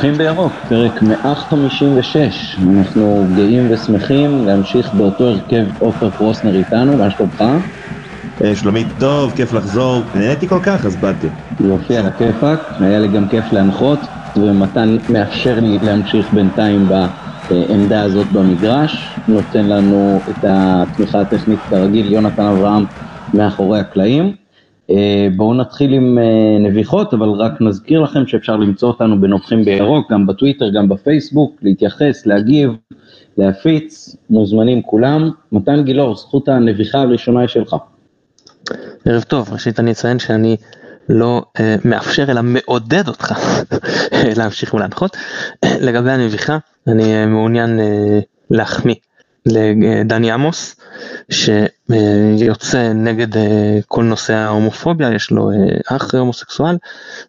נובחים 0.00 0.18
בירוק, 0.18 0.52
פרק 0.68 1.02
156. 1.02 2.58
אנחנו 2.76 3.28
גאים 3.34 3.70
ושמחים 3.70 4.46
להמשיך 4.46 4.94
באותו 4.94 5.28
הרכב 5.28 5.64
עופר 5.78 6.10
פרוסנר 6.10 6.56
איתנו, 6.56 6.96
מה 6.96 7.10
שלומך? 7.10 7.44
אה, 8.44 8.56
שלומי 8.56 8.84
טוב, 8.98 9.32
כיף 9.36 9.52
לחזור, 9.52 10.02
נהניתי 10.14 10.48
כל 10.48 10.58
כך 10.62 10.86
אז 10.86 10.96
באתי. 10.96 11.26
יופי, 11.60 11.96
על 11.96 12.06
הכיפאק, 12.06 12.60
היה 12.80 12.98
לי 12.98 13.08
גם 13.08 13.28
כיף 13.28 13.52
להנחות, 13.52 14.06
ומתן 14.36 14.96
מאפשר 15.08 15.60
לי 15.60 15.78
להמשיך 15.78 16.32
בינתיים 16.32 16.88
בעמדה 17.50 18.02
הזאת 18.02 18.32
במגרש, 18.32 19.20
נותן 19.28 19.66
לנו 19.66 20.24
את 20.30 20.44
התמיכה 20.48 21.20
הטכנית 21.20 21.60
כרגיל, 21.70 22.12
יונתן 22.12 22.42
אברהם 22.42 22.84
מאחורי 23.34 23.80
הקלעים. 23.80 24.39
אה, 24.90 25.28
בואו 25.36 25.54
נתחיל 25.54 25.92
עם 25.92 26.18
אה, 26.18 26.68
נביחות, 26.68 27.14
אבל 27.14 27.28
רק 27.28 27.60
נזכיר 27.60 28.00
לכם 28.00 28.26
שאפשר 28.26 28.56
למצוא 28.56 28.88
אותנו 28.88 29.20
בנובחים 29.20 29.64
בירוק, 29.64 30.12
גם 30.12 30.26
בטוויטר, 30.26 30.70
גם 30.70 30.88
בפייסבוק, 30.88 31.56
להתייחס, 31.62 32.26
להגיב, 32.26 32.70
להפיץ, 33.38 34.16
מוזמנים 34.30 34.82
כולם. 34.82 35.30
מתן 35.52 35.84
גילאור, 35.84 36.16
זכות 36.16 36.48
הנביחה 36.48 37.00
הראשונה 37.00 37.40
היא 37.40 37.48
שלך. 37.48 37.76
ערב 39.04 39.22
טוב, 39.22 39.52
ראשית 39.52 39.80
אני 39.80 39.90
אציין 39.90 40.18
שאני 40.18 40.56
לא 41.08 41.42
אה, 41.60 41.76
מאפשר 41.84 42.30
אלא 42.30 42.40
מעודד 42.42 43.08
אותך 43.08 43.32
להמשיך 44.38 44.74
ולהנחות. 44.74 45.16
לגבי 45.80 46.10
הנביחה, 46.10 46.58
אני 46.86 47.26
מעוניין 47.26 47.80
אה, 47.80 48.18
להחמיא 48.50 48.94
לדני 49.46 50.32
עמוס, 50.32 50.76
שיוצא 51.30 52.92
נגד 52.92 53.36
אה, 53.36 53.78
כל 53.88 54.04
נושא 54.04 54.34
ההומופוביה, 54.34 55.14
יש 55.14 55.30
לו 55.30 55.50
אה, 55.50 55.96
אח 55.96 56.14
הומוסקסואל, 56.14 56.76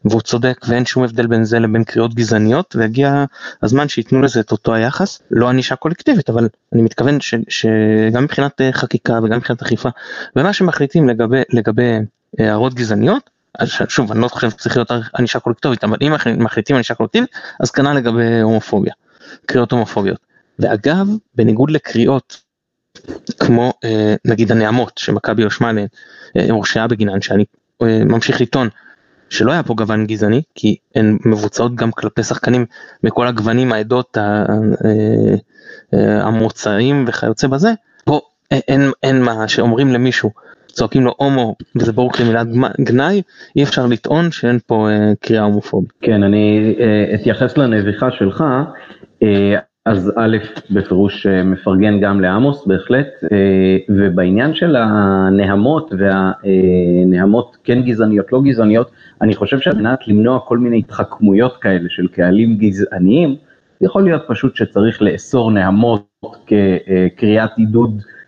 והוא 0.05 0.21
צודק 0.21 0.65
ואין 0.67 0.85
שום 0.85 1.03
הבדל 1.03 1.27
בין 1.27 1.43
זה 1.43 1.59
לבין 1.59 1.83
קריאות 1.83 2.13
גזעניות, 2.13 2.75
והגיע 2.75 3.25
הזמן 3.63 3.87
שייתנו 3.87 4.21
לזה 4.21 4.39
את 4.39 4.51
אותו 4.51 4.73
היחס, 4.73 5.21
לא 5.31 5.49
ענישה 5.49 5.75
קולקטיבית, 5.75 6.29
אבל 6.29 6.47
אני 6.73 6.81
מתכוון 6.81 7.21
ש, 7.21 7.35
שגם 7.49 8.23
מבחינת 8.23 8.61
אה, 8.61 8.73
חקיקה 8.73 9.19
וגם 9.23 9.37
מבחינת 9.37 9.61
אכיפה, 9.61 9.89
ומה 10.35 10.53
שמחליטים 10.53 11.09
לגבי, 11.09 11.41
לגבי 11.49 11.97
הערות 12.39 12.73
גזעניות, 12.73 13.29
שוב 13.65 14.11
אני 14.11 14.21
לא 14.21 14.27
חושב 14.27 14.49
שצריך 14.49 14.77
להיות 14.77 14.91
ענישה 15.17 15.39
קולקטיבית, 15.39 15.83
אבל 15.83 15.97
אם 16.01 16.13
מחליטים 16.37 16.75
ענישה 16.75 16.93
קולקטיבית, 16.93 17.29
אז 17.59 17.71
כנ"ל 17.71 17.93
לגבי 17.93 18.41
הומופוביה, 18.41 18.93
קריאות 19.45 19.71
הומופוביות. 19.71 20.30
ואגב, 20.59 21.07
בניגוד 21.35 21.71
לקריאות 21.71 22.41
כמו 23.39 23.73
אה, 23.83 24.15
נגיד 24.25 24.51
הנעמות 24.51 24.97
שמכבי 24.97 25.43
הואשמה 25.43 25.69
עליהן, 25.69 25.87
אה, 26.37 26.45
הורשעה 26.49 26.87
בגינן, 26.87 27.21
שאני 27.21 27.45
אה, 27.81 28.03
ממשיך 28.05 28.41
לטעון 28.41 28.69
שלא 29.29 29.51
היה 29.51 29.63
פה 29.63 29.73
גוון 29.73 30.05
גזעני, 30.05 30.41
כי 30.55 30.75
הן 30.95 31.17
מבוצעות 31.25 31.75
גם 31.75 31.91
כלפי 31.91 32.23
שחקנים 32.23 32.65
מכל 33.03 33.27
הגוונים, 33.27 33.71
העדות, 33.71 34.17
המוצאים 35.93 37.05
וכיוצא 37.07 37.47
בזה, 37.47 37.69
פה 38.05 38.21
אין, 38.51 38.91
אין 39.03 39.21
מה 39.21 39.47
שאומרים 39.47 39.93
למישהו, 39.93 40.31
צועקים 40.67 41.03
לו 41.03 41.13
הומו 41.17 41.55
וזה 41.75 41.91
ברור 41.91 42.13
כמילת 42.13 42.47
גנאי, 42.81 43.21
אי 43.55 43.63
אפשר 43.63 43.85
לטעון 43.85 44.31
שאין 44.31 44.59
פה 44.67 44.87
קריאה 45.19 45.43
הומופובית. 45.43 45.91
כן, 46.01 46.23
אני 46.23 46.75
אתייחס 47.15 47.57
לנביחה 47.57 48.07
שלך. 48.11 48.43
אז 49.85 50.11
א', 50.17 50.37
בפירוש 50.71 51.27
אה, 51.27 51.43
מפרגן 51.43 51.99
גם 51.99 52.21
לעמוס 52.21 52.65
בהחלט, 52.65 53.07
אה, 53.31 53.77
ובעניין 53.89 54.53
של 54.53 54.75
הנהמות 54.75 55.93
והנהמות 55.97 57.57
כן 57.63 57.81
גזעניות, 57.81 58.31
לא 58.31 58.41
גזעניות, 58.41 58.91
אני 59.21 59.35
חושב 59.35 59.59
שעל 59.59 59.75
מנת 59.75 60.07
למנוע 60.07 60.39
כל 60.39 60.57
מיני 60.57 60.79
התחכמויות 60.79 61.57
כאלה 61.57 61.89
של 61.89 62.07
קהלים 62.07 62.57
גזעניים, 62.57 63.35
יכול 63.81 64.03
להיות 64.03 64.21
פשוט 64.27 64.55
שצריך 64.55 65.01
לאסור 65.01 65.51
נהמות 65.51 66.07
כקריאת 66.47 67.51
עידוד 67.57 67.91
אה, 67.97 68.20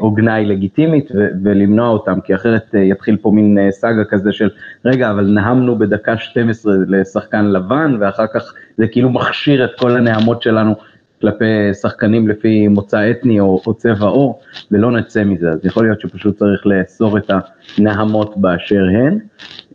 או 0.00 0.10
גנאי 0.10 0.44
לגיטימית 0.44 1.10
ולמנוע 1.44 1.88
אותם, 1.88 2.20
כי 2.24 2.34
אחרת 2.34 2.74
יתחיל 2.74 3.16
פה 3.16 3.30
מין 3.30 3.58
סאגה 3.70 4.04
כזה 4.04 4.32
של 4.32 4.48
רגע, 4.84 5.10
אבל 5.10 5.24
נהמנו 5.24 5.78
בדקה 5.78 6.18
12 6.18 6.74
לשחקן 6.88 7.44
לבן, 7.44 7.96
ואחר 8.00 8.26
כך 8.34 8.54
זה 8.78 8.86
כאילו 8.88 9.10
מכשיר 9.10 9.64
את 9.64 9.70
כל 9.78 9.96
הנעמות 9.96 10.42
שלנו 10.42 10.74
כלפי 11.20 11.74
שחקנים 11.80 12.28
לפי 12.28 12.68
מוצא 12.68 13.10
אתני 13.10 13.40
או, 13.40 13.62
או 13.66 13.74
צבע 13.74 14.06
עור, 14.06 14.40
ולא 14.70 14.90
נצא 14.90 15.24
מזה, 15.24 15.50
אז 15.50 15.58
יכול 15.64 15.84
להיות 15.84 16.00
שפשוט 16.00 16.38
צריך 16.38 16.66
לאסור 16.66 17.18
את 17.18 17.30
הנהמות 17.78 18.36
באשר 18.36 18.84
הן. 18.84 19.18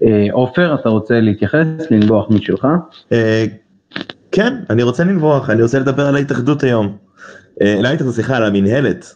אה, 0.04 0.28
עופר, 0.32 0.76
אתה 0.76 0.90
רוצה 0.90 1.20
להתייחס, 1.20 1.66
לנבוח 1.92 2.30
משלך? 2.30 2.68
אה, 3.12 3.46
כן, 4.32 4.54
אני 4.70 4.84
רוצה 4.84 5.04
לנבוח, 5.04 5.50
אני 5.50 5.62
רוצה 5.62 5.80
לדבר 5.80 6.08
על 6.08 6.16
ההתאחדות 6.16 6.64
היום. 6.64 6.98
אה, 7.62 7.80
לא 7.82 7.88
ההתאחדות, 7.88 8.14
סליחה, 8.14 8.38
על 8.38 8.44
המינהלת. 8.44 9.16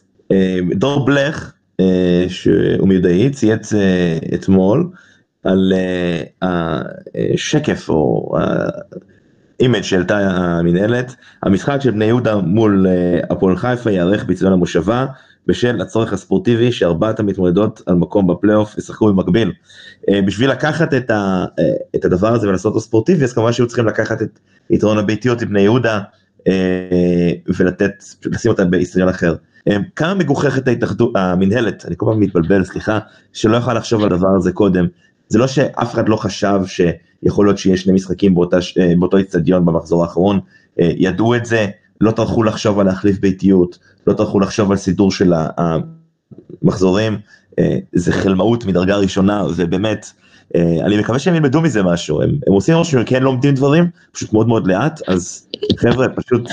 דור 0.76 1.06
בלך, 1.06 1.54
שהוא 2.28 2.88
מיודעי, 2.88 3.30
צייץ 3.30 3.74
אתמול 4.34 4.90
על 5.44 5.74
השקף 6.42 7.90
או 7.90 8.32
image 9.60 9.82
שהעלתה 9.82 10.18
המנהלת, 10.18 11.16
המשחק 11.44 11.78
של 11.82 11.92
בני 11.92 12.06
יהודה 12.06 12.36
מול 12.36 12.88
אה, 12.88 13.20
הפועל 13.30 13.58
חיפה 13.58 13.92
ייערך 13.92 14.24
באצטדיון 14.24 14.54
המושבה 14.54 15.06
בשל 15.48 15.82
הצורך 15.82 16.14
הספורטיבי 16.14 16.72
שארבעת 16.72 17.20
המתמודדות 17.20 17.82
על 17.86 17.96
מקום 17.96 18.28
בפלייאוף 18.28 18.78
ישחקו 18.78 19.08
במקביל. 19.08 19.52
אה, 20.10 20.22
בשביל 20.22 20.52
לקחת 20.52 20.94
את, 20.94 21.10
ה, 21.10 21.46
אה, 21.60 21.64
את 21.96 22.06
הדבר 22.06 22.34
הזה 22.34 22.48
ולעשות 22.48 22.70
אותו 22.70 22.82
ספורטיבי 22.82 23.24
אז 23.24 23.34
כמובן 23.34 23.54
שהיו 23.54 23.68
צריכים 23.68 23.86
לקחת 23.86 24.22
את 24.22 24.40
יתרון 24.70 24.98
הביתיות 24.98 25.42
עם 25.42 25.50
בני 25.50 25.62
יהודה 25.62 26.02
ולתת, 27.58 28.04
לשים 28.26 28.52
אותה 28.52 28.66
באיסטריון 28.66 29.10
אחר. 29.10 29.36
כמה 29.96 30.14
מגוחכת 30.14 30.68
ההתאחדות, 30.68 31.12
המנהלת, 31.16 31.86
אני 31.86 31.96
כל 31.98 32.06
פעם 32.06 32.20
מתבלבל, 32.20 32.64
סליחה, 32.64 33.00
שלא 33.34 33.58
יכולה 33.58 33.80
לחשוב 33.80 34.04
על 34.04 34.14
הדבר 34.14 34.36
הזה 34.36 34.52
קודם. 34.52 34.86
זה 35.28 35.40
לא 35.40 35.48
שאף 35.48 35.94
אחד 35.94 36.10
לא 36.10 36.16
חשב 36.16 36.60
שיכול 36.66 37.46
להיות 37.46 37.58
שיש 37.58 37.82
שני 37.82 37.94
משחקים 37.94 38.36
באותה, 38.36 38.58
אה, 38.80 38.94
באותו 39.00 39.18
איצטדיון 39.18 39.66
במחזור 39.66 40.04
האחרון, 40.04 40.40
אה, 40.80 40.92
ידעו 40.96 41.36
את 41.36 41.46
זה, 41.46 41.68
לא 42.02 42.12
טרחו 42.12 42.44
לחשוב 42.44 42.80
על 42.80 42.86
להחליף 42.86 43.20
ביתיות, 43.20 43.78
לא 44.08 44.14
טרחו 44.14 44.40
לחשוב 44.40 44.72
על 44.72 44.78
סידור 44.78 45.12
של 45.12 45.34
המחזורים, 46.64 47.18
אה, 47.60 47.78
זה 47.94 48.12
חלמאות 48.12 48.66
מדרגה 48.66 48.96
ראשונה, 48.96 49.44
ובאמת, 49.56 50.12
אני 50.56 50.98
מקווה 50.98 51.20
שהם 51.20 51.36
ילמדו 51.36 51.62
מזה 51.62 51.84
משהו, 51.84 52.22
הם, 52.22 52.30
הם 52.48 52.54
עושים 52.54 52.76
משהו 52.76 52.92
שהם 52.92 53.04
כן 53.06 53.24
לומדים 53.24 53.56
דברים, 53.56 53.86
פשוט 54.12 54.34
מאוד 54.34 54.48
מאוד 54.48 54.68
לאט, 54.68 55.02
אז 55.08 55.48
חבר'ה, 55.78 56.08
פשוט, 56.10 56.50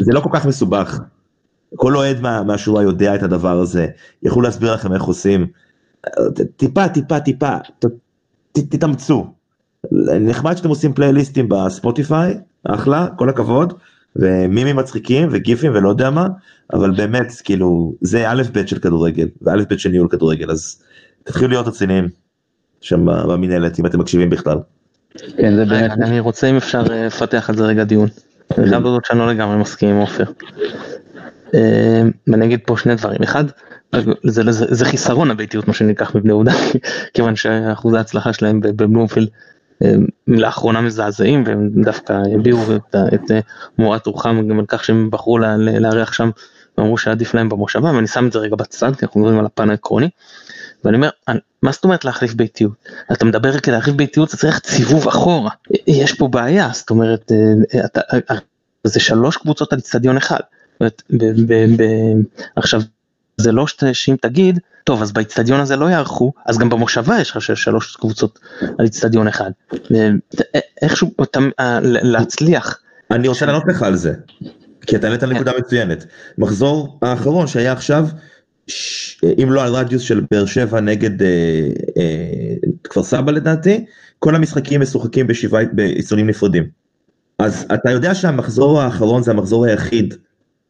זה 0.00 0.12
לא 0.12 0.20
כל 0.20 0.30
כך 0.32 0.46
מסובך. 0.46 1.00
כל 1.76 1.96
אוהד 1.96 2.20
מה, 2.20 2.42
מהשורה 2.42 2.82
יודע 2.82 3.14
את 3.14 3.22
הדבר 3.22 3.58
הזה, 3.60 3.86
יכלו 4.22 4.42
להסביר 4.42 4.74
לכם 4.74 4.92
איך 4.92 5.02
עושים. 5.02 5.46
טיפה 6.56 6.88
טיפה 6.88 7.20
טיפה 7.20 7.56
תתאמצו. 8.52 9.26
נחמד 10.20 10.56
שאתם 10.56 10.68
עושים 10.68 10.94
פלייליסטים 10.94 11.48
בספוטיפיי, 11.48 12.38
אחלה, 12.64 13.06
כל 13.16 13.28
הכבוד, 13.28 13.72
ומימים 14.16 14.76
מצחיקים 14.76 15.28
וגיפים 15.32 15.72
ולא 15.74 15.88
יודע 15.88 16.10
מה, 16.10 16.26
אבל 16.72 16.90
באמת 16.90 17.32
כאילו 17.44 17.94
זה 18.00 18.30
א' 18.30 18.42
ב' 18.52 18.66
של 18.66 18.78
כדורגל, 18.78 19.28
וא' 19.42 19.56
ב' 19.70 19.76
של 19.76 19.88
ניהול 19.88 20.08
כדורגל, 20.08 20.50
אז 20.50 20.82
תתחילו 21.24 21.48
להיות 21.48 21.66
רציניים 21.66 22.08
שם 22.80 23.04
במנהלת 23.04 23.80
אם 23.80 23.86
אתם 23.86 24.00
מקשיבים 24.00 24.30
בכלל. 24.30 24.58
כן 25.36 25.56
זה 25.56 25.64
באמת. 25.64 25.90
אני 25.90 26.20
רוצה 26.20 26.50
אם 26.50 26.56
אפשר 26.56 26.82
אה, 26.90 27.06
לפתח 27.06 27.50
על 27.50 27.56
זה 27.56 27.64
רגע 27.64 27.84
דיון. 27.84 28.08
אני 28.58 28.68
חייב 28.68 28.86
לדעת 28.86 29.04
שאני 29.04 29.18
לא 29.18 29.28
לגמרי 29.28 29.56
מסכים 29.56 29.88
עם 29.88 29.96
עופר. 29.96 30.24
אה, 31.54 32.02
ואני 32.26 32.46
אגיד 32.46 32.60
פה 32.66 32.76
שני 32.76 32.94
דברים, 32.94 33.22
אחד 33.22 33.44
זה, 34.24 34.52
זה, 34.52 34.66
זה 34.74 34.84
חיסרון 34.84 35.30
הביתיות 35.30 35.68
מה 35.68 35.74
שניקח 35.74 36.14
מבני 36.14 36.30
יהודה, 36.30 36.52
כיוון 37.14 37.36
שאחוזי 37.36 37.96
ההצלחה 37.96 38.32
שלהם 38.32 38.60
בבלומפילד 38.60 39.28
לאחרונה 40.26 40.80
מזעזעים 40.80 41.44
והם 41.46 41.70
דווקא 41.84 42.12
הביעו 42.34 42.76
את, 42.76 42.96
את 43.14 43.30
אה, 43.30 43.40
מורת 43.78 44.06
רוחם 44.06 44.48
גם 44.48 44.58
על 44.58 44.64
כך 44.68 44.84
שהם 44.84 45.10
בחרו 45.10 45.38
לארח 45.58 46.12
שם 46.12 46.30
ואמרו 46.78 46.98
שעדיף 46.98 47.34
להם 47.34 47.48
במושבה 47.48 47.92
ואני 47.92 48.06
שם 48.06 48.26
את 48.26 48.32
זה 48.32 48.38
רגע 48.38 48.56
בצד 48.56 48.96
כי 48.96 49.06
אנחנו 49.06 49.20
מדברים 49.20 49.38
על 49.38 49.46
הפן 49.46 49.70
העקרוני. 49.70 50.08
ואני 50.84 50.96
אומר 50.96 51.08
מה 51.62 51.72
זאת 51.72 51.84
אומרת 51.84 52.04
להחליף 52.04 52.34
ביתיות 52.34 52.72
אתה 53.12 53.24
מדבר 53.24 53.58
כדי 53.58 53.74
להחליף 53.74 53.96
ביתיות 53.96 54.28
אתה 54.28 54.36
צריך 54.36 54.58
ציבוב 54.58 55.08
אחורה 55.08 55.50
יש 55.86 56.12
פה 56.12 56.28
בעיה 56.28 56.70
זאת 56.72 56.90
אומרת 56.90 57.32
אה, 57.74 57.84
אתה, 57.84 58.00
אה, 58.30 58.36
זה 58.84 59.00
שלוש 59.00 59.36
קבוצות 59.36 59.72
על 59.72 59.78
אצטדיון 59.78 60.16
אחד. 60.16 60.40
עכשיו 62.56 62.80
זה 63.36 63.52
לא 63.52 63.66
שאם 63.92 64.16
תגיד, 64.20 64.58
טוב 64.84 65.02
אז 65.02 65.12
באיצטדיון 65.12 65.60
הזה 65.60 65.76
לא 65.76 65.86
יערכו, 65.86 66.32
אז 66.46 66.58
גם 66.58 66.68
במושבה 66.68 67.20
יש 67.20 67.30
לך 67.30 67.56
שלוש 67.56 67.96
קבוצות 67.96 68.38
על 68.60 68.84
איצטדיון 68.84 69.28
אחד. 69.28 69.50
איכשהו 70.82 71.10
אה, 71.60 71.78
להצליח. 71.82 72.78
אני 73.10 73.28
רוצה 73.28 73.46
לענות 73.46 73.62
לך 73.68 73.82
על 73.82 73.96
זה, 73.96 74.12
כי 74.86 74.96
אתה 74.96 75.06
העלית 75.06 75.22
נקודה 75.22 75.52
כן. 75.52 75.58
מצוינת. 75.58 76.04
מחזור 76.38 76.98
האחרון 77.02 77.46
שהיה 77.46 77.72
עכשיו, 77.72 78.06
אם 79.42 79.52
לא 79.52 79.64
על 79.64 79.74
רדיוס 79.74 80.02
של 80.02 80.22
באר 80.30 80.46
שבע 80.46 80.80
נגד 80.80 81.22
אה, 81.22 81.28
אה, 81.96 82.54
כפר 82.84 83.02
סבא 83.02 83.32
לדעתי, 83.32 83.84
כל 84.18 84.34
המשחקים 84.34 84.80
משוחקים 84.80 85.26
בשבעה, 85.26 85.64
באיצטדיונים 85.72 86.26
נפרדים. 86.26 86.64
אז 87.38 87.66
אתה 87.74 87.90
יודע 87.90 88.14
שהמחזור 88.14 88.80
האחרון 88.80 89.22
זה 89.22 89.30
המחזור 89.30 89.64
היחיד, 89.64 90.14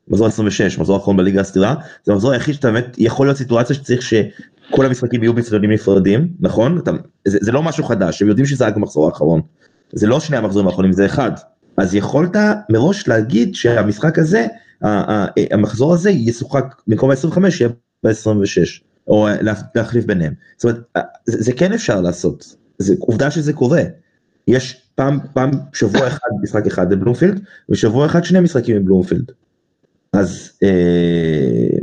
מחזור 0.08 0.26
26, 0.26 0.78
מחזור 0.78 0.96
האחרון 0.96 1.16
בליגה 1.16 1.40
הסתירה, 1.40 1.74
זה 2.04 2.12
המחזור 2.12 2.32
היחיד 2.32 2.54
שאתה 2.54 2.70
באמת 2.70 2.94
יכול 2.98 3.26
להיות 3.26 3.36
סיטואציה 3.36 3.76
שצריך 3.76 4.02
שכל 4.02 4.86
המשחקים 4.86 5.22
יהיו 5.22 5.34
בצדדים 5.34 5.70
נפרדים, 5.70 6.28
נכון? 6.40 6.78
אתה, 6.78 6.90
זה, 7.28 7.38
זה 7.40 7.52
לא 7.52 7.62
משהו 7.62 7.84
חדש, 7.84 8.22
הם 8.22 8.28
יודעים 8.28 8.46
שזה 8.46 8.66
רק 8.66 8.76
המחזור 8.76 9.06
האחרון. 9.06 9.40
זה 9.92 10.06
לא 10.06 10.20
שני 10.20 10.36
המחזורים 10.36 10.68
האחרונים, 10.68 10.92
זה 10.92 11.06
אחד. 11.06 11.30
אז 11.76 11.94
יכולת 11.94 12.36
מראש 12.70 13.08
להגיד 13.08 13.54
שהמשחק 13.54 14.18
הזה, 14.18 14.46
המחזור 15.50 15.94
הזה 15.94 16.10
ישוחק 16.10 16.64
במקום 16.86 17.10
ה-25 17.10 17.38
יהיה 17.60 17.68
ב-26, 18.04 18.82
או 19.08 19.28
להחליף 19.74 20.04
ביניהם. 20.04 20.32
זאת 20.56 20.64
אומרת, 20.64 21.06
זה, 21.26 21.42
זה 21.42 21.52
כן 21.52 21.72
אפשר 21.72 22.00
לעשות, 22.00 22.56
זה 22.78 22.94
עובדה 22.98 23.30
שזה 23.30 23.52
קורה. 23.52 23.82
יש 24.48 24.80
פעם, 24.94 25.18
פעם 25.32 25.50
שבוע 25.72 26.06
אחד 26.06 26.28
משחק 26.42 26.66
אחד 26.66 26.90
בבלומפילד, 26.90 27.40
ושבוע 27.70 28.06
אחד 28.06 28.24
שני 28.24 28.40
משחקים 28.40 28.82
בבלומפילד. 28.82 29.32
אז 30.14 30.52
אה, 30.62 31.78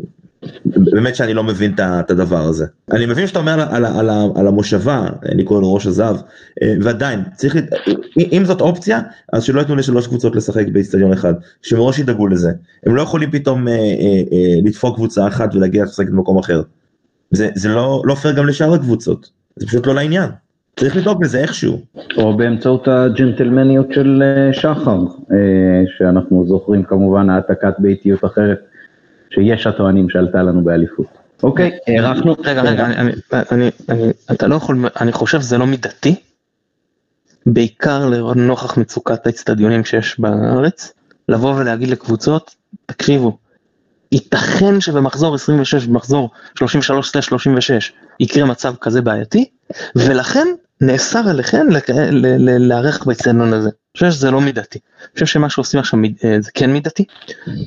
באמת 0.75 1.16
שאני 1.16 1.33
לא 1.33 1.44
מבין 1.44 1.74
את 1.80 2.12
הדבר 2.12 2.42
הזה. 2.42 2.66
אני 2.92 3.06
מבין 3.06 3.28
שאתה 3.28 3.39
אומר 3.39 3.54
על, 3.54 3.86
על, 3.86 4.10
על, 4.10 4.10
על 4.36 4.48
המושבה, 4.48 5.10
אני 5.25 5.44
קורא 5.44 5.62
לו 5.62 5.74
ראש 5.74 5.86
הזהב, 5.86 6.16
אה, 6.63 6.74
ועדיין, 6.81 7.19
צריך, 7.36 7.56
אם 8.18 8.44
זאת 8.45 8.62
אופציה, 8.62 9.01
אז 9.33 9.44
שלא 9.44 9.60
ייתנו 9.60 9.75
לשלוש 9.75 10.07
קבוצות 10.07 10.36
לשחק 10.36 10.66
באיצטדיון 10.68 11.13
אחד, 11.13 11.33
שמראש 11.62 12.00
ידאגו 12.00 12.28
לזה. 12.28 12.51
הם 12.86 12.95
לא 12.95 13.01
יכולים 13.01 13.31
פתאום 13.31 13.68
אה, 13.68 13.74
אה, 13.74 13.80
אה, 14.31 14.60
לדפוק 14.63 14.95
קבוצה 14.95 15.28
אחת 15.28 15.56
ולהגיע 15.56 15.83
לשחק 15.83 16.10
במקום 16.10 16.38
אחר. 16.38 16.62
זה, 17.31 17.50
זה 17.56 17.69
לא, 17.69 18.01
לא 18.06 18.16
פייר 18.16 18.36
גם 18.36 18.48
לשאר 18.48 18.74
הקבוצות, 18.74 19.30
זה 19.56 19.68
פשוט 19.68 19.88
לא 19.88 19.95
לעניין. 19.95 20.30
צריך 20.75 20.95
לדאוג 20.95 21.23
לזה 21.23 21.39
איכשהו. 21.39 21.81
או 22.18 22.38
באמצעות 22.38 22.88
הג'נטלמניות 22.88 23.94
של 23.94 24.23
אה, 24.23 24.53
שחר, 24.53 25.00
אה, 25.31 25.38
שאנחנו 25.97 26.45
זוכרים 26.47 26.83
כמובן 26.83 27.29
העתקת 27.29 27.73
ביתיות 27.79 28.25
אחרת, 28.25 28.59
שיש 29.29 29.68
הטוענים 29.68 30.09
שעלתה 30.09 30.44
לנו 30.44 30.63
באליפות. 30.63 31.06
אוקיי, 31.44 31.71
הארכנו. 31.88 32.35
רגע, 32.39 32.62
רגע, 32.62 32.85
אני, 32.85 33.12
אני, 33.51 33.69
אני, 33.89 34.12
אתה 34.31 34.47
לא 34.47 34.56
יכול, 34.56 34.89
אני 35.01 35.12
חושב 35.12 35.41
שזה 35.41 35.57
לא 35.57 35.68
מידתי, 35.68 36.15
בעיקר 37.45 38.06
לנוכח 38.06 38.77
מצוקת 38.77 39.27
האצטדיונים 39.27 39.85
שיש 39.85 40.19
בארץ, 40.19 40.94
לבוא 41.29 41.53
ולהגיד 41.56 41.89
לקבוצות, 41.89 42.56
תקשיבו, 42.85 43.38
ייתכן 44.12 44.81
שבמחזור 44.81 45.35
26 45.35 45.85
במחזור 45.85 46.29
33-36 46.59 46.62
יקרה 48.21 48.45
מצב 48.45 48.73
כזה 48.81 49.01
בעייתי 49.01 49.50
ולכן 49.95 50.47
נאסר 50.81 51.29
עליכם 51.29 51.68
להיערך 52.27 53.06
באצטדיון 53.06 53.53
הזה. 53.53 53.69
אני 53.69 53.94
חושב 53.94 54.12
שזה 54.12 54.31
לא 54.31 54.41
מידתי. 54.41 54.79
אני 55.01 55.13
חושב 55.13 55.25
שמה 55.25 55.50
שעושים 55.50 55.79
עכשיו 55.79 56.00
אה, 56.25 56.38
זה 56.41 56.51
כן 56.53 56.73
מידתי. 56.73 57.06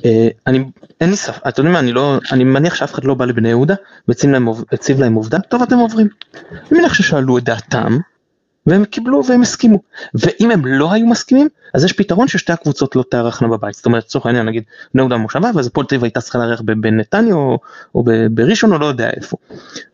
אה, 0.05 0.27
אני 0.47 0.65
אין 1.01 1.09
לי 1.09 1.15
ספק, 1.15 1.47
אתם 1.47 1.61
יודעים 1.61 1.73
מה 1.73 1.79
אני 1.79 1.91
לא 1.91 2.19
אני 2.31 2.43
מניח 2.43 2.75
שאף 2.75 2.93
אחד 2.93 3.03
לא 3.03 3.13
בא 3.13 3.25
לבני 3.25 3.49
יהודה 3.49 3.75
והציב 4.07 4.99
להם 4.99 5.13
עובדה 5.13 5.39
טוב 5.39 5.61
אתם 5.61 5.77
עוברים. 5.77 6.07
אני 6.51 6.79
מניח 6.79 6.93
ששאלו 6.93 7.37
את 7.37 7.43
דעתם 7.43 7.97
והם 8.67 8.85
קיבלו 8.85 9.21
והם 9.25 9.41
הסכימו. 9.41 9.79
ואם 10.13 10.51
הם 10.51 10.65
לא 10.65 10.93
היו 10.93 11.07
מסכימים, 11.07 11.47
אז 11.73 11.83
יש 11.83 11.93
פתרון 11.93 12.27
ששתי 12.27 12.53
הקבוצות 12.53 12.95
לא 12.95 13.03
תארחנה 13.09 13.47
בבית. 13.47 13.75
זאת 13.75 13.85
אומרת, 13.85 14.03
לצורך 14.03 14.25
העניין, 14.25 14.45
נגיד, 14.45 14.63
בני 14.93 15.01
יהודה 15.01 15.17
מושבה, 15.17 15.51
ואז 15.55 15.67
הפועל 15.67 15.87
תל 15.87 15.95
אביב 15.95 16.03
הייתה 16.03 16.21
צריכה 16.21 16.39
לארח 16.39 16.61
בנתניה 16.61 17.35
או, 17.35 17.59
או 17.95 18.03
בראשון 18.31 18.73
או 18.73 18.77
לא 18.77 18.85
יודע 18.85 19.09
איפה. 19.09 19.37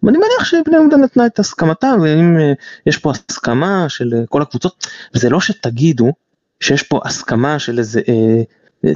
ואני 0.04 0.18
מניח 0.18 0.44
שבני 0.44 0.76
יהודה 0.76 0.98
נתנה 0.98 1.26
את 1.26 1.40
הסכמתה, 1.40 1.94
ואם 2.02 2.40
אה, 2.40 2.54
יש 2.86 2.98
פה 2.98 3.12
הסכמה 3.12 3.86
של 3.90 4.14
אה, 4.14 4.22
כל 4.30 4.42
הקבוצות, 4.42 4.88
וזה 5.16 5.30
לא 5.30 5.42
שתגידו 5.42 6.14
שיש 6.60 6.84
פה 6.84 7.00
הסכמה 7.06 7.60
של 7.60 7.80
איזה... 7.80 8.02
אה, 8.10 8.42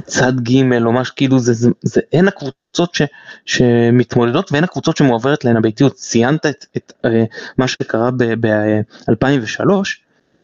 צד 0.04 0.40
ג' 0.40 0.72
או 0.84 0.92
משהו 0.92 1.14
כאילו 1.16 1.38
זה, 1.38 1.52
זה, 1.52 1.70
זה 1.82 2.00
הן 2.12 2.28
הקבוצות 2.28 2.94
ש, 2.94 3.02
שמתמודדות 3.44 4.52
והן 4.52 4.64
הקבוצות 4.64 4.96
שמועברת 4.96 5.44
להן 5.44 5.56
הביתיות 5.56 5.94
ציינת 5.94 6.46
את, 6.46 6.66
את 6.76 6.92
uh, 7.06 7.08
מה 7.58 7.68
שקרה 7.68 8.10
ב-2003 8.40 9.64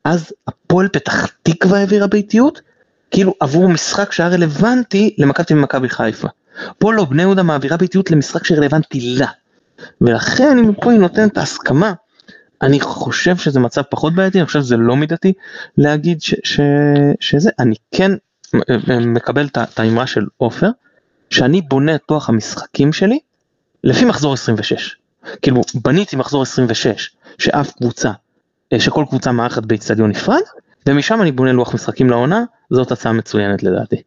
אז 0.04 0.32
הפועל 0.46 0.88
פתח 0.88 1.26
תקווה 1.42 1.78
העבירה 1.78 2.06
ביתיות 2.06 2.60
כאילו 3.10 3.34
עבור 3.40 3.68
משחק 3.68 4.12
שהיה 4.12 4.28
רלוונטי 4.28 5.14
למכבי 5.18 5.54
ומכבי 5.54 5.88
חיפה. 5.88 6.28
פה 6.78 6.92
לא 6.92 7.04
בני 7.04 7.22
יהודה 7.22 7.42
מעבירה 7.42 7.76
ביתיות 7.76 8.10
למשחק 8.10 8.44
שרלוונטי 8.44 9.00
לה. 9.00 9.26
ולכן 10.00 10.58
אם 10.58 10.72
פה 10.74 10.90
היא 10.92 11.00
נותנת 11.00 11.38
הסכמה 11.38 11.92
אני 12.62 12.80
חושב 12.80 13.36
שזה 13.36 13.60
מצב 13.60 13.82
פחות 13.82 14.14
בעייתי, 14.14 14.38
אני 14.38 14.46
חושב 14.46 14.60
שזה 14.60 14.76
לא 14.76 14.96
מידתי 14.96 15.32
להגיד 15.78 16.22
ש, 16.22 16.34
ש, 16.44 16.60
שזה, 17.20 17.50
אני 17.58 17.74
כן 17.94 18.12
מקבל 19.06 19.46
את 19.46 19.78
האמרה 19.78 20.06
של 20.06 20.26
עופר, 20.37 20.69
שאני 21.31 21.60
בונה 21.60 21.94
את 21.94 22.00
לוח 22.10 22.28
המשחקים 22.28 22.93
שלי 22.93 23.19
לפי 23.84 24.04
מחזור 24.04 24.32
26. 24.32 24.96
כאילו 25.43 25.60
בניתי 25.75 26.16
מחזור 26.16 26.43
26 26.43 27.10
שאף 27.38 27.70
קבוצה, 27.70 28.10
אה, 28.72 28.81
שכל 28.81 29.04
קבוצה 29.08 29.32
מארחת 29.32 29.66
באיצטדיון 29.66 30.10
נפרד, 30.10 30.40
ומשם 30.87 31.22
אני 31.22 31.32
בונה 31.32 31.52
לוח 31.52 31.75
משחקים 31.75 32.10
לעונה, 32.10 32.44
זאת 32.70 32.93
הצעה 32.93 33.12
מצוינת 33.12 33.62
לדעתי. 33.62 34.02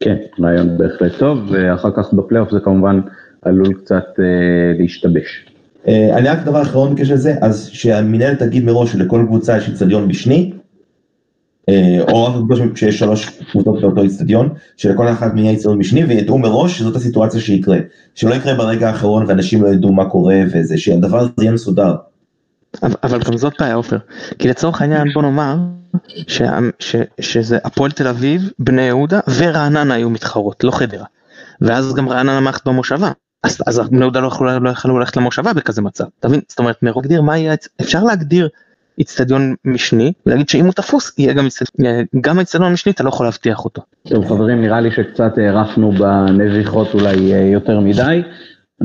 כן, 0.00 0.16
רעיון 0.40 0.78
בהחלט 0.78 1.12
טוב, 1.18 1.38
ואחר 1.50 1.90
כך 1.96 2.12
בפלייאוף 2.12 2.50
זה 2.50 2.60
כמובן 2.60 3.00
עלול 3.42 3.74
קצת 3.74 4.04
אה, 4.18 4.24
להשתבש. 4.78 5.46
אה, 5.88 6.18
אני 6.18 6.28
רק 6.28 6.38
דבר 6.38 6.62
אחרון 6.62 6.94
בקשר 6.94 7.14
לזה, 7.14 7.34
אז 7.40 7.68
שהמנהלת 7.72 8.38
תגיד 8.38 8.64
מראש 8.64 8.92
שלכל 8.92 9.24
קבוצה 9.26 9.56
יש 9.56 9.68
איצטדיון 9.68 10.04
משני, 10.04 10.52
או 12.08 12.24
רק 12.24 12.76
שיש 12.76 12.98
שלוש 12.98 13.28
קבוצות 13.50 13.80
באותו 13.80 14.02
איצטדיון, 14.02 14.48
שלכל 14.76 15.08
אחת 15.08 15.34
מי 15.34 15.40
יהיה 15.40 15.50
איצטדיון 15.50 15.78
משני, 15.78 16.04
וידעו 16.04 16.38
מראש 16.38 16.78
שזאת 16.78 16.96
הסיטואציה 16.96 17.40
שיקרה. 17.40 17.78
שלא 18.14 18.34
יקרה 18.34 18.54
ברגע 18.54 18.88
האחרון 18.88 19.24
ואנשים 19.28 19.62
לא 19.62 19.68
ידעו 19.68 19.92
מה 19.92 20.10
קורה 20.10 20.40
וזה, 20.52 20.78
שהדבר 20.78 21.18
הזה 21.18 21.30
יהיה 21.40 21.52
מסודר. 21.52 21.94
אבל 22.82 23.22
גם 23.22 23.36
זאת 23.36 23.52
בעיה 23.60 23.74
עופר, 23.74 23.98
כי 24.38 24.48
לצורך 24.48 24.80
העניין 24.80 25.08
בוא 25.14 25.22
נאמר 25.22 25.56
שזה 27.20 27.58
הפועל 27.64 27.90
תל 27.90 28.08
אביב, 28.08 28.50
בני 28.58 28.82
יהודה 28.82 29.20
ורעננה 29.36 29.94
היו 29.94 30.10
מתחרות, 30.10 30.64
לא 30.64 30.70
חדרה. 30.70 31.04
ואז 31.60 31.94
גם 31.94 32.08
רעננה 32.08 32.40
מערכת 32.40 32.66
במושבה. 32.66 33.12
אז, 33.66 33.80
בני 33.90 34.00
יהודה 34.00 34.20
לא 34.20 34.26
יכלו, 34.26 34.60
לא 34.60 34.70
יכלו 34.70 34.98
ללכת 34.98 35.16
למושבה 35.16 35.52
בכזה 35.52 35.82
מצב, 35.82 36.04
אתה 36.20 36.28
מבין? 36.28 36.40
זאת 36.48 36.58
אומרת, 36.58 36.82
מרוב 36.82 37.02
להגדיר 37.02 37.22
מה 37.22 37.38
יהיה, 37.38 37.54
אפשר 37.80 38.04
להגדיר 38.04 38.48
איצטדיון 38.98 39.54
משני, 39.64 40.12
ולהגיד 40.26 40.48
שאם 40.48 40.64
הוא 40.64 40.72
תפוס, 40.72 41.18
יהיה 41.18 41.32
גם 41.32 41.44
איצטדיון, 41.44 42.04
גם 42.20 42.38
האיצטדיון 42.38 42.70
המשני, 42.70 42.92
אתה 42.92 43.04
לא 43.04 43.08
יכול 43.08 43.26
להבטיח 43.26 43.64
אותו. 43.64 43.82
טוב 44.08 44.26
חברים, 44.28 44.60
נראה 44.60 44.80
לי 44.80 44.90
שקצת 44.90 45.38
הארכנו 45.38 45.92
בנביחות 45.92 46.94
אולי 46.94 47.34
אה, 47.34 47.38
יותר 47.38 47.80
מדי, 47.80 48.22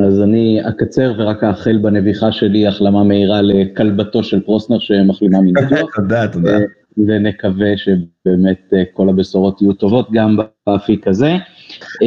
אז 0.06 0.22
אני 0.22 0.62
אקצר 0.70 1.13
ורק 1.18 1.44
אאחל 1.44 1.77
בנביחה 1.77 2.32
שלי 2.32 2.68
החלמה 2.68 3.03
מהירה 3.03 3.41
לכלבתו 3.41 4.24
של 4.24 4.39
פרוסנר 4.39 4.80
שמחלימה 4.80 5.41
מניתוח. 5.46 5.96
תודה, 5.96 6.27
תודה. 6.27 6.58
אה, 6.58 6.60
ונקווה 6.98 7.77
שבאמת 7.77 8.74
אה, 8.74 8.84
כל 8.94 9.10
הבשורות 9.10 9.62
יהיו 9.62 9.74
טובות 9.74 10.12
גם 10.12 10.38
באפיק 10.68 11.08
הזה. 11.08 11.36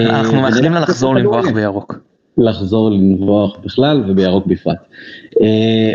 אנחנו 0.00 0.40
מאחלים 0.40 0.72
לה 0.72 0.80
לחזור 0.80 1.14
לנבוח 1.14 1.48
בירוק. 1.48 1.94
לחזור 2.38 2.90
לנבוח 2.90 3.58
בכלל 3.64 4.04
ובירוק 4.08 4.46
בפרט. 4.46 4.78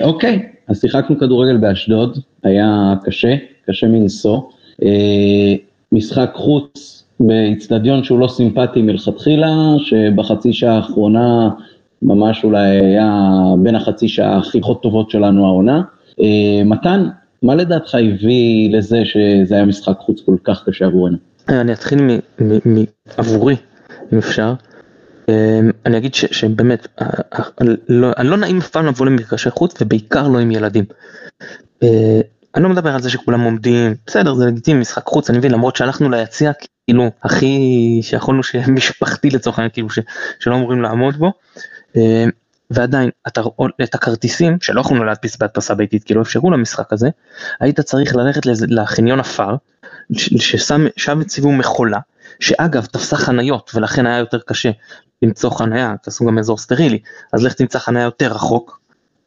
אוקיי. 0.02 0.59
אז 0.70 0.82
שיחקנו 0.82 1.20
כדורגל 1.20 1.58
באשדוד, 1.58 2.18
היה 2.44 2.94
קשה, 3.04 3.36
קשה 3.68 3.88
מנשוא. 3.88 4.42
אה, 4.84 5.56
משחק 5.92 6.32
חוץ 6.34 7.04
באיצטדיון 7.20 8.04
שהוא 8.04 8.20
לא 8.20 8.28
סימפטי 8.28 8.82
מלכתחילה, 8.82 9.56
שבחצי 9.80 10.54
שעה 10.54 10.76
האחרונה 10.76 11.50
ממש 12.02 12.44
אולי 12.44 12.68
היה 12.68 13.32
בין 13.64 13.76
החצי 13.76 14.08
שעה 14.08 14.38
הכי 14.38 14.62
טובות 14.82 15.10
שלנו 15.10 15.46
העונה. 15.46 15.82
אה, 16.22 16.64
מתן, 16.66 17.08
מה 17.44 17.56
לדעתך 17.56 17.96
הביא 17.96 18.78
לזה 18.78 19.06
שזה 19.06 19.56
היה 19.56 19.66
משחק 19.66 19.98
חוץ 20.00 20.22
כל 20.26 20.36
כך 20.44 20.64
קשה 20.66 20.86
עבורנו? 20.86 21.18
אני 21.50 21.74
אתחיל 21.74 22.00
מעבורי, 23.18 23.56
אם 24.14 24.18
אפשר. 24.18 24.54
אמ, 25.30 25.72
אני 25.86 25.98
אגיד 25.98 26.14
שבאמת, 26.14 26.88
לא, 27.90 28.12
לא 28.24 28.38
נעים 28.38 28.58
אף 28.58 28.70
פעם 28.70 28.86
לבוא 28.86 29.06
למגרשי 29.06 29.50
חוץ 29.50 29.82
ובעיקר 29.82 30.28
לא 30.28 30.40
עם 30.40 30.52
ילדים. 30.52 30.86
אה, 31.84 32.22
אני 32.56 32.64
לא 32.64 32.70
מדבר 32.70 32.94
על 32.94 33.02
זה 33.02 33.10
שכולם 33.10 33.42
עומדים, 33.42 33.96
בסדר 34.08 34.34
זה 34.34 34.46
לגיטימי 34.46 34.80
משחק 34.80 35.06
חוץ 35.06 35.30
אני 35.30 35.38
מבין 35.38 35.52
למרות 35.52 35.76
שהלכנו 35.76 36.10
ליציע 36.10 36.52
כאילו 36.88 37.12
הכי 37.24 38.00
שיכולנו 38.02 38.44
שיהיה 38.44 38.68
משפחתי 38.78 39.30
לצורך 39.30 39.60
העניין 39.60 39.72
כאילו 39.74 39.88
שלא 40.40 40.56
אמורים 40.56 40.82
לעמוד 40.82 41.16
בו. 41.16 41.32
אה, 41.98 42.26
ועדיין 42.72 43.10
אתה, 43.28 43.42
את 43.84 43.96
הכרטיסים 43.96 44.58
שלא 44.62 44.82
יכולנו 44.82 45.04
להדפיס 45.04 45.38
בהדפסה 45.38 45.76
ביתית 45.76 46.04
כי 46.04 46.14
לא 46.14 46.22
אפשרו 46.22 46.52
למשחק 46.52 46.94
הזה 46.94 47.10
היית 47.60 47.80
צריך 47.80 48.16
ללכת 48.16 48.42
לחניון 48.46 49.20
עפר 49.20 49.56
ששם 50.16 50.86
שם 50.98 51.20
הציבו 51.20 51.52
מכולה 51.52 52.00
שאגב 52.40 52.86
תפסה 52.86 53.18
חניות 53.18 53.72
ולכן 53.76 54.06
היה 54.06 54.18
יותר 54.18 54.40
קשה 54.40 54.72
למצוא 55.22 55.50
חניה, 55.50 55.96
תעשו 56.04 56.26
גם 56.26 56.38
אזור 56.38 56.58
סטרילי, 56.58 57.00
אז 57.34 57.44
לך 57.44 57.54
תמצא 57.54 57.80
חניה 57.80 58.04
יותר 58.04 58.32
רחוק, 58.32 58.80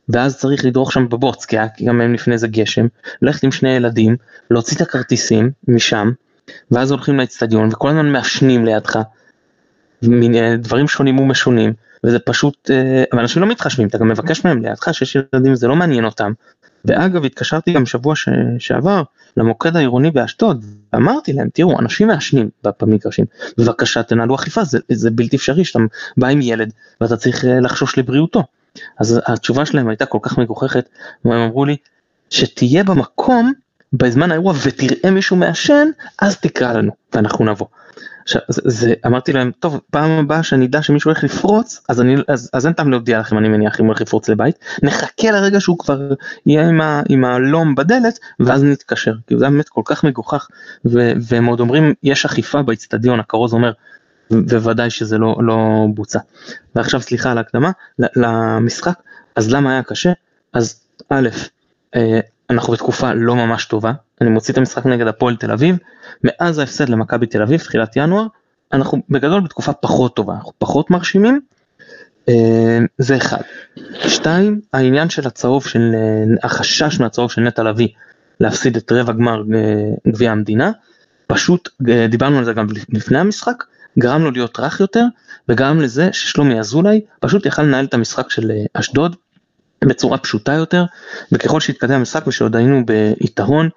ואז 0.08 0.38
צריך 0.38 0.64
לדרוך 0.64 0.92
שם 0.92 1.08
בבוץ, 1.08 1.44
כי 1.44 1.58
היה 1.58 1.66
גם 1.84 2.00
לפני 2.14 2.38
זה 2.38 2.48
גשם, 2.48 2.86
ללכת 3.22 3.44
עם 3.44 3.52
שני 3.52 3.70
ילדים, 3.70 4.16
להוציא 4.50 4.76
את 4.76 4.82
הכרטיסים 4.82 5.50
משם, 5.68 6.10
ואז 6.70 6.90
הולכים 6.90 7.18
לאצטדיון 7.18 7.68
וכל 7.72 7.88
הזמן 7.88 8.12
מעשנים 8.12 8.64
לידך, 8.64 8.98
מיני 10.02 10.56
דברים 10.56 10.88
שונים 10.88 11.18
ומשונים, 11.18 11.72
וזה 12.04 12.18
פשוט, 12.18 12.70
אה, 12.70 13.04
ואנשים 13.12 13.42
לא 13.42 13.48
מתחשבים, 13.48 13.88
אתה 13.88 13.98
גם 13.98 14.08
מבקש 14.08 14.44
מהם 14.44 14.62
לידך 14.62 14.94
שיש 14.94 15.16
ילדים, 15.32 15.54
זה 15.54 15.68
לא 15.68 15.76
מעניין 15.76 16.04
אותם. 16.04 16.32
ואגב, 16.84 17.24
התקשרתי 17.24 17.72
גם 17.72 17.86
שבוע 17.86 18.16
ש... 18.16 18.28
שעבר 18.58 19.02
למוקד 19.36 19.76
העירוני 19.76 20.10
באשדוד, 20.10 20.64
אמרתי 20.94 21.32
להם, 21.32 21.48
תראו, 21.54 21.78
אנשים 21.78 22.08
מעשנים 22.08 22.50
במגרשים, 22.80 23.24
בבקשה 23.58 24.02
תנהלו 24.02 24.34
אכיפה, 24.34 24.64
זה, 24.64 24.78
זה 24.92 25.10
בלתי 25.10 25.36
אפשרי 25.36 25.64
שאתה 25.64 25.78
בא 26.16 26.28
עם 26.28 26.42
ילד 26.42 26.72
ואתה 27.00 27.16
צריך 27.16 27.44
אה, 27.44 27.60
לחשוש 27.60 27.98
לבריאותו. 27.98 28.44
אז 28.98 29.20
התשובה 29.26 29.66
שלהם 29.66 29.88
הייתה 29.88 30.06
כל 30.06 30.18
כך 30.22 30.38
מגוחכת, 30.38 30.88
והם 31.24 31.40
אמרו 31.40 31.64
לי, 31.64 31.76
שתהיה 32.30 32.84
במקום 32.84 33.52
בזמן 33.92 34.30
האירוע 34.30 34.54
ותראה 34.66 35.10
מישהו 35.10 35.36
מעשן, 35.36 35.88
אז 36.18 36.36
תקרא 36.36 36.72
לנו 36.72 36.92
ואנחנו 37.14 37.44
נבוא. 37.44 37.66
זה, 38.48 38.94
אמרתי 39.06 39.32
להם, 39.32 39.50
טוב, 39.60 39.80
פעם 39.90 40.10
הבאה 40.10 40.42
שאני 40.42 40.66
אדע 40.66 40.82
שמישהו 40.82 41.10
הולך 41.10 41.24
לפרוץ, 41.24 41.80
אז, 41.88 42.00
אני, 42.00 42.16
אז, 42.28 42.50
אז 42.52 42.66
אין 42.66 42.72
טעם 42.74 42.90
להודיע 42.90 43.20
לכם, 43.20 43.38
אני 43.38 43.48
מניח, 43.48 43.80
אם 43.80 43.86
הולך 43.86 44.00
לפרוץ 44.00 44.28
לבית, 44.28 44.58
נחכה 44.82 45.30
לרגע 45.30 45.60
שהוא 45.60 45.78
כבר 45.78 46.00
יהיה 46.46 46.68
עם, 46.68 46.80
ה, 46.80 47.02
עם 47.08 47.24
הלום 47.24 47.74
בדלת, 47.74 48.18
ואז 48.40 48.64
נתקשר, 48.64 49.14
כי 49.26 49.38
זה 49.38 49.48
באמת 49.48 49.68
כל 49.68 49.82
כך 49.84 50.04
מגוחך, 50.04 50.48
ו, 50.84 51.12
והם 51.20 51.46
עוד 51.46 51.60
אומרים, 51.60 51.94
יש 52.02 52.24
אכיפה 52.24 52.62
באיצטדיון, 52.62 53.20
הכרוז 53.20 53.52
אומר, 53.54 53.72
וודאי 54.30 54.90
שזה 54.90 55.18
לא, 55.18 55.36
לא 55.40 55.86
בוצע. 55.94 56.18
ועכשיו 56.74 57.00
סליחה 57.00 57.30
על 57.30 57.38
ההקדמה, 57.38 57.70
למשחק, 57.98 58.94
אז 59.36 59.52
למה 59.52 59.72
היה 59.72 59.82
קשה? 59.82 60.12
אז 60.52 60.80
א', 61.08 61.28
אה, 61.96 62.20
אנחנו 62.50 62.72
בתקופה 62.72 63.12
לא 63.12 63.36
ממש 63.36 63.64
טובה, 63.64 63.92
אני 64.22 64.30
מוציא 64.30 64.52
את 64.52 64.58
המשחק 64.58 64.86
נגד 64.86 65.06
הפועל 65.06 65.36
תל 65.36 65.50
אביב, 65.50 65.76
מאז 66.24 66.58
ההפסד 66.58 66.88
למכבי 66.88 67.26
תל 67.26 67.42
אביב, 67.42 67.60
תחילת 67.60 67.96
ינואר, 67.96 68.26
אנחנו 68.72 69.02
בגדול 69.10 69.40
בתקופה 69.40 69.72
פחות 69.72 70.16
טובה, 70.16 70.34
אנחנו 70.34 70.52
פחות 70.58 70.90
מרשימים, 70.90 71.40
אה, 72.28 72.78
זה 72.98 73.16
אחד. 73.16 73.40
שתיים, 74.08 74.60
העניין 74.72 75.10
של 75.10 75.26
הצהוב, 75.26 75.66
של 75.66 75.90
אה, 75.94 76.34
החשש 76.42 77.00
מהצהוב 77.00 77.30
של 77.30 77.42
נטע 77.42 77.62
לביא 77.62 77.88
להפסיד 78.40 78.76
את 78.76 78.92
רבע 78.92 79.12
גמר 79.12 79.42
גביע 80.08 80.32
המדינה, 80.32 80.70
פשוט 81.26 81.68
דיברנו 82.08 82.38
על 82.38 82.44
זה 82.44 82.52
גם 82.52 82.66
לפני 82.88 83.18
המשחק, 83.18 83.64
גרם 83.98 84.22
לו 84.22 84.30
להיות 84.30 84.60
רך 84.60 84.80
יותר, 84.80 85.04
וגרם 85.48 85.80
לזה 85.80 86.08
ששלומי 86.12 86.60
אזולאי 86.60 87.00
פשוט 87.20 87.46
יכל 87.46 87.62
לנהל 87.62 87.84
את 87.84 87.94
המשחק 87.94 88.30
של 88.30 88.52
אשדוד 88.74 89.16
בצורה 89.84 90.18
פשוטה 90.18 90.52
יותר, 90.52 90.84
וככל 91.32 91.60
שהתקדם 91.60 91.94
המשחק 91.94 92.26
ושעוד 92.26 92.56
היינו 92.56 92.86
ביתרון, 92.86 93.68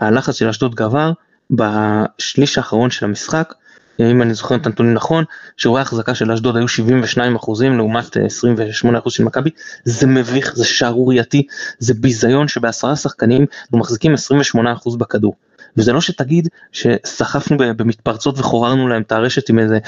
הלחץ 0.00 0.34
של 0.34 0.48
אשדוד 0.48 0.74
גבר, 0.74 1.12
בשליש 1.50 2.58
האחרון 2.58 2.90
של 2.90 3.06
המשחק, 3.06 3.54
אם 4.00 4.22
אני 4.22 4.34
זוכר 4.34 4.56
את 4.56 4.66
הנתונים 4.66 4.94
נכון, 4.94 5.24
שיעורי 5.56 5.80
ההחזקה 5.80 6.14
של 6.14 6.32
אשדוד 6.32 6.56
היו 6.56 6.68
72 6.68 7.36
אחוזים 7.36 7.76
לעומת 7.76 8.16
28 8.16 8.98
אחוז 8.98 9.12
של 9.12 9.24
מכבי, 9.24 9.50
זה 9.84 10.06
מביך, 10.06 10.52
זה 10.56 10.64
שערורייתי, 10.64 11.46
זה 11.78 11.94
ביזיון 11.94 12.48
שבעשרה 12.48 12.96
שחקנים 12.96 13.46
אנחנו 13.62 13.78
מחזיקים 13.78 14.14
28 14.14 14.72
אחוז 14.72 14.96
בכדור. 14.96 15.34
וזה 15.76 15.92
לא 15.92 16.00
שתגיד 16.00 16.48
שסחפנו 16.72 17.56
במתפרצות 17.58 18.38
וחוררנו 18.38 18.88
להם 18.88 19.02
את 19.02 19.12
הרשת 19.12 19.48
עם 19.48 19.58
איזה 19.58 19.78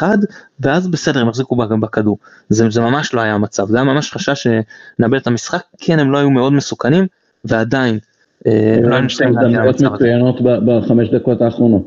6-1 0.00 0.02
ואז 0.60 0.88
בסדר 0.88 1.20
הם 1.20 1.28
החזיקו 1.28 1.56
בכדור. 1.56 2.18
זה, 2.48 2.70
זה 2.70 2.80
ממש 2.80 3.14
לא 3.14 3.20
היה 3.20 3.34
המצב, 3.34 3.68
זה 3.68 3.76
היה 3.76 3.84
ממש 3.84 4.12
חשש 4.12 4.46
שנאבד 4.98 5.14
את 5.20 5.26
המשחק, 5.26 5.62
כן 5.78 5.98
הם 5.98 6.12
לא 6.12 6.18
היו 6.18 6.30
מאוד 6.30 6.52
מסוכנים 6.52 7.06
ועדיין. 7.44 7.98
אה, 8.46 8.76
לא 8.82 9.08
שתי 9.08 9.24
הזדמנויות 9.24 9.80
מצוינות 9.80 10.40
בחמש 10.40 11.08
דקות 11.08 11.42
האחרונות. 11.42 11.86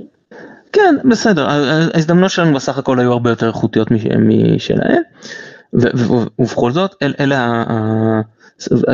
כן 0.73 0.95
בסדר 1.09 1.49
ההזדמנות 1.49 2.31
שלנו 2.31 2.53
בסך 2.53 2.77
הכל 2.77 2.99
היו 2.99 3.11
הרבה 3.11 3.29
יותר 3.29 3.47
איכותיות 3.47 3.87
משלהם 3.91 5.01
ובכל 5.73 6.71
זאת 6.71 6.95
אלה 7.19 7.63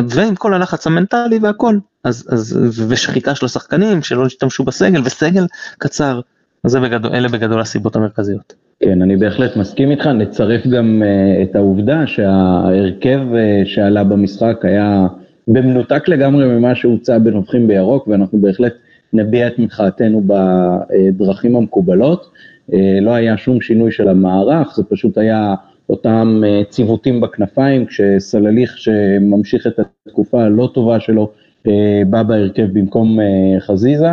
ועם 0.10 0.36
כל 0.36 0.53
הלחץ 0.53 0.88
המנטלי 0.88 1.39
והכל, 1.41 1.77
אז, 2.03 2.27
אז, 2.30 2.60
ושחיקה 2.89 3.36
של 3.36 3.46
השחקנים 3.46 4.01
שלא 4.01 4.25
השתמשו 4.25 4.63
בסגל 4.63 5.01
וסגל 5.06 5.46
קצר, 5.77 6.20
אז 6.63 6.75
בגדול, 6.75 7.15
אלה 7.15 7.27
בגדול 7.27 7.62
הסיבות 7.62 7.96
המרכזיות. 7.96 8.53
כן, 8.80 9.01
אני 9.01 9.18
בהחלט 9.18 9.58
מסכים 9.58 9.91
איתך, 9.91 10.06
נצרף 10.06 10.68
גם 10.68 11.03
uh, 11.03 11.44
את 11.50 11.56
העובדה 11.56 12.08
שההרכב 12.08 13.20
uh, 13.32 13.65
שעלה 13.65 14.03
במשחק 14.03 14.60
היה 14.63 15.08
במנותק 15.48 16.08
לגמרי 16.08 16.48
ממה 16.48 16.76
שהוצע 16.76 17.18
בנובחים 17.18 17.68
בירוק, 17.68 18.08
ואנחנו 18.08 18.42
בהחלט 18.42 18.74
נביע 19.14 19.48
את 19.48 19.60
מחאתנו 19.60 20.24
בדרכים 20.28 21.56
המקובלות. 21.56 22.32
Uh, 22.72 22.74
לא 23.02 23.12
היה 23.12 23.38
שום 23.38 23.62
שינוי 23.62 23.92
של 23.92 24.08
המערך, 24.08 24.76
זה 24.76 24.84
פשוט 24.84 25.18
היה 25.18 25.56
אותם 25.92 26.42
אה, 26.46 26.62
ציוותים 26.70 27.22
בכנפיים, 27.22 27.86
כשסלליך 27.86 28.78
שממשיך 28.78 29.68
את 29.68 29.80
התקופה 30.08 30.44
הלא 30.44 30.70
טובה 30.74 31.00
שלו 31.00 31.32
אה, 31.68 32.02
בא 32.10 32.24
בהרכב 32.24 32.68
במקום 32.74 33.20
אה, 33.20 33.60
חזיזה, 33.60 34.12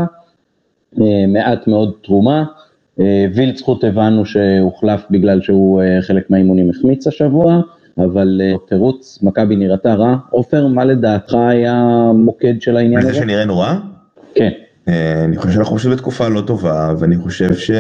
מעט 1.29 1.67
מאוד 1.67 1.93
תרומה, 2.03 2.45
וילצחוט 3.35 3.85
הבנו 3.85 4.27
שהוחלף 4.27 5.05
בגלל 5.11 5.41
שהוא 5.41 5.83
חלק 6.01 6.31
מהאימונים 6.31 6.71
החמיץ 6.71 7.07
השבוע, 7.07 7.61
אבל 7.99 8.40
תירוץ, 8.69 9.19
מכבי 9.23 9.57
נראתה 9.57 9.95
רע. 9.95 10.17
עופר, 10.31 10.67
מה 10.67 10.85
לדעתך 10.85 11.35
היה 11.35 11.85
מוקד 12.14 12.55
של 12.61 12.76
העניין 12.76 12.99
הזה? 12.99 13.12
זה 13.12 13.19
שנראינו 13.19 13.59
רע? 13.59 13.78
כן. 14.35 14.50
אני 15.25 15.37
חושב 15.37 15.52
שאנחנו 15.52 15.73
חושבים 15.73 15.97
בתקופה 15.97 16.28
לא 16.28 16.40
טובה, 16.40 16.95
ואני 16.99 17.17
חושב 17.17 17.55
ש... 17.55 17.71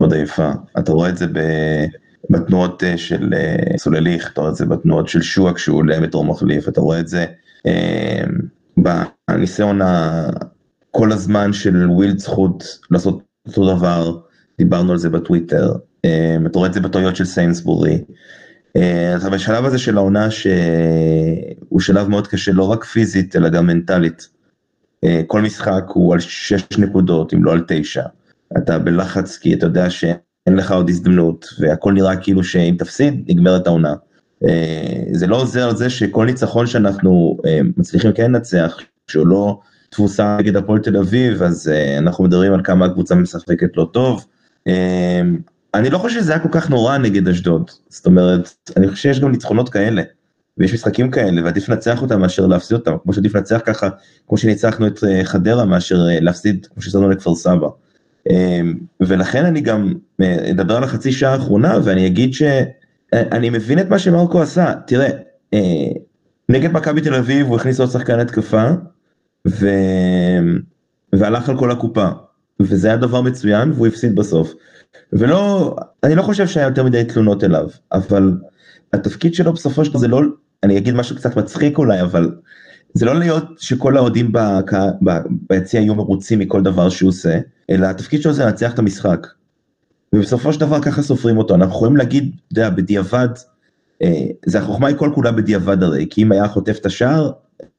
מאוד 0.00 0.12
עייפה. 0.12 0.50
אתה 0.78 0.92
רואה 0.92 1.08
את 1.08 1.16
זה 1.16 1.26
ב... 1.26 1.38
בתנועות 2.30 2.84
אה, 2.84 2.98
של 2.98 3.34
אה, 3.34 3.78
סולליך, 3.78 4.30
אתה 4.32 4.40
רואה 4.40 4.50
את 4.50 4.56
זה 4.56 4.66
בתנועות 4.66 5.08
של 5.08 5.22
שועה 5.22 5.54
כשהוא 5.54 5.78
עולה 5.78 6.00
בתור 6.00 6.24
מחליף, 6.24 6.68
אתה 6.68 6.80
רואה 6.80 7.00
את 7.00 7.08
זה 7.08 7.26
אה, 7.66 8.24
בניסיון 8.76 9.80
כל 10.90 11.12
הזמן 11.12 11.52
של 11.52 11.90
ווילדסחוט 11.90 12.78
לעשות 12.90 13.22
אותו 13.46 13.76
דבר, 13.76 14.18
דיברנו 14.58 14.92
על 14.92 14.98
זה 14.98 15.10
בטוויטר, 15.10 15.72
אתה 16.46 16.58
רואה 16.58 16.68
את 16.68 16.74
זה 16.74 16.80
בטעויות 16.80 17.16
של 17.16 17.24
סיינסבורי. 17.24 18.04
אתה 19.16 19.30
בשלב 19.30 19.64
הזה 19.64 19.78
של 19.78 19.96
העונה 19.96 20.30
שהוא 20.30 21.80
שלב 21.80 22.08
מאוד 22.08 22.26
קשה 22.26 22.52
לא 22.52 22.70
רק 22.70 22.84
פיזית 22.84 23.36
אלא 23.36 23.48
גם 23.48 23.66
מנטלית. 23.66 24.28
כל 25.26 25.42
משחק 25.42 25.84
הוא 25.88 26.14
על 26.14 26.20
6 26.20 26.78
נקודות 26.78 27.34
אם 27.34 27.44
לא 27.44 27.52
על 27.52 27.64
9. 27.68 28.02
אתה 28.58 28.78
בלחץ 28.78 29.38
כי 29.38 29.54
אתה 29.54 29.66
יודע 29.66 29.90
ש... 29.90 30.04
אין 30.46 30.56
לך 30.56 30.72
עוד 30.72 30.88
הזדמנות, 30.88 31.46
והכל 31.58 31.92
נראה 31.92 32.16
כאילו 32.16 32.44
שאם 32.44 32.76
תפסיד, 32.78 33.24
נגמרת 33.28 33.66
העונה. 33.66 33.94
אה, 34.44 35.02
זה 35.12 35.26
לא 35.26 35.36
עוזר 35.36 35.68
על 35.68 35.76
זה 35.76 35.90
שכל 35.90 36.26
ניצחון 36.26 36.66
שאנחנו 36.66 37.38
אה, 37.46 37.60
מצליחים 37.76 38.12
כן 38.12 38.32
לנצח, 38.32 38.76
שהוא 39.06 39.26
לא 39.26 39.60
תבוסה 39.90 40.36
נגד 40.40 40.56
הפועל 40.56 40.78
תל 40.78 40.96
אביב, 40.96 41.42
אז 41.42 41.68
אה, 41.68 41.98
אנחנו 41.98 42.24
מדברים 42.24 42.52
על 42.52 42.60
כמה 42.64 42.86
הקבוצה 42.86 43.14
משחקת 43.14 43.76
לא 43.76 43.88
טוב. 43.92 44.26
אני 45.74 45.90
לא 45.90 45.98
חושב 45.98 46.20
שזה 46.20 46.32
היה 46.32 46.42
כל 46.42 46.48
כך 46.52 46.70
נורא 46.70 46.98
נגד 46.98 47.28
אשדוד, 47.28 47.70
זאת 47.88 48.06
אומרת, 48.06 48.50
אני 48.76 48.88
חושב 48.88 49.02
שיש 49.02 49.20
גם 49.20 49.30
ניצחונות 49.30 49.68
כאלה, 49.68 50.02
ויש 50.58 50.74
משחקים 50.74 51.10
כאלה, 51.10 51.44
ועדיף 51.44 51.68
לנצח 51.68 52.02
אותם 52.02 52.20
מאשר 52.20 52.46
להפסיד 52.46 52.76
אותם, 52.76 52.96
כמו 53.02 53.12
שעדיף 53.12 53.34
לנצח 53.34 53.60
ככה, 53.64 53.88
כמו 54.28 54.38
שניצחנו 54.38 54.86
את 54.86 54.98
חדרה, 55.24 55.64
מאשר 55.64 55.96
להפסיד, 55.98 56.66
כמו 56.74 56.82
שעשינו 56.82 57.10
לכפר 57.10 57.34
סבא. 57.34 57.68
אמ, 58.30 58.74
ולכן 59.00 59.44
אני 59.44 59.60
גם 59.60 59.92
אה, 60.20 60.50
אדבר 60.50 60.76
על 60.76 60.84
החצי 60.84 61.12
שעה 61.12 61.32
האחרונה 61.32 61.78
ואני 61.84 62.06
אגיד 62.06 62.34
שאני 62.34 63.50
מבין 63.50 63.78
את 63.78 63.88
מה 63.88 63.98
שמרקו 63.98 64.42
עשה, 64.42 64.72
תראה, 64.86 65.08
אה, 65.54 65.88
נגד 66.48 66.72
מכבי 66.72 67.00
תל 67.00 67.14
אביב 67.14 67.46
הוא 67.46 67.56
הכניס 67.56 67.80
עוד 67.80 67.90
שחקן 67.90 68.18
התקפה 68.18 68.70
ו... 69.48 69.68
והלך 71.12 71.48
על 71.48 71.58
כל 71.58 71.70
הקופה 71.70 72.08
וזה 72.60 72.88
היה 72.88 72.96
דבר 72.96 73.20
מצוין 73.20 73.72
והוא 73.72 73.86
הפסיד 73.86 74.14
בסוף. 74.14 74.54
ולא, 75.12 75.76
אני 76.04 76.14
לא 76.14 76.22
חושב 76.22 76.46
שהיה 76.46 76.66
יותר 76.66 76.84
מדי 76.84 77.04
תלונות 77.04 77.44
אליו, 77.44 77.68
אבל 77.92 78.32
התפקיד 78.92 79.34
שלו 79.34 79.52
בסופו 79.52 79.84
של 79.84 79.90
דבר 79.90 80.00
זה 80.00 80.08
לא, 80.08 80.20
אני 80.62 80.78
אגיד 80.78 80.94
משהו 80.94 81.16
קצת 81.16 81.36
מצחיק 81.36 81.78
אולי, 81.78 82.00
אבל 82.00 82.30
זה 82.94 83.06
לא 83.06 83.18
להיות 83.18 83.44
שכל 83.58 83.96
האוהדים 83.96 84.32
ביציע 85.50 85.80
יהיו 85.80 85.94
מרוצים 85.94 86.38
מכל 86.38 86.62
דבר 86.62 86.88
שהוא 86.88 87.08
עושה, 87.08 87.38
אלא 87.70 87.86
התפקיד 87.86 88.22
שלו 88.22 88.32
זה 88.32 88.44
לנצח 88.44 88.74
את 88.74 88.78
המשחק. 88.78 89.26
ובסופו 90.14 90.52
של 90.52 90.60
דבר 90.60 90.82
ככה 90.82 91.02
סופרים 91.02 91.38
אותו, 91.38 91.54
אנחנו 91.54 91.74
יכולים 91.74 91.96
להגיד, 91.96 92.36
אתה 92.52 92.60
יודע, 92.60 92.70
בדיעבד, 92.70 93.28
אה, 94.02 94.26
זה 94.46 94.58
החוכמה 94.58 94.88
היא 94.88 94.96
כל 94.96 95.10
כולה 95.14 95.32
בדיעבד 95.32 95.82
הרי, 95.82 96.06
כי 96.10 96.22
אם 96.22 96.32
היה 96.32 96.48
חוטף 96.48 96.78
את 96.80 96.86
השער, 96.86 97.32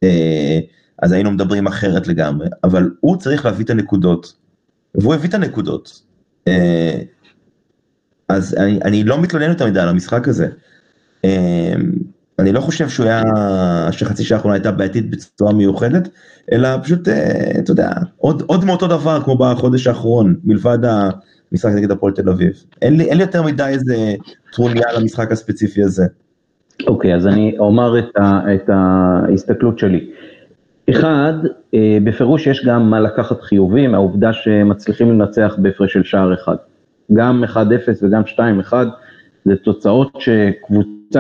אה, 0.04 0.60
אז 1.02 1.12
היינו 1.12 1.32
מדברים 1.32 1.68
אחרת 1.68 2.08
לגמרי, 2.08 2.48
אבל 2.64 2.90
הוא 3.00 3.18
צריך 3.18 3.46
להביא 3.46 3.66
את 3.66 3.70
הנקודות, 3.70 4.34
והוא 4.96 5.14
הביא 5.14 5.30
את 5.30 5.34
הנקודות. 5.34 6.02
אה, 6.48 6.98
אז 8.30 8.56
אני, 8.58 8.80
אני 8.86 9.04
לא 9.04 9.22
מתלונן 9.22 9.50
יותר 9.50 9.68
מדי 9.68 9.80
על 9.80 9.90
המשחק 9.90 10.28
הזה. 10.28 10.48
אה, 11.26 11.74
אני 12.40 12.52
לא 12.52 12.60
חושב 12.60 12.90
שהוא 12.90 13.06
היה, 13.06 13.22
שחצי 13.92 14.24
שעה 14.24 14.38
האחרונה 14.38 14.56
הייתה 14.56 14.72
בעייתית 14.72 15.10
בצורה 15.10 15.54
מיוחדת, 15.54 16.10
אלא 16.52 16.70
פשוט, 16.84 17.08
אה, 17.08 17.52
אתה 17.60 17.72
יודע, 17.72 17.90
עוד, 18.18 18.44
עוד 18.48 18.66
מאותו 18.66 18.88
דבר 18.88 19.22
כמו 19.24 19.38
בחודש 19.38 19.88
האחרון, 19.88 20.36
מלבד 20.44 20.78
המשחק 21.52 21.72
נגד 21.76 21.92
הפועל 21.92 22.14
תל 22.14 22.30
אביב. 22.30 22.64
אין 22.82 22.98
לי, 22.98 23.04
אין 23.04 23.18
לי 23.18 23.24
יותר 23.24 23.44
מדי 23.44 23.68
איזה 23.68 24.16
טרוניה 24.54 24.94
למשחק 25.00 25.32
הספציפי 25.32 25.84
הזה. 25.84 26.06
אוקיי, 26.88 27.14
okay, 27.14 27.16
אז 27.16 27.28
אני 27.28 27.56
אומר 27.60 28.00
את, 28.00 28.18
ה, 28.18 28.56
את 28.56 28.70
ההסתכלות 28.70 29.80
שלי. 29.80 30.10
אחד, 30.90 31.34
אה, 31.74 31.98
בפירוש 32.04 32.48
יש 32.48 32.66
גם 32.66 32.90
מה 32.90 33.00
לקחת 33.00 33.42
חיובי 33.42 33.88
מהעובדה 33.88 34.34
שמצליחים 34.34 35.12
לנצח 35.12 35.56
בהפרש 35.58 35.94
של 35.94 36.04
שער 36.04 36.34
אחד. 36.34 36.56
גם 37.14 37.44
1-0 37.44 37.58
וגם 38.02 38.22
2-1, 38.26 38.74
זה 39.46 39.56
תוצאות 39.56 40.18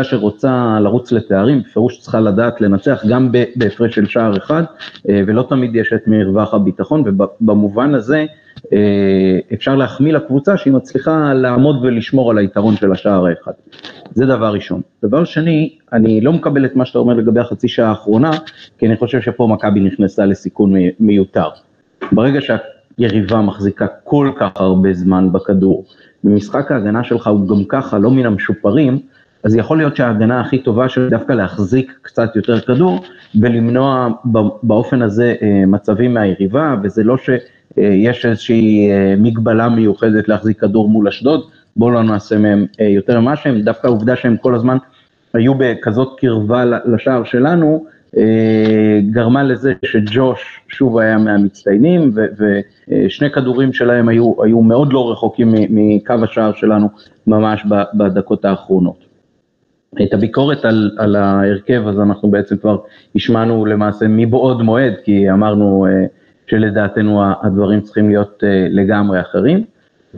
שקבוצה 0.03 0.17
שרוצה 0.17 0.79
לרוץ 0.81 1.11
לתארים, 1.11 1.61
בפירוש 1.61 1.99
צריכה 1.99 2.19
לדעת 2.19 2.61
לנצח 2.61 3.03
גם 3.09 3.31
בהפרש 3.55 3.95
של 3.95 4.05
שער 4.05 4.37
אחד, 4.37 4.63
אה, 5.09 5.21
ולא 5.27 5.45
תמיד 5.49 5.75
יש 5.75 5.93
את 5.93 6.07
מרווח 6.07 6.53
הביטחון, 6.53 7.03
ובמובן 7.05 7.95
הזה 7.95 8.25
אה, 8.73 9.39
אפשר 9.53 9.75
להחמיא 9.75 10.13
לקבוצה 10.13 10.57
שהיא 10.57 10.73
מצליחה 10.73 11.33
לעמוד 11.33 11.75
ולשמור 11.81 12.31
על 12.31 12.37
היתרון 12.37 12.75
של 12.75 12.91
השער 12.91 13.25
האחד. 13.25 13.51
זה 14.13 14.25
דבר 14.25 14.53
ראשון. 14.53 14.81
דבר 15.03 15.23
שני, 15.23 15.77
אני 15.93 16.21
לא 16.21 16.33
מקבל 16.33 16.65
את 16.65 16.75
מה 16.75 16.85
שאתה 16.85 16.99
אומר 16.99 17.13
לגבי 17.13 17.39
החצי 17.39 17.67
שעה 17.67 17.89
האחרונה, 17.89 18.31
כי 18.77 18.87
אני 18.87 18.97
חושב 18.97 19.21
שפה 19.21 19.47
מכבי 19.47 19.79
נכנסה 19.79 20.25
לסיכון 20.25 20.73
מיותר. 20.99 21.49
ברגע 22.11 22.39
שהיריבה 22.41 23.41
מחזיקה 23.41 23.87
כל 24.03 24.31
כך 24.39 24.51
הרבה 24.55 24.93
זמן 24.93 25.31
בכדור, 25.31 25.85
ומשחק 26.23 26.71
ההגנה 26.71 27.03
שלך 27.03 27.27
הוא 27.27 27.47
גם 27.47 27.63
ככה 27.63 27.99
לא 27.99 28.11
מן 28.11 28.25
המשופרים, 28.25 28.99
אז 29.45 29.55
יכול 29.55 29.77
להיות 29.77 29.95
שההגנה 29.95 30.41
הכי 30.41 30.57
טובה 30.57 30.89
של 30.89 31.09
דווקא 31.09 31.33
להחזיק 31.33 31.99
קצת 32.01 32.35
יותר 32.35 32.59
כדור 32.59 33.03
ולמנוע 33.41 34.07
באופן 34.63 35.01
הזה 35.01 35.35
אה, 35.41 35.63
מצבים 35.67 36.13
מהיריבה, 36.13 36.75
וזה 36.83 37.03
לא 37.03 37.17
שיש 37.17 38.25
איזושהי 38.25 38.91
אה, 38.91 39.15
מגבלה 39.17 39.69
מיוחדת 39.69 40.27
להחזיק 40.29 40.59
כדור 40.59 40.89
מול 40.89 41.07
אשדוד, 41.07 41.41
בואו 41.75 41.91
לא 41.91 42.03
נעשה 42.03 42.37
מהם 42.37 42.65
אה, 42.81 42.85
יותר 42.85 43.19
ממה 43.19 43.35
שהם, 43.35 43.61
דווקא 43.61 43.87
העובדה 43.87 44.15
שהם 44.15 44.37
כל 44.37 44.55
הזמן 44.55 44.77
היו 45.33 45.53
בכזאת 45.55 46.09
קרבה 46.17 46.63
לשער 46.85 47.23
שלנו, 47.23 47.85
גרמה 49.11 49.43
לזה 49.43 49.73
שג'וש 49.85 50.61
שוב 50.67 50.97
היה 50.97 51.17
מהמצטיינים, 51.17 52.11
ושני 52.87 53.31
כדורים 53.31 53.73
שלהם 53.73 54.09
היו, 54.09 54.43
היו 54.43 54.61
מאוד 54.61 54.93
לא 54.93 55.11
רחוקים 55.11 55.53
מקו 55.69 56.13
השער 56.23 56.53
שלנו 56.53 56.89
ממש 57.27 57.65
בדקות 57.93 58.45
האחרונות. 58.45 59.04
את 60.03 60.13
הביקורת 60.13 60.65
על, 60.65 60.91
על 60.97 61.15
ההרכב, 61.15 61.87
אז 61.87 61.99
אנחנו 61.99 62.31
בעצם 62.31 62.57
כבר 62.57 62.77
השמענו 63.15 63.65
למעשה 63.65 64.05
מבעוד 64.09 64.61
מועד, 64.61 64.93
כי 65.03 65.31
אמרנו 65.31 65.85
אה, 65.85 66.05
שלדעתנו 66.47 67.21
הדברים 67.41 67.81
צריכים 67.81 68.09
להיות 68.09 68.43
לגמרי 68.69 69.21
אחרים. 69.21 69.63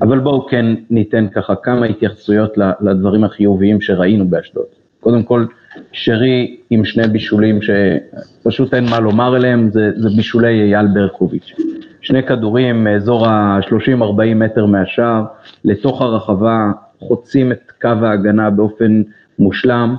אבל 0.02 0.20
בואו 0.20 0.48
כן 0.48 0.66
ניתן 0.90 1.28
ככה 1.28 1.56
כמה 1.56 1.86
התייחסויות 1.86 2.58
לדברים 2.82 3.24
החיוביים 3.24 3.82
שראינו 3.82 4.28
באשדוד. 4.28 4.66
קודם 5.00 5.24
כל, 5.24 5.46
שרי 5.92 6.58
עם 6.70 6.86
שני 6.86 7.08
בישולים 7.08 7.60
שפשוט 7.62 8.74
אין 8.74 8.86
מה 8.90 9.00
לומר 9.00 9.36
עליהם, 9.36 9.70
זה, 9.70 9.92
זה 9.96 10.10
בישולי 10.10 10.74
אייל 10.74 10.88
ברקוביץ'. 10.88 11.54
שני 12.02 12.24
כדורים 12.24 12.84
מאזור 12.84 13.28
ה-30-40 13.28 14.36
מטר 14.36 14.66
מהשער, 14.66 15.24
לתוך 15.66 16.02
הרחבה, 16.02 16.72
חוצים 17.00 17.52
את 17.52 17.72
קו 17.82 17.90
ההגנה 18.02 18.50
באופן 18.50 19.02
מושלם. 19.40 19.96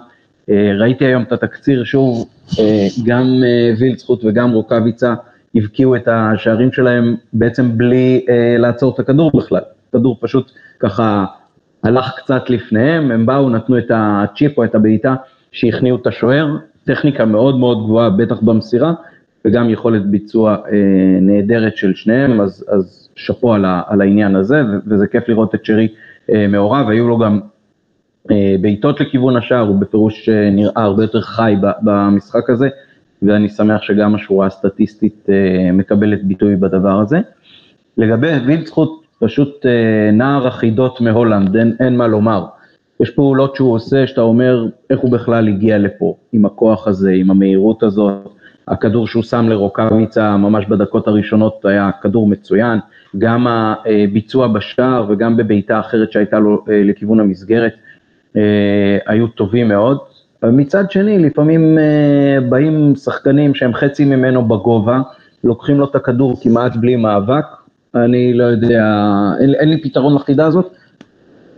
אה, 0.50 0.72
ראיתי 0.78 1.04
היום 1.04 1.22
את 1.22 1.32
התקציר 1.32 1.84
שוב, 1.84 2.28
אה, 2.58 2.86
גם 3.06 3.24
אה, 3.44 3.72
וילצחוט 3.78 4.24
וגם 4.24 4.50
רוקאביצה 4.50 5.14
הבקיעו 5.54 5.96
את 5.96 6.08
השערים 6.08 6.72
שלהם 6.72 7.14
בעצם 7.32 7.78
בלי 7.78 8.26
לעצור 8.58 8.94
את 8.94 8.98
הכדור 8.98 9.30
בכלל. 9.36 9.60
הכדור 9.88 10.18
פשוט 10.20 10.50
ככה 10.80 11.24
הלך 11.84 12.12
קצת 12.16 12.50
לפניהם, 12.50 13.10
הם 13.10 13.26
באו, 13.26 13.50
נתנו 13.50 13.78
את 13.78 13.90
הצ'יפ 13.94 14.58
או 14.58 14.64
את 14.64 14.74
הבעיטה 14.74 15.14
שהכניעו 15.52 15.96
את 15.96 16.06
השוער, 16.06 16.56
טכניקה 16.84 17.24
מאוד 17.24 17.58
מאוד 17.58 17.84
גבוהה, 17.84 18.10
בטח 18.10 18.40
במסירה, 18.40 18.92
וגם 19.44 19.70
יכולת 19.70 20.06
ביצוע 20.06 20.56
נהדרת 21.20 21.76
של 21.76 21.94
שניהם, 21.94 22.40
אז, 22.40 22.64
אז 22.68 23.08
שאפו 23.16 23.54
על, 23.54 23.64
על 23.86 24.00
העניין 24.00 24.36
הזה, 24.36 24.62
וזה 24.86 25.06
כיף 25.06 25.28
לראות 25.28 25.54
את 25.54 25.64
שרי 25.64 25.88
מעורב, 26.48 26.88
היו 26.88 27.08
לו 27.08 27.18
גם 27.18 27.40
בעיטות 28.60 29.00
לכיוון 29.00 29.36
השער, 29.36 29.66
הוא 29.66 29.76
בפירוש 29.76 30.28
אה, 30.28 30.50
נראה 30.50 30.82
הרבה 30.82 31.04
יותר 31.04 31.20
חי 31.20 31.54
במשחק 31.82 32.50
הזה, 32.50 32.68
ואני 33.22 33.48
שמח 33.48 33.82
שגם 33.82 34.14
השורה 34.14 34.46
הסטטיסטית 34.46 35.26
אה, 35.28 35.72
מקבלת 35.72 36.24
ביטוי 36.24 36.56
בדבר 36.56 37.00
הזה. 37.00 37.20
לגבי 37.96 38.30
וילצחוט, 38.46 39.06
פשוט 39.20 39.66
אה, 39.66 40.10
נער 40.12 40.46
החידות 40.46 41.00
מהולנד, 41.00 41.56
אין, 41.56 41.76
אין 41.80 41.96
מה 41.96 42.06
לומר. 42.06 42.44
יש 43.00 43.10
פעולות 43.10 43.56
שהוא 43.56 43.74
עושה 43.74 44.06
שאתה 44.06 44.20
אומר 44.20 44.66
איך 44.90 45.00
הוא 45.00 45.12
בכלל 45.12 45.48
הגיע 45.48 45.78
לפה, 45.78 46.16
עם 46.32 46.44
הכוח 46.44 46.88
הזה, 46.88 47.10
עם 47.10 47.30
המהירות 47.30 47.82
הזאת. 47.82 48.12
הכדור 48.68 49.06
שהוא 49.06 49.22
שם 49.22 49.48
לרוקאביצה 49.48 50.36
ממש 50.36 50.66
בדקות 50.66 51.08
הראשונות 51.08 51.64
היה 51.64 51.90
כדור 52.02 52.28
מצוין, 52.28 52.78
גם 53.18 53.46
הביצוע 53.48 54.46
בשער 54.46 55.06
וגם 55.08 55.36
בבעיטה 55.36 55.80
אחרת 55.80 56.12
שהייתה 56.12 56.38
לו 56.38 56.64
אה, 56.70 56.82
לכיוון 56.84 57.20
המסגרת 57.20 57.72
אה, 57.72 57.78
היו 59.06 59.26
טובים 59.26 59.68
מאוד. 59.68 59.98
מצד 60.42 60.90
שני, 60.90 61.18
לפעמים 61.18 61.78
באים 62.48 62.96
שחקנים 62.96 63.54
שהם 63.54 63.74
חצי 63.74 64.04
ממנו 64.04 64.48
בגובה, 64.48 65.00
לוקחים 65.44 65.78
לו 65.78 65.84
את 65.84 65.94
הכדור 65.94 66.36
כמעט 66.42 66.76
בלי 66.76 66.96
מאבק, 66.96 67.44
אני 67.94 68.34
לא 68.34 68.44
יודע, 68.44 68.84
אין, 69.40 69.54
אין 69.54 69.68
לי 69.68 69.82
פתרון 69.82 70.14
לחידה 70.14 70.46
הזאת, 70.46 70.74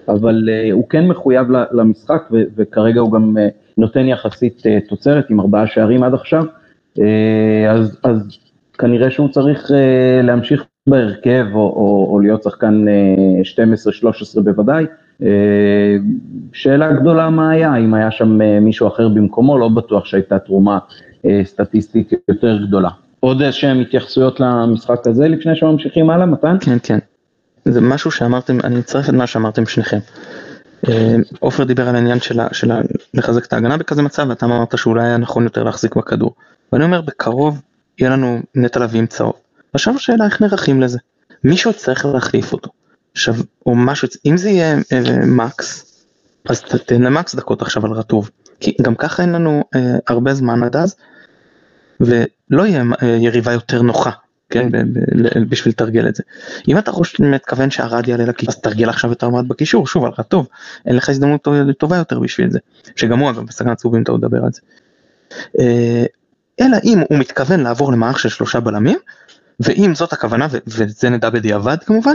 אבל 0.08 0.48
uh, 0.48 0.72
הוא 0.72 0.88
כן 0.88 1.08
מחויב 1.08 1.46
למשחק 1.72 2.28
ו, 2.32 2.42
וכרגע 2.56 3.00
הוא 3.00 3.12
גם 3.12 3.36
uh, 3.36 3.40
נותן 3.78 4.06
יחסית 4.06 4.58
uh, 4.58 4.88
תוצרת 4.88 5.30
עם 5.30 5.40
ארבעה 5.40 5.66
שערים 5.66 6.02
עד 6.02 6.14
עכשיו, 6.14 6.44
uh, 6.98 7.00
אז, 7.70 7.98
אז 8.02 8.38
כנראה 8.78 9.10
שהוא 9.10 9.28
צריך 9.28 9.70
uh, 9.70 9.74
להמשיך 10.22 10.64
בהרכב 10.86 11.46
או, 11.54 11.58
או, 11.58 12.08
או 12.10 12.20
להיות 12.20 12.42
שחקן 12.42 12.84
uh, 13.44 14.38
12-13 14.38 14.40
בוודאי. 14.40 14.86
Uh, 15.20 15.22
שאלה 16.52 16.92
גדולה 16.92 17.30
מה 17.30 17.50
היה, 17.50 17.76
אם 17.76 17.94
היה 17.94 18.10
שם 18.10 18.40
uh, 18.40 18.44
מישהו 18.60 18.88
אחר 18.88 19.08
במקומו, 19.08 19.58
לא 19.58 19.68
בטוח 19.68 20.04
שהייתה 20.04 20.38
תרומה 20.38 20.78
uh, 21.22 21.26
סטטיסטית 21.44 22.12
יותר 22.28 22.58
גדולה. 22.66 22.90
עוד 23.20 23.42
איזשהם 23.42 23.80
התייחסויות 23.80 24.40
למשחק 24.40 25.06
הזה 25.06 25.28
לפני 25.28 25.56
שממשיכים 25.56 26.10
הלאה, 26.10 26.26
מתן? 26.26 26.56
כן, 26.60 26.76
כן. 26.82 26.98
זה 27.64 27.80
משהו 27.80 28.10
שאמרתם, 28.10 28.58
אני 28.64 28.80
אצטרף 28.80 29.08
את 29.08 29.14
מה 29.14 29.26
שאמרתם 29.26 29.66
שניכם. 29.66 29.98
אה, 30.88 31.16
עופר 31.38 31.64
דיבר 31.64 31.88
על 31.88 31.94
העניין 31.94 32.20
של 32.20 32.40
לחזק 33.14 33.44
את 33.44 33.52
ההגנה 33.52 33.76
בכזה 33.76 34.02
מצב, 34.02 34.26
ואתה 34.28 34.46
אמרת 34.46 34.78
שאולי 34.78 35.04
היה 35.04 35.16
נכון 35.16 35.44
יותר 35.44 35.62
להחזיק 35.62 35.96
בכדור. 35.96 36.34
ואני 36.72 36.84
אומר, 36.84 37.00
בקרוב 37.00 37.62
יהיה 37.98 38.10
לנו 38.10 38.40
נטע 38.54 38.80
לביא 38.80 39.00
עם 39.00 39.06
צהוב. 39.06 39.32
עכשיו 39.72 39.94
השאלה 39.94 40.24
איך 40.24 40.40
נערכים 40.40 40.80
לזה. 40.80 40.98
מישהו 41.44 41.72
צריך 41.72 42.06
להחליף 42.06 42.52
אותו. 42.52 42.70
עכשיו, 43.12 43.34
או 43.66 43.74
משהו, 43.74 44.08
אם 44.26 44.36
זה 44.36 44.50
יהיה 44.50 44.76
אה, 44.92 45.26
מקס, 45.26 45.86
אז 46.48 46.60
תן 46.60 47.02
למקס 47.02 47.34
דקות 47.34 47.62
עכשיו 47.62 47.86
על 47.86 47.92
רטוב. 47.92 48.30
כי 48.60 48.76
גם 48.82 48.94
ככה 48.94 49.22
אין 49.22 49.32
לנו 49.32 49.64
אה, 49.74 49.80
הרבה 50.08 50.34
זמן 50.34 50.62
עד 50.62 50.76
אז, 50.76 50.96
ולא 52.00 52.66
יהיה 52.66 52.84
אה, 53.02 53.08
יריבה 53.08 53.52
יותר 53.52 53.82
נוחה, 53.82 54.10
כן, 54.50 54.68
בשביל 55.48 55.72
לתרגל 55.72 56.08
את 56.08 56.14
זה. 56.14 56.22
אם 56.68 56.78
אתה 56.78 56.92
חושב, 56.92 57.22
מתכוון 57.24 57.70
שהרד 57.70 58.08
יעלה 58.08 58.24
לקישור, 58.24 58.54
אז 58.54 58.60
תרגל 58.60 58.88
עכשיו 58.88 59.12
את 59.12 59.22
הרמד 59.22 59.48
בקישור, 59.48 59.86
שוב, 59.86 60.04
על 60.04 60.12
טוב, 60.28 60.48
אין 60.86 60.96
לך 60.96 61.08
הזדמנות 61.08 61.48
טובה 61.78 61.96
יותר 61.96 62.18
בשביל 62.18 62.50
זה, 62.50 62.58
שגם 62.96 63.18
הוא 63.18 63.30
אגב 63.30 63.46
בסכנת 63.46 63.76
צהובים 63.76 64.02
אתה 64.02 64.12
עוד 64.12 64.20
מדבר 64.20 64.44
על 64.44 64.50
זה. 64.52 64.60
אה, 65.58 66.04
אלא 66.60 66.76
אם 66.84 66.98
הוא 67.08 67.18
מתכוון 67.18 67.60
לעבור 67.60 67.92
למערך 67.92 68.18
של 68.18 68.28
שלושה 68.28 68.60
בלמים, 68.60 68.98
ואם 69.60 69.94
זאת 69.94 70.12
הכוונה, 70.12 70.46
וזה 70.66 71.10
נדע 71.10 71.30
בדיעבד 71.30 71.76
כמובן, 71.86 72.14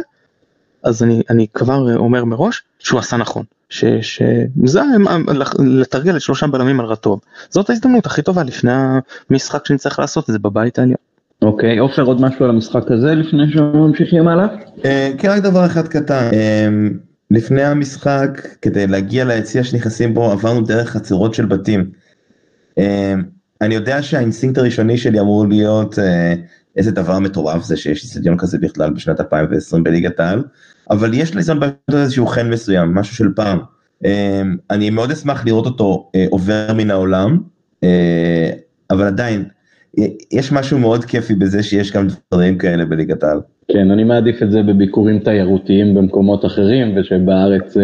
אז 0.86 1.04
אני, 1.04 1.22
אני 1.30 1.48
כבר 1.54 1.96
אומר 1.98 2.26
מראש 2.26 2.64
שהוא 2.80 3.00
עשה 3.00 3.18
נכון. 3.18 3.44
שזה 3.70 4.82
לתרגל 5.60 6.16
את 6.16 6.22
שלושה 6.22 6.48
בלמים 6.48 6.80
על 6.80 6.86
רטוב. 6.86 7.20
זאת 7.50 7.70
ההזדמנות 7.70 8.06
הכי 8.06 8.22
טובה 8.22 8.44
לפני 8.44 8.72
המשחק 9.30 9.66
שנצטרך 9.66 10.00
לעשות 10.00 10.30
את 10.30 10.34
זה 10.34 10.40
בבית 10.40 10.80
העליון. 10.80 10.98
אוקיי, 11.42 11.78
עופר 11.78 12.02
עוד 12.02 12.22
משהו 12.22 12.46
על 12.46 12.52
המשחק 12.52 12.92
הזה 12.92 13.16
לפני 13.16 13.44
שממשיכים 13.54 14.28
הלאה? 14.28 14.48
אה, 14.86 15.12
כן, 15.18 15.30
רק 15.30 15.44
דבר 15.44 15.66
אחד 15.66 15.88
קטן. 15.88 16.30
אה, 16.34 16.68
לפני 17.32 17.64
המשחק, 17.64 18.48
כדי 18.62 18.88
להגיע 18.88 19.26
ליציע 19.26 19.64
שנכנסים 19.64 20.14
בו, 20.14 20.32
עברנו 20.32 20.62
דרך 20.62 20.90
חצרות 20.90 21.34
של 21.34 21.46
בתים. 21.46 21.90
אה, 22.78 23.14
אני 23.62 23.76
יודע 23.76 24.02
שהאינסטינקט 24.02 24.58
הראשוני 24.58 24.98
שלי 24.98 25.20
אמור 25.20 25.48
להיות 25.48 26.00
איזה 26.78 26.92
דבר 26.92 27.20
מטורף 27.20 27.64
זה 27.64 27.78
שיש 27.78 28.04
איצטדיון 28.04 28.38
כזה 28.38 28.58
בכלל 28.58 28.94
בשנת 28.94 29.20
2020 29.20 29.84
בליגת 29.84 30.20
העל, 30.20 30.44
אבל 30.92 31.14
יש 31.14 31.36
לאיזון 31.36 31.60
באשדוד 31.60 32.02
איזשהו 32.02 32.28
חן 32.28 32.50
מסוים, 32.50 32.94
משהו 32.94 33.16
של 33.16 33.28
פעם. 33.36 33.60
אמ, 34.06 34.58
אני 34.72 34.90
מאוד 34.90 35.12
אשמח 35.12 35.46
לראות 35.46 35.66
אותו 35.66 36.10
אה, 36.16 36.26
עובר 36.30 36.74
מן 36.78 36.92
העולם, 36.92 37.38
אה, 37.84 38.50
אבל 38.92 39.06
עדיין, 39.06 39.46
יש 40.32 40.52
משהו 40.52 40.80
מאוד 40.80 41.06
כיפי 41.06 41.36
בזה 41.36 41.64
שיש 41.64 41.92
גם 41.92 42.08
דברים 42.32 42.58
כאלה 42.58 42.86
בליגת 42.86 43.24
העל. 43.24 43.40
כן, 43.72 43.92
אני 43.92 44.04
מעדיף 44.04 44.44
את 44.44 44.52
זה 44.52 44.64
בביקורים 44.64 45.20
תיירותיים 45.20 45.96
במקומות 45.96 46.46
אחרים, 46.46 46.98
ושבארץ 46.98 47.78
אה, 47.78 47.84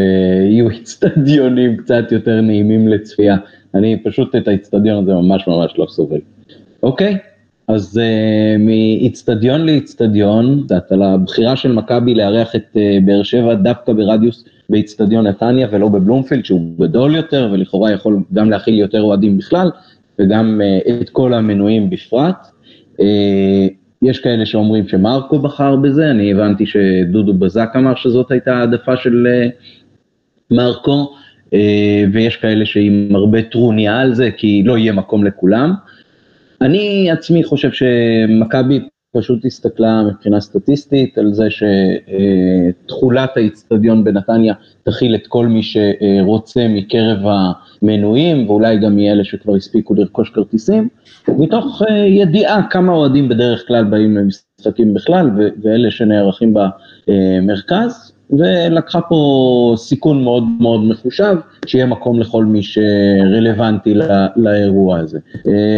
יהיו 0.50 0.68
אצטדיונים 0.82 1.78
קצת 1.78 2.12
יותר 2.12 2.42
נעימים 2.42 2.88
לצפייה. 2.88 3.38
אני 3.76 4.04
פשוט 4.04 4.36
את 4.36 4.48
האצטדיון 4.48 5.04
הזה 5.04 5.14
ממש 5.14 5.48
ממש 5.48 5.74
לא 5.78 5.86
סובל. 5.90 6.20
אוקיי, 6.84 7.18
אז 7.74 8.00
uh, 8.04 8.58
מאיצטדיון 8.60 9.62
לאיצטדיון, 9.62 10.68
על 10.90 11.02
הבחירה 11.04 11.56
של 11.56 11.72
מכבי 11.72 12.16
לארח 12.16 12.56
את 12.56 12.66
uh, 12.74 13.06
באר 13.06 13.24
שבע 13.24 13.54
דווקא 13.54 13.94
ברדיוס 13.94 14.46
באיצטדיון 14.70 15.28
נתניה 15.28 15.68
ולא 15.72 15.90
בבלומפילד, 15.90 16.46
שהוא 16.46 16.62
גדול 16.80 17.16
יותר 17.16 17.50
ולכאורה 17.54 17.92
יכול 17.92 18.20
גם 18.34 18.50
להכיל 18.50 18.80
יותר 18.80 19.02
אוהדים 19.02 19.38
בכלל, 19.38 19.72
וגם 20.20 20.62
uh, 20.62 21.02
את 21.02 21.10
כל 21.10 21.34
המנויים 21.34 21.90
בפרט. 21.90 22.48
Uh, 22.98 23.04
יש 24.02 24.20
כאלה 24.20 24.46
שאומרים 24.46 24.88
שמרקו 24.88 25.40
בחר 25.40 25.76
בזה, 25.76 26.12
אני 26.12 26.32
הבנתי 26.32 26.66
שדודו 26.66 27.34
בזק 27.34 27.70
אמר 27.76 27.96
שזאת 27.96 28.32
הייתה 28.32 28.58
העדפה 28.58 28.98
של 28.98 29.28
uh, 29.28 30.56
מרקו, 30.56 31.14
uh, 31.46 31.54
ויש 32.14 32.36
כאלה 32.36 32.66
שעם 32.66 33.10
הרבה 33.16 33.42
טרוניה 33.42 34.00
על 34.00 34.14
זה, 34.14 34.30
כי 34.38 34.64
לא 34.66 34.78
יהיה 34.78 34.94
מקום 34.94 35.24
לכולם. 35.24 35.74
אני 36.62 37.12
עצמי 37.12 37.44
חושב 37.44 37.72
שמכבי 37.72 38.80
פשוט 39.18 39.46
הסתכלה 39.46 40.04
מבחינה 40.04 40.42
סטטיסטית 40.42 41.18
על 41.18 41.34
זה 41.34 41.48
שתכולת 41.50 43.38
האיצטדיון 43.38 44.04
בנתניה 44.04 44.54
תכיל 44.84 45.16
את 45.16 45.28
כל 45.28 45.48
מי 45.48 45.62
שרוצה 45.64 46.68
מקרב 46.70 47.18
המנויים 47.24 48.50
ואולי 48.50 48.78
גם 48.78 48.96
מאלה 48.96 49.24
שכבר 49.24 49.56
הספיקו 49.56 49.94
לרכוש 49.94 50.30
כרטיסים, 50.30 50.90
מתוך 51.28 51.82
ידיעה 52.08 52.68
כמה 52.70 52.94
אוהדים 52.94 53.30
בדרך 53.30 53.68
כלל 53.68 53.84
באים 53.84 54.18
למשחקים 54.18 54.94
בכלל 54.94 55.30
ואלה 55.64 55.92
שנערכים 55.92 56.54
במרכז, 57.08 58.14
ולקחה 58.32 59.02
פה 59.02 59.74
סיכון 59.78 60.24
מאוד 60.24 60.44
מאוד 60.60 60.84
מחושב, 60.84 61.36
שיהיה 61.66 61.86
מקום 61.86 62.20
לכל 62.20 62.46
מי 62.46 62.64
שרלוונטי 62.64 63.94
לאירוע 64.36 65.00
הזה. 65.00 65.20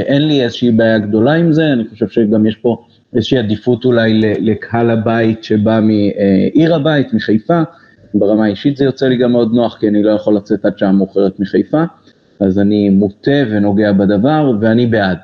אין 0.06 0.28
לי 0.28 0.44
איזושהי 0.44 0.72
בעיה 0.72 0.98
גדולה 0.98 1.34
עם 1.34 1.54
זה, 1.54 1.74
אני 1.74 1.84
חושב 1.90 2.08
שגם 2.08 2.46
יש 2.46 2.56
פה 2.56 2.84
איזושהי 3.16 3.38
עדיפות 3.38 3.86
אולי 3.86 4.22
לקהל 4.40 4.90
הבית 4.90 5.44
שבא 5.44 5.80
מעיר 5.82 6.76
הבית, 6.76 7.14
מחיפה, 7.14 7.62
ברמה 8.14 8.46
האישית 8.46 8.78
זה 8.78 8.86
יוצא 8.86 9.08
לי 9.08 9.18
גם 9.18 9.32
מאוד 9.32 9.54
נוח, 9.54 9.78
כי 9.80 9.88
אני 9.88 10.04
לא 10.04 10.12
יכול 10.12 10.36
לצאת 10.36 10.66
עד 10.66 10.78
שעה 10.78 10.92
מאוחרת 10.92 11.40
מחיפה, 11.40 11.84
אז 12.40 12.60
אני 12.60 12.90
מוטה 12.90 13.32
ונוגע 13.50 13.92
בדבר, 13.92 14.52
ואני 14.62 14.86
בעד. 14.86 15.18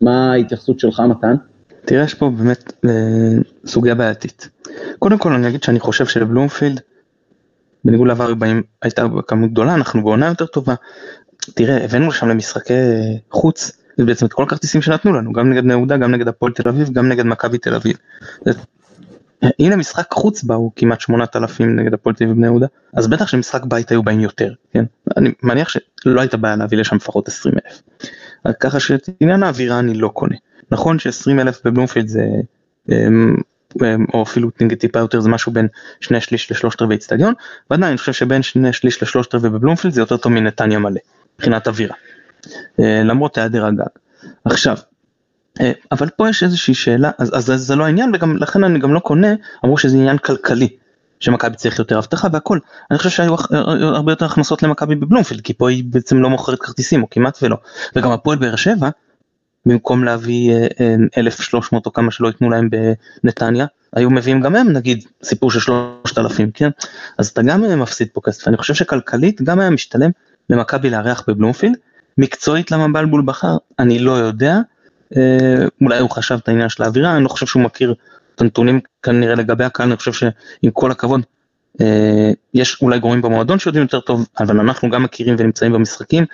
מה 0.00 0.32
ההתייחסות 0.32 0.80
שלך, 0.80 1.00
מתן? 1.00 1.34
תראה, 1.86 2.04
יש 2.04 2.14
פה 2.14 2.30
באמת 2.30 2.72
אה, 2.84 2.90
סוגיה 3.66 3.94
בעייתית. 3.94 4.48
קודם 4.98 5.18
כל 5.18 5.32
אני 5.32 5.48
אגיד 5.48 5.62
שאני 5.62 5.80
חושב 5.80 6.06
שלבלומפילד, 6.06 6.80
בניגוד 7.84 8.08
לעבר 8.08 8.34
באים 8.34 8.62
הייתה 8.82 9.06
כמות 9.26 9.50
גדולה, 9.50 9.74
אנחנו 9.74 10.04
בעונה 10.04 10.26
יותר 10.26 10.46
טובה. 10.46 10.74
תראה, 11.54 11.84
הבאנו 11.84 12.08
לשם 12.08 12.28
למשחקי 12.28 12.74
חוץ, 13.30 13.72
זה 13.96 14.04
בעצם 14.04 14.26
את 14.26 14.32
כל 14.32 14.42
הכרטיסים 14.42 14.82
שנתנו 14.82 15.12
לנו, 15.12 15.32
גם 15.32 15.50
נגד 15.50 15.64
נעודה, 15.64 15.96
גם 15.96 16.10
נגד 16.10 16.28
הפועל 16.28 16.52
תל 16.52 16.68
אביב, 16.68 16.92
גם 16.92 17.08
נגד 17.08 17.26
מכבי 17.26 17.58
תל 17.58 17.74
אביב. 17.74 17.96
הנה 19.58 19.76
משחק 19.76 20.12
חוץ 20.12 20.42
באו 20.42 20.70
כמעט 20.76 21.00
8,000 21.00 21.76
נגד 21.76 21.94
הפועל 21.94 22.14
תל 22.14 22.24
אביב 22.24 22.36
ובני 22.36 22.46
יהודה, 22.46 22.66
אז 22.94 23.08
בטח 23.08 23.26
שמשחק 23.26 23.64
בית 23.64 23.90
היו 23.90 24.02
באים 24.02 24.20
יותר, 24.20 24.52
כן? 24.72 24.84
אני 25.16 25.32
מניח 25.42 25.68
שלא 26.00 26.20
הייתה 26.20 26.36
בעיה 26.36 26.56
להביא 26.56 26.78
לשם 26.78 26.96
לפחות 26.96 27.28
20,000. 27.28 27.82
ככה 28.60 28.80
שאת 28.80 29.08
עניין 29.20 29.42
האווירה 29.42 29.78
אני 29.78 29.94
לא 29.94 30.08
קונה. 30.08 30.36
נכון 30.70 30.98
ש-20,000 30.98 31.60
בבלומפילד 31.64 32.08
זה 32.08 32.24
אמ, 32.92 33.36
אמ, 33.82 34.04
או 34.14 34.22
אפילו 34.22 34.50
נגיד 34.60 34.78
טיפה 34.78 34.98
יותר 34.98 35.20
זה 35.20 35.28
משהו 35.28 35.52
בין 35.52 35.68
שני 36.00 36.20
שליש 36.20 36.50
לשלושת 36.50 36.82
רבעי 36.82 36.96
אצטדיון, 36.96 37.34
ועדיין 37.70 37.88
אני 37.88 37.98
חושב 37.98 38.12
שבין 38.12 38.42
שני 38.42 38.72
שליש 38.72 39.02
לשלושת 39.02 39.34
רבעי 39.34 39.50
בבלומפילד 39.50 39.94
זה 39.94 40.00
יותר 40.00 40.16
טוב 40.16 40.32
מנתניה 40.32 40.78
מלא, 40.78 41.00
מבחינת 41.34 41.68
אווירה, 41.68 41.94
אה, 42.80 43.02
למרות 43.04 43.38
היעדר 43.38 43.66
הגג. 43.66 43.84
עכשיו, 44.44 44.76
אה, 45.60 45.72
אבל 45.92 46.08
פה 46.16 46.28
יש 46.28 46.42
איזושהי 46.42 46.74
שאלה, 46.74 47.10
אז, 47.18 47.30
אז, 47.34 47.50
אז 47.50 47.60
זה 47.60 47.76
לא 47.76 47.84
העניין 47.84 48.14
וגם 48.14 48.36
לכן 48.36 48.64
אני 48.64 48.78
גם 48.78 48.94
לא 48.94 49.00
קונה, 49.00 49.34
אמרו 49.64 49.78
שזה 49.78 49.96
עניין 49.96 50.18
כלכלי, 50.18 50.68
שמכבי 51.20 51.56
צריך 51.56 51.78
יותר 51.78 51.98
אבטחה 51.98 52.28
והכל, 52.32 52.58
אני 52.90 52.98
חושב 52.98 53.10
שהיו 53.10 53.34
הרבה 53.94 54.12
יותר 54.12 54.26
הכנסות 54.26 54.62
למכבי 54.62 54.94
בבלומפילד, 54.94 55.40
כי 55.40 55.52
פה 55.54 55.70
היא 55.70 55.84
בעצם 55.86 56.22
לא 56.22 56.30
מוכרת 56.30 56.58
כרטיסים 56.58 57.02
או 57.02 57.10
כמעט 57.10 57.38
ולא, 57.42 57.56
וגם 57.96 58.10
הפועל 58.10 58.38
באר 58.38 58.56
שבע, 58.56 58.88
במקום 59.66 60.04
להביא 60.04 60.52
1,300 61.18 61.86
אה, 61.86 61.88
או 61.88 61.92
כמה 61.92 62.10
שלא 62.10 62.28
ייתנו 62.28 62.50
להם 62.50 62.68
בנתניה, 63.24 63.66
היו 63.92 64.10
מביאים 64.10 64.40
גם 64.40 64.56
הם 64.56 64.72
נגיד 64.72 65.04
סיפור 65.22 65.50
של 65.50 65.60
3,000, 65.60 66.50
כן? 66.50 66.70
אז 67.18 67.28
אתה 67.28 67.42
גם 67.42 67.80
מפסיד 67.80 68.08
פה 68.12 68.20
כסף, 68.24 68.48
אני 68.48 68.56
חושב 68.56 68.74
שכלכלית 68.74 69.42
גם 69.42 69.60
היה 69.60 69.70
משתלם 69.70 70.10
למכבי 70.50 70.90
לארח 70.90 71.24
בבלומפילד, 71.28 71.76
מקצועית 72.18 72.70
למה 72.70 72.88
בלבול 72.88 73.22
בחר, 73.24 73.56
אני 73.78 73.98
לא 73.98 74.12
יודע, 74.12 74.60
אה, 75.16 75.66
אולי 75.82 75.98
הוא 75.98 76.10
חשב 76.10 76.38
את 76.42 76.48
העניין 76.48 76.68
של 76.68 76.82
האווירה, 76.82 77.16
אני 77.16 77.24
לא 77.24 77.28
חושב 77.28 77.46
שהוא 77.46 77.62
מכיר 77.62 77.94
את 78.34 78.40
הנתונים 78.40 78.80
כנראה 79.02 79.34
לגבי 79.34 79.64
הקהל, 79.64 79.88
אני 79.88 79.96
חושב 79.96 80.12
שעם 80.12 80.70
כל 80.72 80.90
הכבוד, 80.90 81.20
אה, 81.80 82.30
יש 82.54 82.82
אולי 82.82 82.98
גורמים 82.98 83.22
במועדון 83.22 83.58
שיודעים 83.58 83.82
יותר 83.82 84.00
טוב, 84.00 84.26
אבל 84.40 84.60
אנחנו 84.60 84.90
גם 84.90 85.02
מכירים 85.02 85.36
ונמצאים 85.38 85.72
במשחקים, 85.72 86.24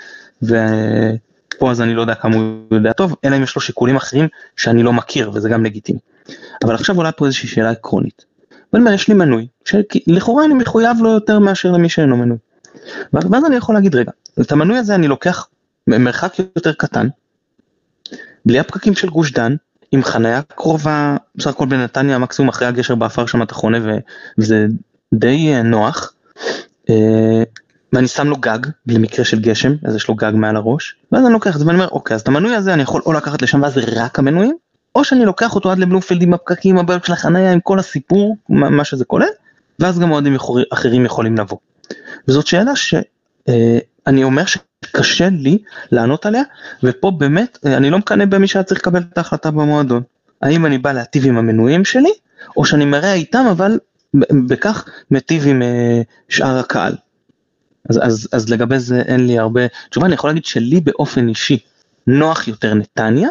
ופה 1.55 1.71
אז 1.71 1.81
אני 1.81 1.95
לא 1.95 2.01
יודע 2.01 2.15
כמה 2.15 2.37
הוא 2.37 2.45
יודע 2.71 2.93
טוב, 2.93 3.17
אלא 3.25 3.37
אם 3.37 3.43
יש 3.43 3.57
לו 3.57 3.61
שיקולים 3.61 3.97
אחרים 3.97 4.29
שאני 4.57 4.83
לא 4.83 4.93
מכיר, 4.93 5.31
וזה 5.35 5.49
גם 5.49 5.65
לגיטימי. 5.65 5.99
אבל 6.65 6.75
עכשיו 6.75 6.97
עולה 6.97 7.13
פה 7.13 7.27
איזושהי 7.27 7.49
שאלה 7.49 7.71
עקרונית. 7.71 8.25
ואני 8.73 8.85
אומר, 8.85 8.95
יש 8.95 9.09
לי 9.09 9.15
מנוי, 9.15 9.47
שלכאורה 9.65 10.45
אני 10.45 10.55
מחויב 10.55 10.97
לו 11.01 11.11
יותר 11.11 11.39
מאשר 11.39 11.73
למי 11.73 11.89
שאינו 11.89 12.17
מנוי. 12.17 12.39
ואז 13.13 13.45
אני 13.47 13.57
יכול 13.57 13.75
להגיד, 13.75 13.95
רגע, 13.95 14.13
את 14.41 14.53
המנוי 14.53 14.79
הזה 14.79 14.95
אני 14.95 15.09
לוקח 15.09 15.49
מרחק 15.87 16.39
יותר 16.39 16.73
קטן, 16.73 17.09
בלי 18.47 18.59
הפקקים 18.59 18.95
של 18.95 19.09
גוש 19.09 19.33
דן, 19.33 19.57
עם 19.93 20.05
חניה 20.05 20.43
קרובה, 20.43 21.17
בסך 21.35 21.51
הכל 21.51 21.67
בנתניה 21.67 22.19
מקסימום 22.19 22.49
אחרי 22.49 22.69
הגשר 22.69 22.95
באפר 22.95 23.27
שם 23.27 23.43
אתה 23.43 23.55
חונה 23.55 23.79
וזה 24.39 24.67
די 25.15 25.55
אה, 25.55 25.63
נוח. 25.63 26.15
אה, 27.95 27.99
ואני 27.99 28.09
שם 28.09 28.29
לו 28.29 28.37
גג 28.37 28.59
למקרה 28.87 29.25
של 29.25 29.41
גשם 29.41 29.73
אז 29.85 29.97
יש 29.97 30.09
לו 30.09 30.15
גג 30.15 30.33
מעל 30.35 30.57
הראש 30.57 30.97
ואז 31.13 31.25
אני 31.25 31.33
לוקח 31.33 31.55
את 31.55 31.61
זה 31.61 31.67
ואני 31.67 31.79
אומר 31.79 31.89
אוקיי 31.89 32.15
אז 32.15 32.21
את 32.21 32.29
המנוי 32.29 32.55
הזה 32.55 32.75
אני 32.75 32.83
יכול 32.83 33.03
או 33.07 33.13
לקחת 33.13 33.43
לשם 33.43 33.63
ואז 33.63 33.79
רק 33.79 34.19
המנויים 34.19 34.57
או 34.95 35.05
שאני 35.05 35.25
לוקח 35.25 35.55
אותו 35.55 35.71
עד 35.71 35.79
לבלומפילד 35.79 36.23
עם 36.23 36.35
הפקקים 36.35 36.79
הבעיות 36.79 37.05
של 37.05 37.13
החניה 37.13 37.53
עם 37.53 37.61
כל 37.61 37.79
הסיפור 37.79 38.37
מה 38.49 38.85
שזה 38.85 39.05
כולל 39.05 39.29
ואז 39.79 39.99
גם 39.99 40.11
אוהדים 40.11 40.37
אחרים 40.73 41.05
יכולים 41.05 41.37
לבוא. 41.37 41.59
וזאת 42.29 42.47
שאלה 42.47 42.77
שאני 42.77 44.25
אומר 44.25 44.43
שקשה 44.47 45.29
לי 45.29 45.59
לענות 45.93 46.27
עליה 46.27 46.43
ופה 46.83 47.11
באמת 47.11 47.59
אני 47.67 47.91
לא 47.91 47.99
מקנא 47.99 48.25
במי 48.25 48.49
שהיה 48.49 48.63
צריך 48.63 48.81
לקבל 48.81 49.03
את 49.13 49.19
ההחלטה 49.19 49.51
במועדון. 49.51 50.03
האם 50.43 50.67
אני 50.67 50.79
בא 50.79 50.93
להטיב 50.93 51.27
עם 51.27 51.39
המנויים 51.39 51.85
שלי 51.85 52.11
או 52.57 52.65
שאני 52.65 52.85
מראה 52.85 53.13
איתם 53.13 53.45
אבל 53.51 53.79
בכך 54.49 54.89
מטיב 55.11 55.47
עם 55.47 55.63
אה, 55.63 56.03
שאר 56.29 56.59
הקהל. 56.59 56.95
אז, 57.91 58.01
אז, 58.03 58.29
אז 58.33 58.49
לגבי 58.49 58.79
זה 58.79 59.01
אין 59.01 59.27
לי 59.27 59.39
הרבה 59.39 59.61
תשובה 59.91 60.07
אני 60.07 60.15
יכול 60.15 60.31
להגיד 60.31 60.45
שלי 60.45 60.81
באופן 60.81 61.29
אישי 61.29 61.59
נוח 62.07 62.49
יותר 62.49 62.75
נתניה 62.75 63.29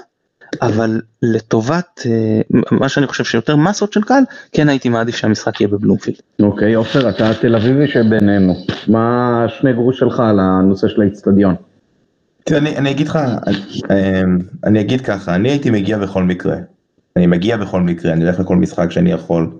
אבל 0.61 1.01
לטובת 1.21 2.01
אה, 2.05 2.41
מה 2.71 2.89
שאני 2.89 3.07
חושב 3.07 3.23
שיותר 3.23 3.55
מסות 3.55 3.93
של 3.93 4.01
קהל, 4.01 4.23
כן 4.51 4.69
הייתי 4.69 4.89
מעדיף 4.89 5.15
שהמשחק 5.15 5.61
יהיה 5.61 5.67
בבלומפילד. 5.67 6.17
אוקיי, 6.41 6.73
עופר, 6.73 7.09
אתה 7.09 7.31
תל 7.41 7.55
אביבי 7.55 7.87
שבינינו, 7.87 8.65
מה 8.87 9.45
שני 9.47 9.73
גרוש 9.73 9.99
שלך 9.99 10.19
על 10.19 10.39
הנושא 10.39 10.87
של 10.87 11.01
האיצטדיון? 11.01 11.55
תראה, 12.43 12.59
אני, 12.59 12.77
אני 12.77 12.91
אגיד 12.91 13.07
לך, 13.07 13.19
אני, 13.47 13.59
אני 14.63 14.81
אגיד 14.81 15.01
ככה, 15.01 15.35
אני 15.35 15.49
הייתי 15.49 15.69
מגיע 15.69 15.97
בכל 15.97 16.23
מקרה. 16.23 16.55
אני 17.15 17.27
מגיע 17.27 17.57
בכל 17.57 17.81
מקרה, 17.81 18.13
אני 18.13 18.23
הולך 18.23 18.39
לכל 18.39 18.55
משחק 18.55 18.91
שאני 18.91 19.11
יכול. 19.11 19.51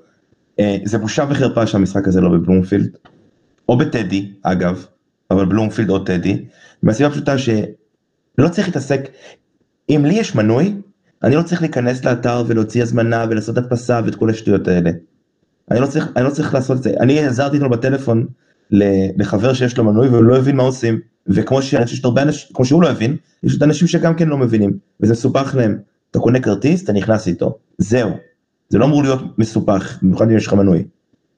אה, 0.60 0.77
זה 0.84 0.97
בושה 0.97 1.25
וחרפה 1.30 1.67
שהמשחק 1.67 2.08
הזה 2.08 2.21
לא 2.21 2.30
בבלומפילד, 2.30 2.89
או 3.69 3.78
בטדי, 3.78 4.32
אגב, 4.41 4.86
אבל 5.32 5.45
בלומפילד 5.45 5.89
או 5.89 6.00
טדי, 6.00 6.45
מהסיבה 6.84 7.10
הפשוטה 7.10 7.38
שלא 7.38 8.47
צריך 8.52 8.67
להתעסק, 8.67 9.10
אם 9.89 10.06
לי 10.06 10.13
יש 10.13 10.36
מנוי, 10.36 10.76
אני 11.24 11.36
לא 11.36 11.41
צריך 11.41 11.62
להיכנס 11.62 12.06
לאתר 12.06 12.43
ולהוציא 12.47 12.82
הזמנה 12.82 13.26
ולעשות 13.30 13.58
הדפסה 13.58 14.02
ואת 14.06 14.15
כל 14.15 14.30
השטויות 14.30 14.67
האלה. 14.67 14.91
אני 15.71 15.80
לא 15.80 15.88
צריך, 15.88 16.08
אני 16.15 16.26
לא 16.26 16.30
צריך 16.30 16.54
לעשות 16.54 16.78
את 16.78 16.84
זה. 16.84 16.93
אני 17.00 17.19
עזרתי 17.19 17.58
אתמול 17.58 17.71
בטלפון 17.71 18.26
לחבר 19.17 19.54
שיש 19.54 19.78
לו 19.78 19.84
מנוי 19.84 20.08
והוא 20.08 20.24
לא 20.24 20.38
הבין 20.38 20.56
מה 20.56 20.63
עושים. 20.63 21.00
וכמו 21.28 21.62
שיש 21.62 22.06
הרבה 22.06 22.21
אנשים, 22.21 22.50
כמו 22.54 22.65
שהוא 22.65 22.82
לא 22.82 22.89
הבין, 22.89 23.17
יש 23.43 23.54
עוד 23.54 23.63
אנשים 23.63 23.88
שגם 23.88 24.15
כן 24.15 24.28
לא 24.28 24.38
מבינים. 24.38 24.78
וזה 25.02 25.13
מסובך 25.13 25.56
להם. 25.58 25.78
אתה 26.12 26.19
קונה 26.19 26.39
כרטיס, 26.39 26.84
אתה 26.84 26.93
נכנס 26.93 27.28
איתו. 27.28 27.58
זהו. 27.78 28.10
זה 28.69 28.78
לא 28.78 28.86
אמור 28.86 29.04
להיות 29.04 29.21
מסובך, 29.38 29.97
במיוחד 30.02 30.32
אם 30.32 30.38
יש 30.38 30.47
לך 30.47 30.54
מנוי. 30.54 30.84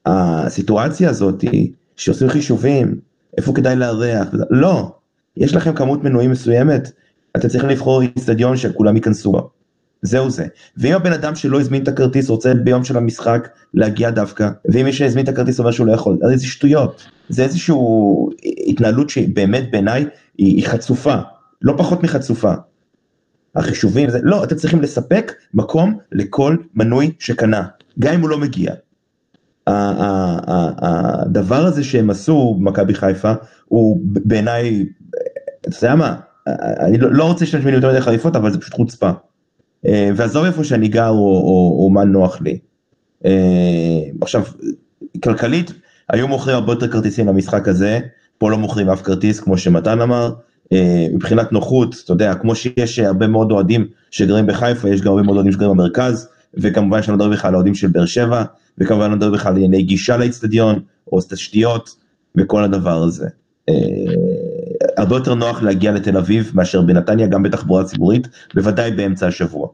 הסיטואציה 0.06 1.10
הזאת 1.10 1.40
היא 1.42 1.72
שעושים 1.96 2.28
חישובים, 2.28 2.94
איפה 3.38 3.52
כדאי 3.54 3.76
לארח, 3.76 4.28
לא, 4.50 4.92
יש 5.36 5.54
לכם 5.54 5.74
כמות 5.74 6.04
מנויים 6.04 6.30
מסוימת, 6.30 6.92
אתם 7.36 7.48
צריכים 7.48 7.70
לבחור 7.70 8.02
איצטדיון 8.02 8.56
שכולם 8.56 8.96
ייכנסו 8.96 9.32
בו. 9.32 9.50
זהו 10.02 10.30
זה. 10.30 10.46
ואם 10.76 10.92
הבן 10.92 11.12
אדם 11.12 11.34
שלא 11.34 11.60
הזמין 11.60 11.82
את 11.82 11.88
הכרטיס 11.88 12.28
רוצה 12.28 12.54
ביום 12.54 12.84
של 12.84 12.96
המשחק 12.96 13.48
להגיע 13.74 14.10
דווקא, 14.10 14.48
ואם 14.68 14.84
מי 14.84 14.92
שהזמין 14.92 15.24
את 15.24 15.28
הכרטיס 15.28 15.58
אומר 15.58 15.70
שהוא 15.70 15.86
לא 15.86 15.92
יכול, 15.92 16.18
אז 16.24 16.40
זה 16.40 16.46
שטויות. 16.46 17.04
זה 17.28 17.42
איזושהי 17.42 17.74
התנהלות 18.66 19.10
שבאמת 19.10 19.70
בעיניי 19.70 20.06
היא, 20.38 20.56
היא 20.56 20.66
חצופה, 20.66 21.16
לא 21.62 21.74
פחות 21.76 22.02
מחצופה. 22.02 22.52
החישובים, 23.56 24.10
זה, 24.10 24.18
לא, 24.22 24.44
אתם 24.44 24.56
צריכים 24.56 24.82
לספק 24.82 25.32
מקום 25.54 25.98
לכל 26.12 26.56
מנוי 26.74 27.10
שקנה, 27.18 27.62
גם 27.98 28.14
אם 28.14 28.20
הוא 28.20 28.30
לא 28.30 28.38
מגיע. 28.38 28.72
הדבר 29.66 31.66
הזה 31.66 31.84
שהם 31.84 32.10
עשו 32.10 32.56
במכבי 32.60 32.94
חיפה 32.94 33.32
הוא 33.64 34.00
בעיניי, 34.02 34.84
אתה 35.60 35.86
יודע 35.86 35.94
מה, 35.94 36.16
אני 36.80 36.98
לא, 36.98 37.12
לא 37.12 37.24
רוצה 37.24 37.44
להשתמש 37.44 37.62
במילים 37.62 37.82
יותר 37.82 37.92
מדי 37.92 38.00
חריפות 38.00 38.36
אבל 38.36 38.52
זה 38.52 38.60
פשוט 38.60 38.74
חוצפה. 38.74 39.10
אה, 39.86 40.10
ועזוב 40.16 40.44
איפה 40.44 40.64
שאני 40.64 40.88
גר 40.88 41.08
או, 41.08 41.90
מה 41.92 42.04
נוח 42.04 42.40
לי. 42.40 42.58
אה, 43.24 44.00
עכשיו, 44.20 44.42
כלכלית, 45.24 45.72
היו 46.10 46.28
מוכרים 46.28 46.56
הרבה 46.56 46.72
יותר 46.72 46.88
כרטיסים 46.88 47.28
למשחק 47.28 47.68
הזה, 47.68 48.00
פה 48.38 48.50
לא 48.50 48.58
מוכרים 48.58 48.88
אף 48.88 49.02
כרטיס 49.02 49.40
כמו 49.40 49.58
שמתן 49.58 50.00
אמר. 50.00 50.32
אה, 50.72 51.06
מבחינת 51.14 51.52
נוחות, 51.52 51.96
אתה 52.04 52.12
יודע, 52.12 52.34
כמו 52.34 52.54
שיש 52.54 52.98
הרבה 52.98 53.26
מאוד 53.26 53.50
אוהדים 53.50 53.86
שגרים 54.10 54.46
בחיפה, 54.46 54.88
יש 54.88 55.00
גם 55.00 55.08
הרבה 55.08 55.22
מאוד 55.22 55.36
אוהדים 55.36 55.52
שגרים 55.52 55.70
במרכז, 55.70 56.28
וכמובן 56.54 57.00
לא 57.08 57.14
מדבר 57.14 57.28
בכלל 57.28 57.48
על 57.48 57.54
האוהדים 57.54 57.74
של 57.74 57.88
באר 57.88 58.06
שבע, 58.06 58.44
וכמובן 58.78 59.10
לא 59.10 59.16
מדבר 59.16 59.30
בכלל 59.30 59.52
על 59.52 59.56
ענייני 59.56 59.82
גישה 59.82 60.16
לאצטדיון, 60.16 60.80
או 61.12 61.18
תשתיות, 61.20 61.96
וכל 62.36 62.64
הדבר 62.64 63.02
הזה. 63.02 63.28
הרבה 64.96 65.16
יותר 65.16 65.34
נוח 65.34 65.62
להגיע 65.62 65.92
לתל 65.92 66.16
אביב 66.16 66.52
מאשר 66.54 66.82
בנתניה, 66.82 67.26
גם 67.26 67.42
בתחבורה 67.42 67.84
ציבורית, 67.84 68.28
בוודאי 68.54 68.90
באמצע 68.90 69.26
השבוע. 69.26 69.68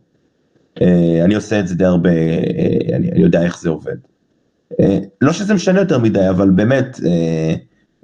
אה, 0.82 1.24
אני 1.24 1.34
עושה 1.34 1.60
את 1.60 1.68
זה 1.68 1.74
די 1.74 1.84
הרבה, 1.84 2.10
אה, 2.10 2.96
אני, 2.96 3.12
אני 3.12 3.20
יודע 3.20 3.42
איך 3.42 3.60
זה 3.60 3.68
עובד. 3.68 3.96
אה, 4.80 4.98
לא 5.20 5.32
שזה 5.32 5.54
משנה 5.54 5.80
יותר 5.80 5.98
מדי, 5.98 6.28
אבל 6.28 6.50
באמת, 6.50 7.00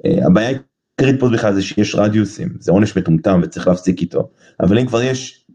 הבעיה 0.04 0.48
העיקרית 0.48 1.20
פה 1.20 1.28
בכלל 1.28 1.54
זה 1.54 1.62
שיש 1.62 1.94
רדיוסים, 1.94 2.48
זה 2.58 2.72
עונש 2.72 2.98
מטומטם 2.98 3.40
וצריך 3.42 3.68
להפסיק 3.68 4.00
איתו. 4.00 4.28
אבל 4.60 4.78
אם 4.78 4.86
כבר 4.86 5.02
יש, 5.02 5.45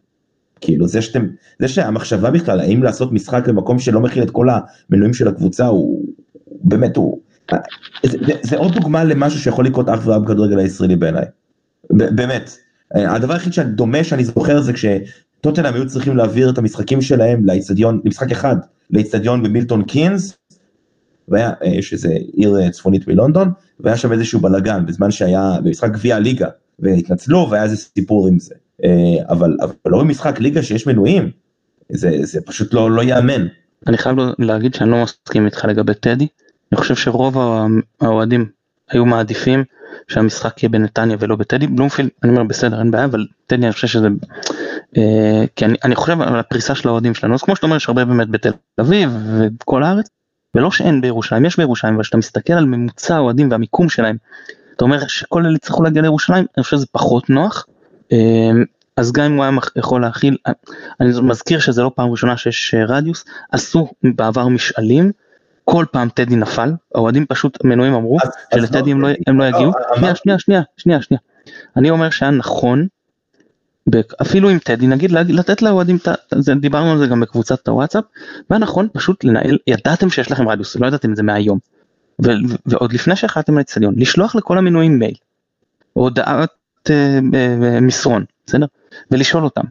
כאילו 0.61 0.87
זה 0.87 1.01
שאתם, 1.01 1.27
זה 1.59 1.67
שהמחשבה 1.67 2.31
בכלל, 2.31 2.59
האם 2.59 2.83
לעשות 2.83 3.11
משחק 3.11 3.47
במקום 3.47 3.79
שלא 3.79 3.99
מכיל 3.99 4.23
את 4.23 4.31
כל 4.31 4.47
המנויים 4.49 5.13
של 5.13 5.27
הקבוצה, 5.27 5.65
הוא 5.65 6.05
באמת, 6.63 6.97
הוא, 6.97 7.19
זה, 8.05 8.17
זה, 8.25 8.33
זה 8.41 8.57
עוד 8.57 8.73
דוגמה 8.73 9.03
למשהו 9.03 9.39
שיכול 9.39 9.65
לקרות 9.65 9.89
אך 9.89 9.99
ורק 10.05 10.21
בכדורגל 10.21 10.59
הישראלי 10.59 10.95
בעיניי. 10.95 11.25
באמת. 11.89 12.57
הדבר 12.91 13.33
היחיד 13.33 13.53
שדומה 13.53 14.03
שאני 14.03 14.23
זוכר 14.25 14.61
זה 14.61 14.73
כשטוטנאם 14.73 15.73
היו 15.73 15.87
צריכים 15.87 16.17
להעביר 16.17 16.49
את 16.49 16.57
המשחקים 16.57 17.01
שלהם 17.01 17.45
לאיצטדיון, 17.45 18.01
למשחק 18.05 18.31
אחד, 18.31 18.55
לאיצטדיון 18.89 19.43
במילטון 19.43 19.83
קינס, 19.83 20.37
והיה, 21.27 21.51
יש 21.63 21.93
איזה 21.93 22.13
עיר 22.33 22.59
אה, 22.59 22.69
צפונית 22.69 23.07
מלונדון, 23.07 23.51
והיה 23.79 23.97
שם 23.97 24.11
איזשהו 24.11 24.39
בלאגן 24.39 24.85
בזמן 24.85 25.11
שהיה 25.11 25.57
במשחק 25.63 25.91
גביע 25.91 26.15
הליגה, 26.15 26.47
והתנצלו 26.79 27.47
והיה 27.51 27.63
איזה 27.63 27.77
סיפור 27.77 28.27
עם 28.27 28.39
זה. 28.39 28.55
אה, 28.83 28.89
אבל, 29.29 29.57
אבל 29.61 29.73
לא 29.85 29.99
במשחק 29.99 30.39
ליגה 30.39 30.63
שיש 30.63 30.87
מנויים, 30.87 31.31
זה, 31.91 32.09
זה 32.21 32.41
פשוט 32.41 32.73
לא, 32.73 32.91
לא 32.91 33.01
ייאמן. 33.01 33.47
אני 33.87 33.97
חייב 33.97 34.17
להגיד 34.39 34.73
שאני 34.73 34.91
לא 34.91 35.03
מסכים 35.03 35.45
איתך 35.45 35.65
לגבי 35.65 35.93
טדי, 35.93 36.27
אני 36.71 36.79
חושב 36.79 36.95
שרוב 36.95 37.37
האוהדים 38.01 38.49
היו 38.89 39.05
מעדיפים 39.05 39.63
שהמשחק 40.07 40.63
יהיה 40.63 40.69
בנתניה 40.69 41.17
ולא 41.19 41.35
בטדי, 41.35 41.67
בלומפילד, 41.67 42.09
אני 42.23 42.31
אומר 42.31 42.43
בסדר 42.43 42.79
אין 42.79 42.91
בעיה, 42.91 43.05
אבל 43.05 43.27
טדי 43.47 43.65
אני 43.65 43.73
חושב 43.73 43.87
שזה, 43.87 44.07
אה, 44.97 45.45
כי 45.55 45.65
אני, 45.65 45.77
אני 45.83 45.95
חושב 45.95 46.21
על 46.21 46.39
הפריסה 46.39 46.75
של 46.75 46.87
האוהדים 46.89 47.13
שלנו, 47.13 47.33
אז 47.33 47.41
כמו 47.41 47.55
שאתה 47.55 47.65
אומר 47.65 47.75
יש 47.75 47.87
הרבה 47.87 48.05
באמת 48.05 48.29
בתל 48.29 48.51
אביב 48.81 49.09
ובכל 49.25 49.83
הארץ, 49.83 50.09
ולא 50.55 50.71
שאין 50.71 51.01
בירושלים, 51.01 51.45
יש 51.45 51.57
בירושלים, 51.57 51.93
אבל 51.93 52.03
כשאתה 52.03 52.17
מסתכל 52.17 52.53
על 52.53 52.65
ממוצע 52.65 53.15
האוהדים 53.15 53.51
והמיקום 53.51 53.89
שלהם, 53.89 54.17
אתה 54.75 54.85
אומר 54.85 55.07
שכל 55.07 55.45
אלה 55.45 55.55
יצטרכו 55.55 55.83
להגיע 55.83 56.01
לירושלים, 56.01 56.45
אני 56.57 56.63
חושב 56.63 56.77
שזה 56.77 56.85
פחות 56.91 57.29
נוח, 57.29 57.65
אז 58.97 59.11
גם 59.11 59.25
אם 59.25 59.35
הוא 59.35 59.43
היה 59.43 59.53
יכול 59.75 60.01
להכיל, 60.01 60.37
אני 60.99 61.09
מזכיר 61.23 61.59
שזה 61.59 61.81
לא 61.83 61.91
פעם 61.95 62.11
ראשונה 62.11 62.37
שיש 62.37 62.73
אה, 62.73 62.85
רדיוס, 62.85 63.25
עשו 63.51 63.87
בעבר 64.03 64.47
משאלים, 64.47 65.11
כל 65.65 65.85
פעם 65.91 66.09
טדי 66.09 66.35
נפל, 66.35 66.71
האוהדים 66.95 67.25
פשוט 67.25 67.63
מנויים 67.63 67.93
אמרו 67.93 68.17
שלטדי 68.53 68.91
הם, 68.91 69.01
לא, 69.01 69.07
הם 69.27 69.39
לא 69.39 69.43
יגיעו, 69.43 69.71
לא, 69.71 69.95
שנייה 69.95 70.15
שנייה 70.15 70.37
שנייה 70.39 70.61
שנייה 70.77 71.01
שנייה, 71.01 71.19
אני 71.77 71.89
אומר 71.89 72.09
שהיה 72.09 72.31
נכון, 72.31 72.87
אפילו 74.21 74.49
עם 74.49 74.59
טדי 74.59 74.87
נגיד 74.87 75.11
לתת 75.11 75.61
לאוהדים, 75.61 75.97
דיברנו 76.59 76.91
על 76.91 76.97
זה 76.97 77.07
גם 77.07 77.19
בקבוצת 77.19 77.67
הוואטסאפ, 77.67 78.03
והיה 78.49 78.59
נכון 78.59 78.87
פשוט 78.93 79.23
לנהל, 79.23 79.57
ידעתם 79.67 80.09
שיש 80.09 80.31
לכם 80.31 80.49
רדיוס, 80.49 80.75
לא 80.75 80.87
ידעתם 80.87 81.11
את 81.11 81.15
זה 81.15 81.23
מהיום, 81.23 81.59
ועוד 82.65 82.93
לפני 82.93 83.15
שהחלטתם 83.15 83.57
לאצטדיון, 83.57 83.93
לשלוח 83.97 84.35
לכל 84.35 84.57
המנויים 84.57 84.99
מייל, 84.99 85.15
הודעת 85.93 86.27
אה, 86.27 86.39
אה, 86.39 86.45
מסרון, 87.81 88.25
בסדר? 88.45 88.65
ולשאול 89.11 89.43
אותם, 89.43 89.63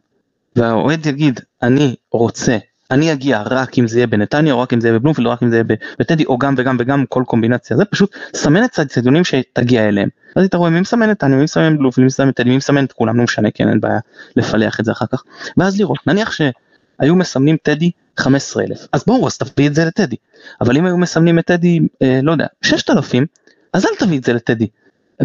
והאוהד 0.56 1.06
יגיד 1.06 1.40
אני 1.62 1.94
רוצה 2.12 2.58
אני 2.90 3.12
אגיע 3.12 3.42
רק 3.42 3.78
אם 3.78 3.88
זה 3.88 3.98
יהיה 3.98 4.06
בנתניה 4.06 4.52
או 4.52 4.60
רק 4.60 4.72
אם 4.72 4.80
זה 4.80 4.88
יהיה 4.88 4.98
בבלומפילד 4.98 5.26
או 5.26 5.32
רק 5.32 5.42
אם 5.42 5.50
זה 5.50 5.56
יהיה 5.56 5.64
בטדי 5.98 6.24
או 6.24 6.38
גם 6.38 6.54
וגם 6.58 6.76
וגם 6.80 7.04
כל 7.08 7.22
קומבינציה 7.26 7.76
זה 7.76 7.84
פשוט 7.84 8.16
סמן 8.34 8.64
את 8.64 8.78
האצטדיונים 8.78 9.24
שתגיע 9.24 9.88
אליהם. 9.88 10.08
אז 10.36 10.44
אתה 10.44 10.56
רואה 10.56 10.70
מי 10.70 10.80
מסמן 10.80 11.10
נתניה 11.10 11.36
מי 11.36 11.44
מסמן 11.44 11.78
בלומפילד 11.78 12.04
מי 12.04 12.06
מסמן 12.06 12.30
טדי 12.32 12.50
מי 12.50 12.56
מסמן 12.56 12.84
את 12.84 12.92
כולם 12.92 13.16
לא 13.16 13.24
משנה 13.24 13.50
כן 13.50 13.68
אין 13.68 13.80
בעיה 13.80 13.98
לפלח 14.36 14.80
את 14.80 14.84
זה 14.84 14.92
אחר 14.92 15.06
כך 15.12 15.22
ואז 15.56 15.80
לראות 15.80 15.98
נניח 16.06 16.32
שהיו 16.32 17.16
מסמנים 17.16 17.56
טדי 17.62 17.90
15 18.16 18.64
אלף 18.64 18.86
אז 18.92 19.04
בואו 19.06 19.26
אז 19.26 19.38
תביא 19.38 19.68
את 19.68 19.74
זה 19.74 19.84
לטדי 19.84 20.16
אבל 20.60 20.76
אם 20.76 20.86
היו 20.86 20.98
מסמנים 20.98 21.38
את 21.38 21.46
טדי 21.46 21.80
אה, 22.02 22.20
לא 22.22 22.32
יודע 22.32 22.46
6,000 22.62 23.26
אז 23.72 23.86
אל 23.86 23.90
תביא 23.98 24.18
את 24.18 24.24
זה 24.24 24.32
לטדי. 24.32 24.66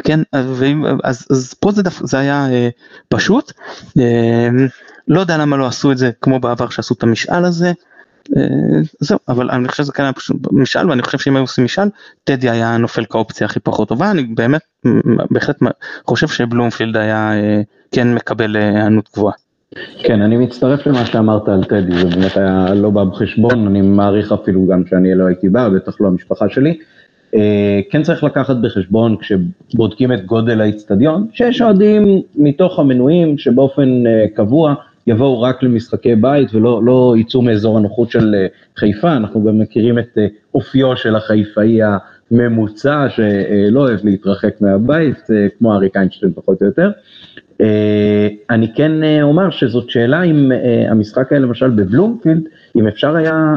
כן 0.04 0.20
ואם, 0.34 0.86
אז, 1.04 1.28
אז 1.30 1.54
פה 1.54 1.72
זה, 1.72 1.84
דף, 1.84 2.00
זה 2.04 2.20
היה 2.20 2.48
אה, 2.52 2.70
פשוט. 3.10 3.52
אה, 4.00 4.50
לא 5.08 5.20
יודע 5.20 5.38
למה 5.38 5.58
לא 5.58 5.68
עשו 5.68 5.92
את 5.92 5.98
זה 5.98 6.12
כמו 6.22 6.40
בעבר 6.40 6.70
שעשו 6.70 6.94
את 6.94 7.04
המשאל 7.04 7.46
הזה. 7.46 7.72
אה, 8.38 8.82
זהו, 9.00 9.20
אבל 9.28 9.52
אני 9.52 9.68
חושב 9.68 9.84
שזה 9.84 9.92
כאן 9.92 10.06
היה 10.06 10.14
פשוט 10.14 10.38
משאל 10.52 10.90
ואני 10.90 11.02
חושב 11.02 11.18
שאם 11.18 11.36
היו 11.36 11.44
עושים 11.44 11.64
משאל, 11.64 11.88
טדי 12.24 12.50
היה 12.50 12.78
נופל 12.78 13.06
כאופציה 13.06 13.48
הכי 13.48 13.60
פחות 13.60 13.90
טובה, 13.90 14.12
אני 14.12 14.24
באמת, 14.24 14.62
בהחלט 15.32 15.58
חושב 16.08 16.28
שבלומפילד 16.28 16.98
היה 16.98 17.34
אה, 17.34 17.62
כן 17.92 18.14
מקבל 18.14 18.58
אה, 18.58 18.70
היענות 18.70 19.10
גבוהה. 19.14 19.34
כן, 20.04 20.22
אני 20.22 20.38
מצטרף 20.38 20.88
למה 20.88 21.06
שאמרת 21.06 21.48
על 21.48 21.64
טדי, 21.64 21.98
זה 21.98 22.10
באמת 22.16 22.38
היה 22.38 22.74
לא 22.74 22.90
בא 22.90 23.04
בחשבון, 23.04 23.68
אני 23.68 23.82
מעריך 23.82 24.32
אפילו 24.32 24.68
גם 24.68 24.84
שאני 24.90 25.16
לא 25.16 25.26
הייתי 25.26 25.50
בא, 25.50 25.70
בטח 25.70 26.02
לא 26.02 26.08
המשפחה 26.08 26.50
שלי. 26.50 26.78
כן 27.89 28.04
צריך 28.04 28.24
לקחת 28.24 28.56
בחשבון 28.56 29.15
כשבודקים 29.17 30.13
את 30.13 30.26
גודל 30.26 30.62
האיצטדיון, 30.62 31.28
שיש 31.34 31.62
אוהדים 31.62 32.21
מתוך 32.36 32.80
המנויים 32.80 33.38
שבאופן 33.38 34.04
קבוע 34.36 34.76
יבואו 35.08 35.41
רק 35.41 35.63
למשחקי 35.63 36.15
בית 36.15 36.54
ולא 36.54 36.82
לא 36.84 37.15
יצאו 37.17 37.41
מאזור 37.41 37.78
הנוחות 37.78 38.12
של 38.12 38.36
אה, 38.36 38.48
חיפה, 38.78 39.13
אנחנו 39.17 39.43
גם 39.43 39.60
מכירים 39.60 40.00
את 40.00 40.17
אה, 40.17 40.28
אופיו 40.54 40.98
של 40.98 41.15
החיפאי 41.15 41.80
הממוצע 42.32 43.08
שלא 43.10 43.80
אוהב 43.80 44.00
להתרחק 44.04 44.62
מהבית, 44.62 45.32
אה, 45.32 45.48
כמו 45.58 45.74
אריק 45.74 45.98
איינשטיין 45.98 46.32
פחות 46.34 46.62
או 46.62 46.65
יותר. 46.65 46.91
אני 48.50 48.74
כן 48.76 48.91
אומר 49.21 49.50
שזאת 49.50 49.89
שאלה 49.89 50.24
אם 50.24 50.52
המשחק 50.89 51.32
היה 51.32 51.41
למשל 51.41 51.69
בבלומפילד, 51.69 52.41
אם 52.76 52.88
אפשר 52.88 53.15
היה 53.15 53.56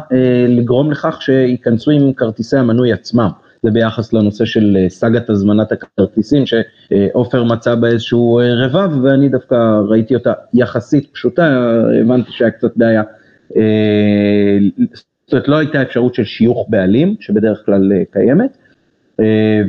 לגרום 0.48 0.90
לכך 0.90 1.22
שייכנסו 1.22 1.90
עם 1.90 2.12
כרטיסי 2.12 2.56
המנוי 2.56 2.92
עצמם. 2.92 3.28
זה 3.62 3.70
ביחס 3.70 4.12
לנושא 4.12 4.44
של 4.44 4.76
אה, 4.80 4.88
סאגת 4.88 5.30
הזמנת 5.30 5.72
הכרטיסים, 5.72 6.44
שעופר 6.46 7.44
מצא 7.44 7.74
בה 7.74 7.88
איזשהו 7.88 8.40
אה, 8.40 8.54
רבב, 8.54 9.04
ואני 9.04 9.28
דווקא 9.28 9.80
ראיתי 9.88 10.14
אותה 10.14 10.32
יחסית 10.54 11.08
פשוטה, 11.12 11.60
הבנתי 12.00 12.32
שהיה 12.32 12.50
קצת 12.50 12.76
בעיה. 12.76 13.02
אה, 13.56 14.58
זאת 15.26 15.32
אומרת, 15.32 15.48
לא 15.48 15.56
הייתה 15.56 15.82
אפשרות 15.82 16.14
של 16.14 16.24
שיוך 16.24 16.66
בעלים, 16.68 17.16
שבדרך 17.20 17.62
כלל 17.66 17.92
קיימת, 18.12 18.56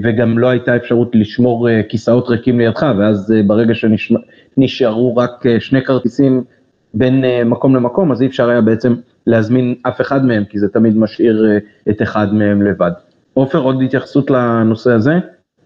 וגם 0.04 0.39
לא 0.39 0.47
הייתה 0.47 0.75
אפשרות 0.75 1.15
לשמור 1.15 1.67
כיסאות 1.89 2.30
ריקים 2.30 2.60
לידך, 2.60 2.86
ואז 2.97 3.34
ברגע 3.47 3.73
שנשארו 3.73 5.15
רק 5.15 5.43
שני 5.60 5.84
כרטיסים 5.84 6.43
בין 6.93 7.23
מקום 7.45 7.75
למקום, 7.75 8.12
אז 8.12 8.21
אי 8.21 8.28
אפשר 8.28 8.49
היה 8.49 8.62
בעצם 8.62 8.95
להזמין 9.28 9.75
אף 9.88 10.02
אחד 10.02 10.25
מהם, 10.25 10.43
כי 10.45 10.60
זה 10.60 10.67
תמיד 10.69 10.97
משאיר 10.97 11.60
את 11.89 12.02
אחד 12.02 12.34
מהם 12.34 12.62
לבד. 12.62 12.91
עופר, 13.34 13.58
עוד 13.58 13.82
התייחסות 13.82 14.32
לנושא 14.32 14.92
הזה? 14.92 15.13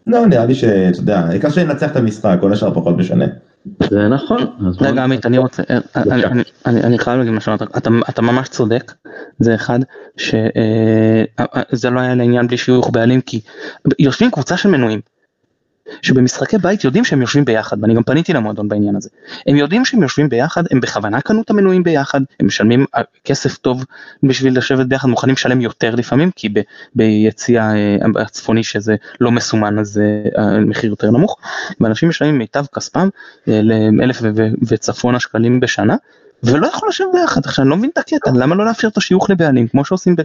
לא, 0.07 0.25
נראה 0.25 0.45
לי 0.45 0.55
שאתה 0.55 0.99
יודע, 0.99 1.19
העיקר 1.19 1.49
שננצח 1.49 1.91
את 1.91 1.95
המשחק, 1.95 2.37
כל 2.41 2.53
השאר 2.53 2.73
פחות 2.73 2.97
משנה. 2.97 3.25
זה 3.89 4.07
נכון. 4.07 4.41
רגע 4.81 5.03
עמית, 5.03 5.25
אני 5.25 5.37
רוצה, 5.37 5.63
אה, 5.69 5.79
אני 6.65 6.99
חייב 6.99 7.17
להגיד 7.17 7.33
משהו, 7.33 7.53
אתה 8.09 8.21
ממש 8.21 8.49
צודק, 8.49 8.93
זה 9.39 9.55
אחד, 9.55 9.79
שזה 10.17 10.37
אה, 11.39 11.45
אה, 11.85 11.89
לא 11.91 11.99
היה 11.99 12.15
לעניין 12.15 12.47
בלי 12.47 12.57
שיוך 12.57 12.89
בעלים, 12.89 13.21
כי 13.21 13.41
יושבים 13.99 14.31
קבוצה 14.31 14.57
של 14.57 14.69
מנויים, 14.69 15.01
שבמשחקי 16.01 16.57
בית 16.57 16.83
יודעים 16.83 17.05
שהם 17.05 17.21
יושבים 17.21 17.45
ביחד, 17.45 17.77
ואני 17.81 17.93
גם 17.93 18.03
פניתי 18.03 18.33
למועדון 18.33 18.69
בעניין 18.69 18.95
הזה. 18.95 19.09
הם 19.47 19.55
יודעים 19.55 19.85
שהם 19.85 20.03
יושבים 20.03 20.29
ביחד, 20.29 20.63
הם 20.71 20.79
בכוונה 20.79 21.21
קנו 21.21 21.41
את 21.41 21.49
המנויים 21.49 21.83
ביחד, 21.83 22.21
הם 22.39 22.47
משלמים 22.47 22.85
אה, 22.95 23.01
כסף 23.25 23.57
טוב 23.57 23.85
בשביל 24.23 24.57
לשבת 24.57 24.85
ביחד, 24.85 25.07
מוכנים 25.07 25.35
לשלם 25.35 25.61
יותר 25.61 25.95
לפעמים, 25.95 26.31
כי 26.35 26.49
ב, 26.49 26.59
ביציע 26.95 27.71
אה, 27.75 28.21
הצפוני 28.21 28.63
שזה 28.63 28.95
לא 29.21 29.31
מסומן 29.31 29.79
אז 29.79 30.01
המחיר 30.37 30.89
יותר 30.89 31.11
נמוך, 31.11 31.37
ואנשים 31.81 32.09
משלמים 32.09 32.37
מיטב 32.37 32.65
כספם 32.75 33.09
לאלף 33.47 34.21
וצפונה 34.67 35.19
שקלים 35.19 35.59
בשנה. 35.59 35.95
ולא 36.43 36.67
יכול 36.67 36.89
לשבת 36.89 37.07
ביחד, 37.13 37.41
עכשיו 37.45 37.63
אני 37.63 37.69
לא 37.69 37.77
מבין 37.77 37.89
את 37.93 37.97
הקטע, 37.97 38.31
למה 38.35 38.55
לא 38.55 38.65
לאפשר 38.65 38.87
את 38.87 38.97
השיוך 38.97 39.29
לבעלים, 39.29 39.67
כמו 39.67 39.85
שעושים 39.85 40.15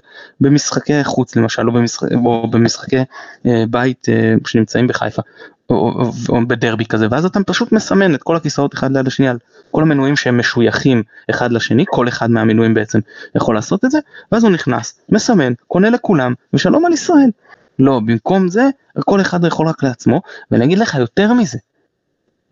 במשחקי 0.40 1.04
חוץ 1.04 1.37
למשל, 1.37 1.68
או, 1.68 1.72
במשחק, 1.72 2.09
או 2.24 2.50
במשחקי 2.50 2.98
אה, 3.46 3.64
בית 3.70 4.09
אה, 4.09 4.35
שנמצאים 4.46 4.87
בחיפה, 4.87 5.22
או, 5.70 5.76
או, 5.76 6.11
או 6.28 6.46
בדרבי 6.46 6.85
כזה, 6.85 7.07
ואז 7.11 7.24
אתה 7.24 7.40
פשוט 7.46 7.72
מסמן 7.72 8.14
את 8.14 8.22
כל 8.22 8.37
הכיסאות 8.37 8.74
אחד 8.74 8.92
ליד 8.92 9.07
השני 9.07 9.28
על 9.28 9.38
כל 9.70 9.83
המנויים 9.83 10.16
שהם 10.16 10.38
משויכים 10.38 11.02
אחד 11.31 11.52
לשני, 11.52 11.85
כל 11.88 12.09
אחד 12.09 12.31
מהמנויים 12.31 12.74
בעצם 12.74 12.98
יכול 13.35 13.54
לעשות 13.54 13.85
את 13.85 13.90
זה, 13.90 13.98
ואז 14.33 14.44
הוא 14.44 14.52
נכנס, 14.52 15.00
מסמן, 15.09 15.52
קונה 15.66 15.90
לכולם, 15.90 16.35
ושלום 16.54 16.87
על 16.87 16.92
ישראל. 16.92 17.31
לא, 17.78 18.00
במקום 18.07 18.48
זה, 18.48 18.68
כל 19.00 19.20
אחד 19.20 19.44
יכול 19.44 19.68
רק 19.68 19.83
לעצמו, 19.83 20.20
ואני 20.50 20.64
אגיד 20.64 20.78
לך 20.78 20.94
יותר 20.94 21.33
מזה, 21.33 21.59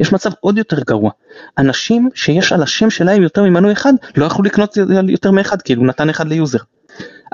יש 0.01 0.13
מצב 0.13 0.31
עוד 0.41 0.59
יותר 0.59 0.81
גרוע, 0.81 1.11
אנשים 1.59 2.09
שיש 2.15 2.53
על 2.53 2.63
השם 2.63 2.91
שלהם 2.91 3.23
יותר 3.23 3.43
ממנוי 3.43 3.73
אחד 3.73 3.93
לא 4.17 4.25
יכלו 4.25 4.45
לקנות 4.45 4.77
יותר 5.09 5.31
מאחד 5.31 5.63
כאילו 5.63 5.85
נתן 5.85 6.11
אחד 6.11 6.29
ל 6.29 6.34
user. 6.34 6.59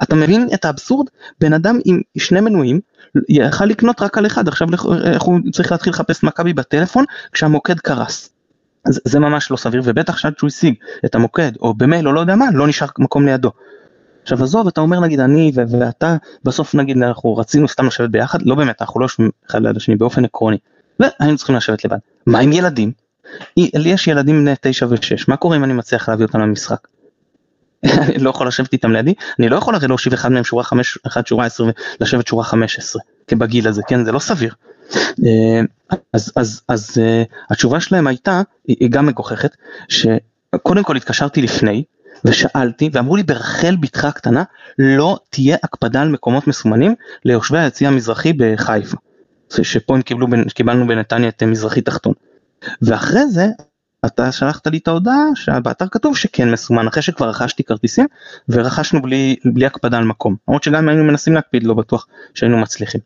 אתה 0.02 0.14
מבין 0.16 0.48
את 0.54 0.64
האבסורד? 0.64 1.06
בן 1.40 1.52
אדם 1.52 1.78
עם 1.84 2.00
שני 2.18 2.40
מנויים 2.40 2.80
יכל 3.28 3.64
לקנות 3.64 4.02
רק 4.02 4.18
על 4.18 4.26
אחד 4.26 4.48
עכשיו 4.48 4.68
איך 5.04 5.22
הוא 5.22 5.40
צריך 5.52 5.72
להתחיל 5.72 5.92
לחפש 5.92 6.22
מכבי 6.22 6.52
בטלפון 6.52 7.04
כשהמוקד 7.32 7.80
קרס. 7.80 8.28
זה, 8.88 9.00
זה 9.04 9.18
ממש 9.20 9.50
לא 9.50 9.56
סביר 9.56 9.82
ובטח 9.84 10.16
שעד 10.16 10.32
שהוא 10.38 10.48
השיג 10.48 10.74
את 11.04 11.14
המוקד 11.14 11.52
או 11.60 11.74
במייל 11.74 12.08
או 12.08 12.12
לא 12.12 12.20
יודע 12.20 12.36
מה 12.36 12.46
לא 12.52 12.66
נשאר 12.66 12.86
מקום 12.98 13.26
לידו. 13.26 13.50
עכשיו 14.22 14.42
עזוב 14.42 14.66
אתה 14.66 14.80
אומר 14.80 15.00
נגיד 15.00 15.20
אני 15.20 15.52
ואתה 15.54 16.16
בסוף 16.44 16.74
נגיד 16.74 17.02
אנחנו 17.02 17.36
רצינו 17.36 17.68
סתם 17.68 17.86
לשבת 17.86 18.10
ביחד 18.10 18.42
לא 18.42 18.54
באמת 18.54 18.82
אנחנו 18.82 19.00
לא 19.00 19.04
יושבים 19.04 19.30
אחד 19.50 19.62
ליד 19.62 19.76
השני 19.76 19.96
באופן 19.96 20.24
עקרוני 20.24 20.58
והיינו 21.00 21.36
צריכים 21.36 21.56
לשבת 21.56 21.84
לבד. 21.84 21.98
מה 22.26 22.38
עם 22.38 22.52
ילדים? 22.52 22.92
לי 23.56 23.88
יש 23.88 24.08
ילדים 24.08 24.40
בני 24.40 24.54
9 24.60 24.86
ו-6, 24.86 25.24
מה 25.28 25.36
קורה 25.36 25.56
אם 25.56 25.64
אני 25.64 25.72
מצליח 25.72 26.08
להביא 26.08 26.26
אותם 26.26 26.40
למשחק? 26.40 26.88
לא 28.18 28.30
יכול 28.30 28.46
לשבת 28.46 28.72
איתם 28.72 28.92
לידי, 28.92 29.14
אני 29.38 29.48
לא 29.48 29.56
יכול 29.56 29.74
הרי 29.74 29.88
להושיב 29.88 30.12
אחד 30.12 30.32
מהם 30.32 30.44
שורה 30.44 30.64
5, 30.64 30.98
אחד 31.06 31.26
שורה 31.26 31.46
10 31.46 31.64
ולשבת 32.00 32.26
שורה 32.26 32.44
15, 32.44 33.02
כבגיל 33.26 33.68
הזה, 33.68 33.82
כן, 33.88 34.04
זה 34.04 34.12
לא 34.12 34.18
סביר. 34.18 34.54
אה, 34.98 35.60
אז, 36.12 36.32
אז, 36.36 36.62
אז 36.68 36.98
אה, 37.00 37.22
התשובה 37.50 37.80
שלהם 37.80 38.06
הייתה, 38.06 38.42
היא 38.68 38.90
גם 38.90 39.06
מגוחכת, 39.06 39.56
שקודם 39.88 40.82
כל 40.82 40.96
התקשרתי 40.96 41.42
לפני, 41.42 41.84
ושאלתי, 42.24 42.90
ואמרו 42.92 43.16
לי 43.16 43.22
ברחל 43.22 43.76
בתך 43.76 44.04
הקטנה, 44.04 44.42
לא 44.78 45.18
תהיה 45.30 45.56
הקפדה 45.62 46.02
על 46.02 46.08
מקומות 46.08 46.46
מסומנים 46.46 46.94
ליושבי 47.24 47.58
היציע 47.58 47.88
המזרחי 47.88 48.32
בחיפה. 48.32 48.96
שפה 49.62 49.94
הם 49.94 50.02
קיבלו, 50.02 50.26
קיבלנו 50.54 50.86
בנתניה 50.86 51.28
את 51.28 51.42
מזרחי 51.42 51.80
תחתון. 51.80 52.12
ואחרי 52.82 53.26
זה 53.26 53.46
אתה 54.06 54.32
שלחת 54.32 54.66
לי 54.66 54.78
את 54.78 54.88
ההודעה 54.88 55.24
שבאתר 55.34 55.88
כתוב 55.88 56.16
שכן 56.16 56.50
מסומן 56.50 56.86
אחרי 56.86 57.02
שכבר 57.02 57.28
רכשתי 57.28 57.64
כרטיסים 57.64 58.06
ורכשנו 58.48 59.02
בלי, 59.02 59.36
בלי 59.44 59.66
הקפדה 59.66 59.98
על 59.98 60.04
מקום. 60.04 60.36
למרות 60.48 60.62
שגם 60.62 60.88
היינו 60.88 61.04
מנסים 61.04 61.34
להקפיד 61.34 61.62
לא 61.62 61.74
בטוח 61.74 62.06
שהיינו 62.34 62.58
מצליחים. 62.58 63.00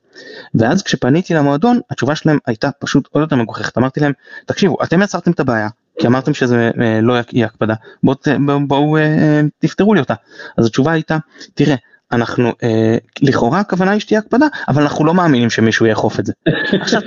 ואז 0.54 0.82
כשפניתי 0.82 1.35
למועדון 1.35 1.80
התשובה 1.90 2.14
שלהם 2.14 2.38
הייתה 2.46 2.70
פשוט 2.70 3.09
עוד 3.12 3.20
יותר 3.20 3.37
מגוחכת. 3.37 3.78
אמרתי 3.78 4.00
להם 4.00 4.12
תקשיבו 4.46 4.76
אתם 4.85 5.02
יצרתם 5.02 5.30
את 5.30 5.40
הבעיה 5.40 5.68
כי 5.98 6.06
אמרתם 6.06 6.35
שזה 6.35 6.70
אה, 6.80 7.00
לא 7.00 7.14
יהיה 7.32 7.46
הקפדה. 7.46 7.74
בואו 8.02 8.16
בוא, 8.46 8.59
בוא, 8.66 8.98
אה, 8.98 9.40
תפתרו 9.59 9.94
לי 9.94 10.00
אותה. 10.00 10.14
אז 10.59 10.66
התשובה 10.66 10.92
הייתה 10.92 11.18
תראה 11.54 11.76
אנחנו 12.12 12.52
אה, 12.62 12.96
לכאורה 13.22 13.60
הכוונה 13.60 13.90
היא 13.90 14.00
שתהיה 14.00 14.20
הקפדה 14.20 14.46
אבל 14.68 14.82
אנחנו 14.82 15.04
לא 15.04 15.14
מאמינים 15.14 15.50
שמישהו 15.50 15.86
יאכוף 15.86 16.20
את 16.20 16.26
זה. 16.26 16.32
עכשיו, 16.80 17.00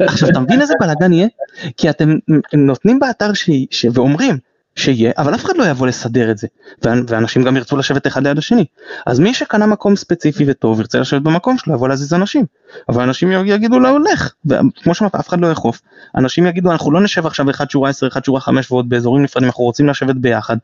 עכשיו 0.00 0.28
אתה 0.28 0.40
מבין 0.40 0.60
איזה 0.60 0.74
בלאגן 0.80 1.12
יהיה? 1.12 1.28
כי 1.76 1.90
אתם 1.90 2.16
נותנים 2.54 2.98
באתר 2.98 3.32
ש... 3.32 3.50
ש... 3.70 3.86
ואומרים 3.92 4.38
שיהיה, 4.76 5.12
אבל 5.18 5.34
אף 5.34 5.44
אחד 5.44 5.56
לא 5.56 5.64
יבוא 5.64 5.86
לסדר 5.86 6.30
את 6.30 6.38
זה, 6.38 6.46
ואנשים 6.82 7.42
גם 7.42 7.56
ירצו 7.56 7.76
לשבת 7.76 8.06
אחד 8.06 8.26
ליד 8.26 8.38
השני. 8.38 8.64
אז 9.06 9.20
מי 9.20 9.34
שקנה 9.34 9.66
מקום 9.66 9.96
ספציפי 9.96 10.44
וטוב 10.46 10.80
ירצה 10.80 10.98
לשבת 10.98 11.22
במקום 11.22 11.58
שלו, 11.58 11.74
יבוא 11.74 11.88
להזיז 11.88 12.14
אנשים. 12.14 12.44
אבל 12.88 13.02
אנשים 13.02 13.32
יגידו 13.46 13.78
לו 13.78 13.98
לך, 13.98 14.32
וכמו 14.46 14.94
שאמרת 14.94 15.14
אף 15.14 15.28
אחד 15.28 15.40
לא 15.40 15.46
יאכוף. 15.46 15.80
אנשים 16.16 16.46
יגידו 16.46 16.72
אנחנו 16.72 16.92
לא 16.92 17.00
נשב 17.00 17.26
עכשיו 17.26 17.50
אחד 17.50 17.70
שורה 17.70 17.90
10, 17.90 18.08
אחד 18.08 18.24
שורה 18.24 18.40
5 18.40 18.72
ועוד 18.72 18.88
באזורים 18.88 19.22
נפרדים, 19.22 19.48
אנחנו 19.48 19.64
רוצים 19.64 19.88
לשבת 19.88 20.16
ביחד. 20.16 20.56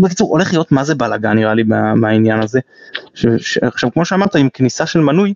בקיצור 0.00 0.30
הולך 0.30 0.52
להיות 0.52 0.72
מה 0.72 0.84
זה 0.84 0.94
בלאגן 0.94 1.32
נראה 1.32 1.54
לי 1.54 1.62
מהעניין 1.96 2.42
הזה. 2.42 2.60
עכשיו 3.62 3.92
כמו 3.92 4.04
שאמרת 4.04 4.36
עם 4.36 4.48
כניסה 4.48 4.86
של 4.86 5.00
מנוי, 5.00 5.34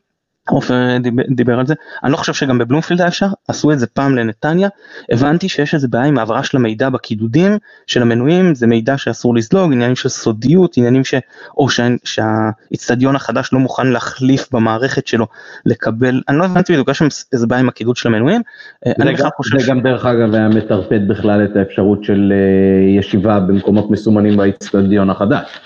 עופר 0.48 0.96
דיבר, 1.00 1.22
דיבר 1.28 1.58
על 1.58 1.66
זה, 1.66 1.74
אני 2.04 2.12
לא 2.12 2.16
חושב 2.16 2.34
שגם 2.34 2.58
בבלומפילד 2.58 3.00
היה 3.00 3.08
אפשר, 3.08 3.26
עשו 3.48 3.72
את 3.72 3.78
זה 3.78 3.86
פעם 3.86 4.16
לנתניה, 4.16 4.68
הבנתי 5.10 5.48
שיש 5.48 5.74
איזה 5.74 5.88
בעיה 5.88 6.04
עם 6.04 6.18
העברה 6.18 6.42
של 6.42 6.56
המידע 6.56 6.88
בקידודים 6.88 7.58
של 7.86 8.02
המנויים, 8.02 8.54
זה 8.54 8.66
מידע 8.66 8.98
שאסור 8.98 9.34
לזלוג, 9.34 9.72
עניינים 9.72 9.96
של 9.96 10.08
סודיות, 10.08 10.76
עניינים 10.76 11.04
ש... 11.04 11.14
או 11.58 11.66
שהאיצטדיון 12.04 13.16
החדש 13.16 13.52
לא 13.52 13.58
מוכן 13.58 13.86
להחליף 13.86 14.52
במערכת 14.52 15.06
שלו, 15.06 15.26
לקבל, 15.66 16.20
אני 16.28 16.38
לא 16.38 16.44
הבנתי 16.44 16.72
בדיוק, 16.72 16.88
יש 16.88 16.98
שם 16.98 17.08
איזה 17.32 17.46
בעיה 17.46 17.60
עם 17.60 17.68
הקידוד 17.68 17.96
של 17.96 18.08
המנויים, 18.08 18.42
אני 18.86 19.12
בכלל 19.12 19.30
חושב... 19.36 19.58
זה 19.58 19.64
ש... 19.64 19.68
גם 19.68 19.80
דרך 19.80 20.06
אגב 20.06 20.34
היה 20.34 20.48
מטרפד 20.48 21.08
בכלל 21.08 21.44
את 21.44 21.56
האפשרות 21.56 22.04
של 22.04 22.32
אה, 22.32 22.98
ישיבה 22.98 23.40
במקומות 23.40 23.90
מסומנים 23.90 24.36
באיצטדיון 24.36 25.10
החדש. 25.10 25.60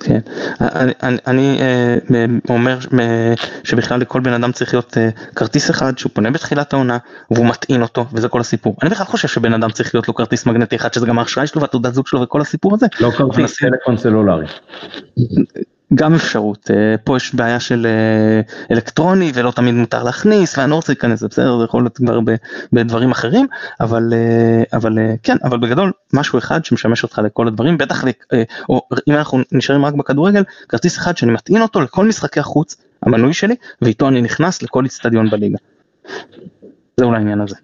כן, 0.00 0.20
אני, 0.60 0.92
אני, 1.02 1.18
אני 1.26 1.58
אה, 1.60 2.24
אומר 2.48 2.78
שבכלל 3.64 4.00
לכל 4.00 4.20
בן 4.20 4.32
אדם 4.32 4.52
צריך 4.52 4.74
להיות 4.74 4.98
אה, 4.98 5.08
כרטיס 5.36 5.70
אחד 5.70 5.98
שהוא 5.98 6.10
פונה 6.14 6.30
בתחילת 6.30 6.72
העונה 6.72 6.98
והוא 7.30 7.46
מטעין 7.46 7.82
אותו 7.82 8.06
וזה 8.12 8.28
כל 8.28 8.40
הסיפור. 8.40 8.76
אני 8.82 8.90
בכלל 8.90 9.06
חושב 9.06 9.28
שבן 9.28 9.52
אדם 9.52 9.70
צריך 9.70 9.94
להיות 9.94 10.08
לו 10.08 10.14
כרטיס 10.14 10.46
מגנטי 10.46 10.76
אחד 10.76 10.92
שזה 10.94 11.06
גם 11.06 11.18
האשראי 11.18 11.46
שלו 11.46 11.62
והתעודת 11.62 11.94
זוג 11.94 12.06
שלו 12.06 12.20
וכל 12.20 12.40
הסיפור 12.40 12.74
הזה. 12.74 12.86
לא 13.00 13.10
כרטיס 13.10 13.56
טלפון 13.56 13.96
סלולרי. 13.96 14.46
גם 15.94 16.14
אפשרות, 16.14 16.70
אה, 16.70 16.98
פה 17.04 17.16
יש 17.16 17.34
בעיה 17.34 17.60
של 17.60 17.86
אה, 17.86 18.74
אלקטרוני 18.74 19.32
ולא 19.34 19.50
תמיד 19.50 19.74
מותר 19.74 20.02
להכניס 20.02 20.58
ואני 20.58 20.70
לא 20.70 20.74
רוצה 20.74 20.92
להיכנס, 20.92 21.22
בסדר, 21.22 21.58
זה 21.58 21.64
יכול 21.64 21.82
להיות 21.82 21.96
כבר 21.96 22.20
בדברים 22.72 23.10
אחרים, 23.10 23.46
אבל, 23.80 24.12
אה, 24.12 24.78
אבל 24.78 24.98
כן, 25.22 25.36
אבל 25.44 25.58
בגדול 25.58 25.92
משהו 26.12 26.38
אחד 26.38 26.64
שמשמש 26.64 27.02
אותך 27.02 27.20
לכל 27.24 27.48
הדברים, 27.48 27.78
בטח, 27.78 28.04
או 28.68 28.80
אם 29.08 29.14
אנחנו 29.14 29.38
נשארים 29.52 29.84
רק 29.84 29.94
בכדורגל, 29.94 30.42
כרטיס 30.68 30.98
אחד 30.98 31.16
שאני 31.16 31.32
מטעין 31.32 31.62
אותו 31.62 31.80
לכל 31.80 32.04
משחקי 32.04 32.40
החוץ, 32.40 32.76
המנוי 33.02 33.34
שלי, 33.34 33.54
ואיתו 33.82 34.08
אני 34.08 34.22
נכנס 34.22 34.62
לכל 34.62 34.84
איצטדיון 34.84 35.30
בליגה. 35.30 35.58
זהו 36.96 37.12
לעניין 37.12 37.40
הזה. 37.40 37.56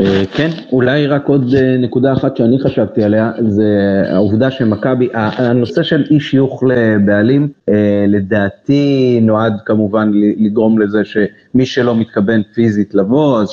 אה, 0.00 0.22
כן, 0.34 0.50
אולי 0.72 1.06
רק 1.06 1.26
עוד 1.26 1.54
אה, 1.54 1.76
נקודה 1.78 2.12
אחת 2.12 2.36
שאני 2.36 2.58
חשבתי 2.60 3.02
עליה, 3.02 3.32
זה 3.48 4.02
העובדה 4.10 4.50
שמכבי, 4.50 5.08
הנושא 5.14 5.82
של 5.82 6.04
אי 6.10 6.20
שיוך 6.20 6.64
לבעלים, 6.64 7.48
אה, 7.68 8.04
לדעתי 8.08 9.18
נועד 9.22 9.52
כמובן 9.64 10.10
לגרום 10.14 10.78
לזה 10.78 11.02
שמי 11.04 11.66
שלא 11.66 11.96
מתכוון 11.96 12.42
פיזית 12.54 12.94
לבוא, 12.94 13.40
אז 13.40 13.48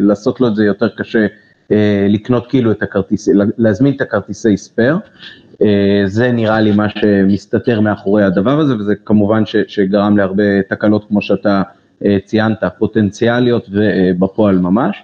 לעשות 0.00 0.40
לו 0.40 0.48
את 0.48 0.56
זה 0.56 0.64
יותר 0.64 0.88
קשה 0.88 1.26
לקנות 2.08 2.46
כאילו 2.46 2.70
את 2.70 2.82
הכרטיסי, 2.82 3.30
להזמין 3.58 3.94
את 3.96 4.00
הכרטיסי 4.00 4.56
spare. 4.56 4.96
זה 6.04 6.32
נראה 6.32 6.60
לי 6.60 6.72
מה 6.72 6.88
שמסתתר 6.88 7.80
מאחורי 7.80 8.24
הדבר 8.24 8.58
הזה, 8.58 8.76
וזה 8.76 8.94
כמובן 9.04 9.42
שגרם 9.66 10.16
להרבה 10.16 10.62
תקלות 10.68 11.04
כמו 11.08 11.22
שאתה 11.22 11.62
ציינת, 12.24 12.58
פוטנציאליות 12.78 13.68
ובפועל 13.72 14.58
ממש. 14.58 15.02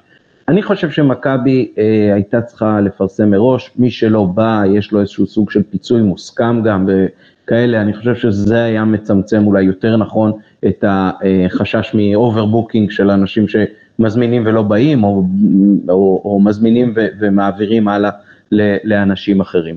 אני 0.48 0.62
חושב 0.62 0.90
שמכבי 0.90 1.72
אה, 1.78 2.14
הייתה 2.14 2.40
צריכה 2.40 2.80
לפרסם 2.80 3.30
מראש, 3.30 3.70
מי 3.76 3.90
שלא 3.90 4.24
בא, 4.24 4.62
יש 4.66 4.92
לו 4.92 5.00
איזשהו 5.00 5.26
סוג 5.26 5.50
של 5.50 5.62
פיצוי 5.62 6.02
מוסכם 6.02 6.62
גם 6.62 6.88
וכאלה, 6.88 7.80
אני 7.80 7.94
חושב 7.94 8.14
שזה 8.14 8.64
היה 8.64 8.84
מצמצם 8.84 9.46
אולי 9.46 9.62
יותר 9.62 9.96
נכון 9.96 10.32
את 10.66 10.84
החשש 10.88 11.94
מ 11.94 12.02
overbooking 12.02 12.90
של 12.90 13.10
אנשים 13.10 13.46
שמזמינים 13.48 14.42
ולא 14.46 14.62
באים, 14.62 15.04
או, 15.04 15.24
או, 15.88 16.22
או 16.24 16.40
מזמינים 16.40 16.92
ו, 16.96 17.06
ומעבירים 17.20 17.88
הלאה 17.88 18.10
לאנשים 18.84 19.40
אחרים. 19.40 19.76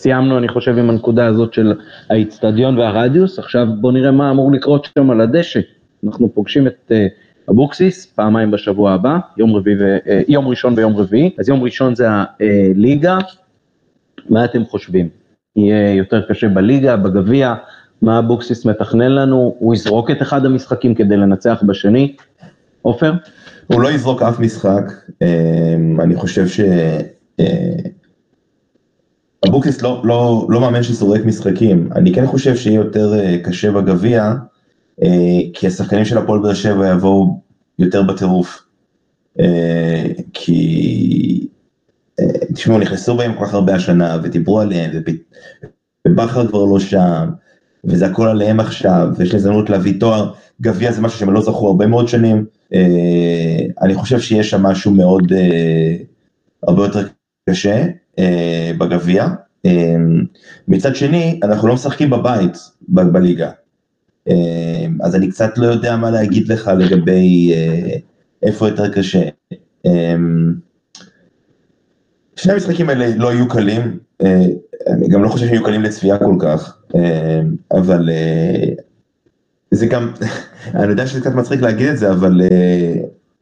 סיימנו, 0.00 0.38
אני 0.38 0.48
חושב, 0.48 0.78
עם 0.78 0.90
הנקודה 0.90 1.26
הזאת 1.26 1.54
של 1.54 1.74
האיצטדיון 2.10 2.78
והרדיוס, 2.78 3.38
עכשיו 3.38 3.66
בואו 3.80 3.92
נראה 3.92 4.10
מה 4.10 4.30
אמור 4.30 4.52
לקרות 4.52 4.88
שם 4.94 5.10
על 5.10 5.20
הדשא. 5.20 5.60
אנחנו 6.04 6.34
פוגשים 6.34 6.66
את... 6.66 6.92
אה, 6.92 7.06
אבוקסיס, 7.50 8.06
פעמיים 8.06 8.50
בשבוע 8.50 8.92
הבא, 8.92 9.18
יום, 9.36 9.56
רביעי 9.56 9.76
ו... 9.80 9.96
אה, 10.08 10.20
יום 10.28 10.48
ראשון 10.48 10.74
ויום 10.76 10.96
רביעי, 10.96 11.30
אז 11.38 11.48
יום 11.48 11.62
ראשון 11.62 11.94
זה 11.94 12.06
הליגה, 12.10 13.18
מה 14.28 14.44
אתם 14.44 14.64
חושבים? 14.64 15.08
יהיה 15.56 15.94
יותר 15.94 16.22
קשה 16.28 16.48
בליגה, 16.48 16.96
בגביע, 16.96 17.54
מה 18.02 18.18
אבוקסיס 18.18 18.66
מתכנן 18.66 19.12
לנו, 19.12 19.54
הוא 19.58 19.74
יזרוק 19.74 20.10
את 20.10 20.22
אחד 20.22 20.44
המשחקים 20.44 20.94
כדי 20.94 21.16
לנצח 21.16 21.62
בשני, 21.66 22.16
עופר? 22.82 23.12
הוא 23.66 23.80
לא 23.80 23.90
יזרוק 23.92 24.22
אף 24.22 24.40
משחק, 24.40 24.92
אמ, 25.22 26.00
אני 26.00 26.16
חושב 26.16 26.48
ש... 26.48 26.60
אה, 27.40 27.76
אבוקסיס 29.48 29.82
לא, 29.82 30.02
לא, 30.04 30.46
לא 30.48 30.60
מאמן 30.60 30.82
שזורק 30.82 31.24
משחקים, 31.24 31.88
אני 31.96 32.14
כן 32.14 32.26
חושב 32.26 32.56
שיהיה 32.56 32.76
יותר 32.76 33.14
אה, 33.14 33.38
קשה 33.44 33.72
בגביע, 33.72 34.34
כי 35.52 35.66
השחקנים 35.66 36.04
של 36.04 36.18
הפועל 36.18 36.40
באר 36.40 36.54
שבע 36.54 36.88
יבואו 36.88 37.40
יותר 37.78 38.02
בטירוף. 38.02 38.62
כי, 40.32 41.46
תשמעו, 42.54 42.78
נכנסו 42.78 43.16
בהם 43.16 43.34
כל 43.34 43.44
כך 43.44 43.54
הרבה 43.54 43.74
השנה, 43.74 44.18
ודיברו 44.22 44.60
עליהם, 44.60 44.90
ובכר 46.08 46.48
כבר 46.48 46.64
לא 46.64 46.80
שם, 46.80 47.30
וזה 47.84 48.06
הכל 48.06 48.28
עליהם 48.28 48.60
עכשיו, 48.60 49.08
ויש 49.16 49.32
לי 49.32 49.36
הזדמנות 49.36 49.70
להביא 49.70 50.00
תואר, 50.00 50.32
גביע 50.60 50.92
זה 50.92 51.02
משהו 51.02 51.18
שהם 51.18 51.32
לא 51.32 51.42
זכו 51.42 51.66
הרבה 51.66 51.86
מאוד 51.86 52.08
שנים. 52.08 52.44
אה, 52.74 53.58
אני 53.82 53.94
חושב 53.94 54.20
שיש 54.20 54.50
שם 54.50 54.62
משהו 54.62 54.90
מאוד, 54.90 55.32
אה, 55.32 55.96
הרבה 56.62 56.82
יותר 56.84 57.06
קשה 57.50 57.86
אה, 58.18 58.70
בגביע. 58.78 59.26
מצד 60.68 60.96
שני, 60.96 61.40
אנחנו 61.42 61.68
לא 61.68 61.74
משחקים 61.74 62.10
בבית 62.10 62.56
בליגה. 62.88 63.50
אז 65.00 65.14
אני 65.14 65.30
קצת 65.30 65.58
לא 65.58 65.66
יודע 65.66 65.96
מה 65.96 66.10
להגיד 66.10 66.48
לך 66.48 66.70
לגבי 66.78 67.52
איפה 68.42 68.68
יותר 68.68 68.92
קשה. 68.92 69.28
שני 72.36 72.52
המשחקים 72.52 72.88
האלה 72.88 73.16
לא 73.16 73.32
יהיו 73.32 73.48
קלים, 73.48 73.98
אני 74.86 75.08
גם 75.08 75.22
לא 75.22 75.28
חושב 75.28 75.46
שהם 75.46 75.54
יהיו 75.54 75.64
קלים 75.64 75.82
לצפייה 75.82 76.18
כל 76.18 76.36
כך, 76.38 76.78
אבל 77.72 78.10
זה 79.70 79.86
גם, 79.86 80.12
אני 80.74 80.90
יודע 80.90 81.06
שזה 81.06 81.20
קצת 81.20 81.34
מצחיק 81.34 81.60
להגיד 81.60 81.86
את 81.88 81.98
זה, 81.98 82.10
אבל 82.10 82.40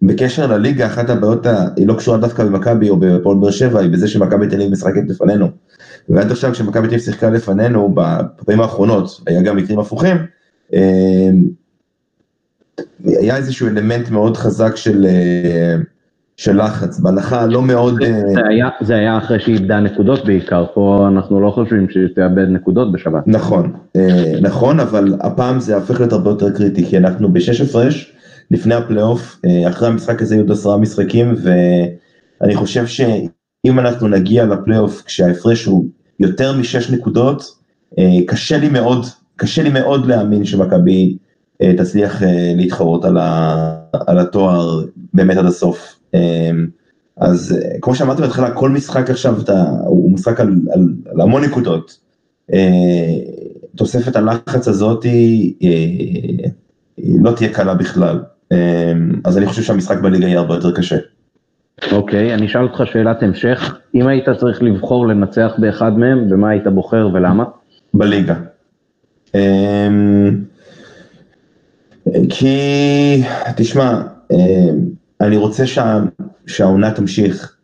בקשר 0.02 0.46
לליגה, 0.46 0.86
אחת 0.86 1.10
הבעיות, 1.10 1.46
היא 1.76 1.86
לא 1.86 1.94
קשורה 1.94 2.18
דווקא 2.18 2.44
במכבי 2.44 2.90
או 2.90 2.96
בפועל 2.96 3.36
באר 3.36 3.50
שבע, 3.50 3.80
היא 3.80 3.90
בזה 3.90 4.08
שמכבי 4.08 4.46
תל 4.46 4.54
אביב 4.54 4.72
משחקת 4.72 5.02
לפנינו. 5.08 5.48
ועד 6.08 6.30
עכשיו 6.30 6.52
כשמכבי 6.52 6.88
תל 6.88 6.94
אביב 6.94 7.00
שיחקה 7.00 7.30
לפנינו, 7.30 7.94
בפעמים 7.94 8.60
האחרונות, 8.60 9.20
היה 9.26 9.42
גם 9.42 9.56
מקרים 9.56 9.78
הפוכים, 9.78 10.16
היה 13.04 13.36
איזשהו 13.36 13.68
אלמנט 13.68 14.10
מאוד 14.10 14.36
חזק 14.36 14.76
של... 14.76 15.06
Uh, 15.06 15.98
של 16.38 16.62
לחץ, 16.62 17.00
בהנחה 17.00 17.46
לא 17.46 17.62
מאוד... 17.62 17.94
זה, 18.04 18.06
אה, 18.06 18.20
זה, 18.34 18.40
היה, 18.48 18.68
זה 18.80 18.94
היה 18.94 19.18
אחרי 19.18 19.40
שהיא 19.40 19.54
איבדה 19.54 19.80
נקודות 19.80 20.24
בעיקר, 20.24 20.64
פה 20.74 21.08
אנחנו 21.12 21.40
לא 21.40 21.50
חושבים 21.50 21.90
שהיא 21.90 22.06
תאבד 22.14 22.48
נקודות 22.48 22.92
בשבת. 22.92 23.22
נכון, 23.26 23.72
אה, 23.96 24.32
נכון, 24.42 24.80
אבל 24.80 25.14
הפעם 25.20 25.60
זה 25.60 25.76
הפך 25.76 26.00
להיות 26.00 26.12
הרבה 26.12 26.30
יותר 26.30 26.50
קריטי, 26.50 26.86
כי 26.86 26.98
אנחנו 26.98 27.32
בשש 27.32 27.60
הפרש, 27.60 28.12
לפני 28.50 28.74
הפלייאוף, 28.74 29.40
אה, 29.44 29.68
אחרי 29.68 29.88
המשחק 29.88 30.22
הזה 30.22 30.34
היו 30.34 30.42
עוד 30.42 30.50
עשרה 30.50 30.76
משחקים, 30.76 31.34
ואני 31.42 32.54
חושב 32.54 32.86
שאם 32.86 33.78
אנחנו 33.78 34.08
נגיע 34.08 34.44
לפלייאוף 34.46 35.02
כשההפרש 35.02 35.64
הוא 35.64 35.84
יותר 36.20 36.58
משש 36.58 36.90
נקודות, 36.90 37.58
קשה 38.26 38.58
לי 38.58 38.68
מאוד, 38.68 39.06
קשה 39.38 39.62
לי 39.62 39.70
מאוד 39.70 40.06
להאמין 40.06 40.44
שמכבי 40.44 41.16
תצליח 41.76 42.22
להתחרות 42.56 43.04
על, 43.04 43.16
ה, 43.16 43.74
על 44.06 44.18
התואר 44.18 44.84
באמת 45.14 45.36
עד 45.36 45.44
הסוף. 45.44 45.98
אמ, 46.14 46.66
אז 47.20 47.58
אה, 47.58 47.78
כמו 47.80 47.94
שאמרתי 47.94 48.22
בהתחלה, 48.22 48.50
כל 48.50 48.70
משחק 48.70 49.10
עכשיו 49.10 49.40
אתה, 49.40 49.64
הוא 49.86 50.12
משחק 50.12 50.40
על, 50.40 50.54
על, 50.72 50.88
על 51.12 51.20
המון 51.20 51.44
נקודות. 51.44 51.98
אה, 52.52 53.14
תוספת 53.76 54.16
הלחץ 54.16 54.68
הזאת 54.68 55.02
היא, 55.02 55.54
אה, 55.62 55.68
היא 56.96 57.20
לא 57.22 57.30
תהיה 57.30 57.52
קלה 57.52 57.74
בכלל. 57.74 58.20
אז 59.24 59.38
אני 59.38 59.46
חושב 59.46 59.62
שהמשחק 59.62 59.98
בליגה 60.00 60.26
יהיה 60.26 60.38
הרבה 60.38 60.54
יותר 60.54 60.72
קשה. 60.72 60.96
אוקיי, 61.92 62.30
okay, 62.30 62.34
אני 62.34 62.46
אשאל 62.46 62.62
אותך 62.62 62.82
שאלת 62.92 63.22
המשך. 63.22 63.78
אם 63.94 64.06
היית 64.06 64.24
צריך 64.38 64.62
לבחור 64.62 65.06
לנצח 65.06 65.52
באחד 65.58 65.98
מהם, 65.98 66.30
במה 66.30 66.50
היית 66.50 66.66
בוחר 66.66 67.08
ולמה? 67.12 67.44
בליגה. 67.94 68.34
אמ, 69.34 70.44
כי, 72.28 73.22
תשמע, 73.56 74.02
אני 75.20 75.36
רוצה 75.36 75.66
שה, 75.66 76.00
שהעונה 76.46 76.90
תמשיך 76.90 77.58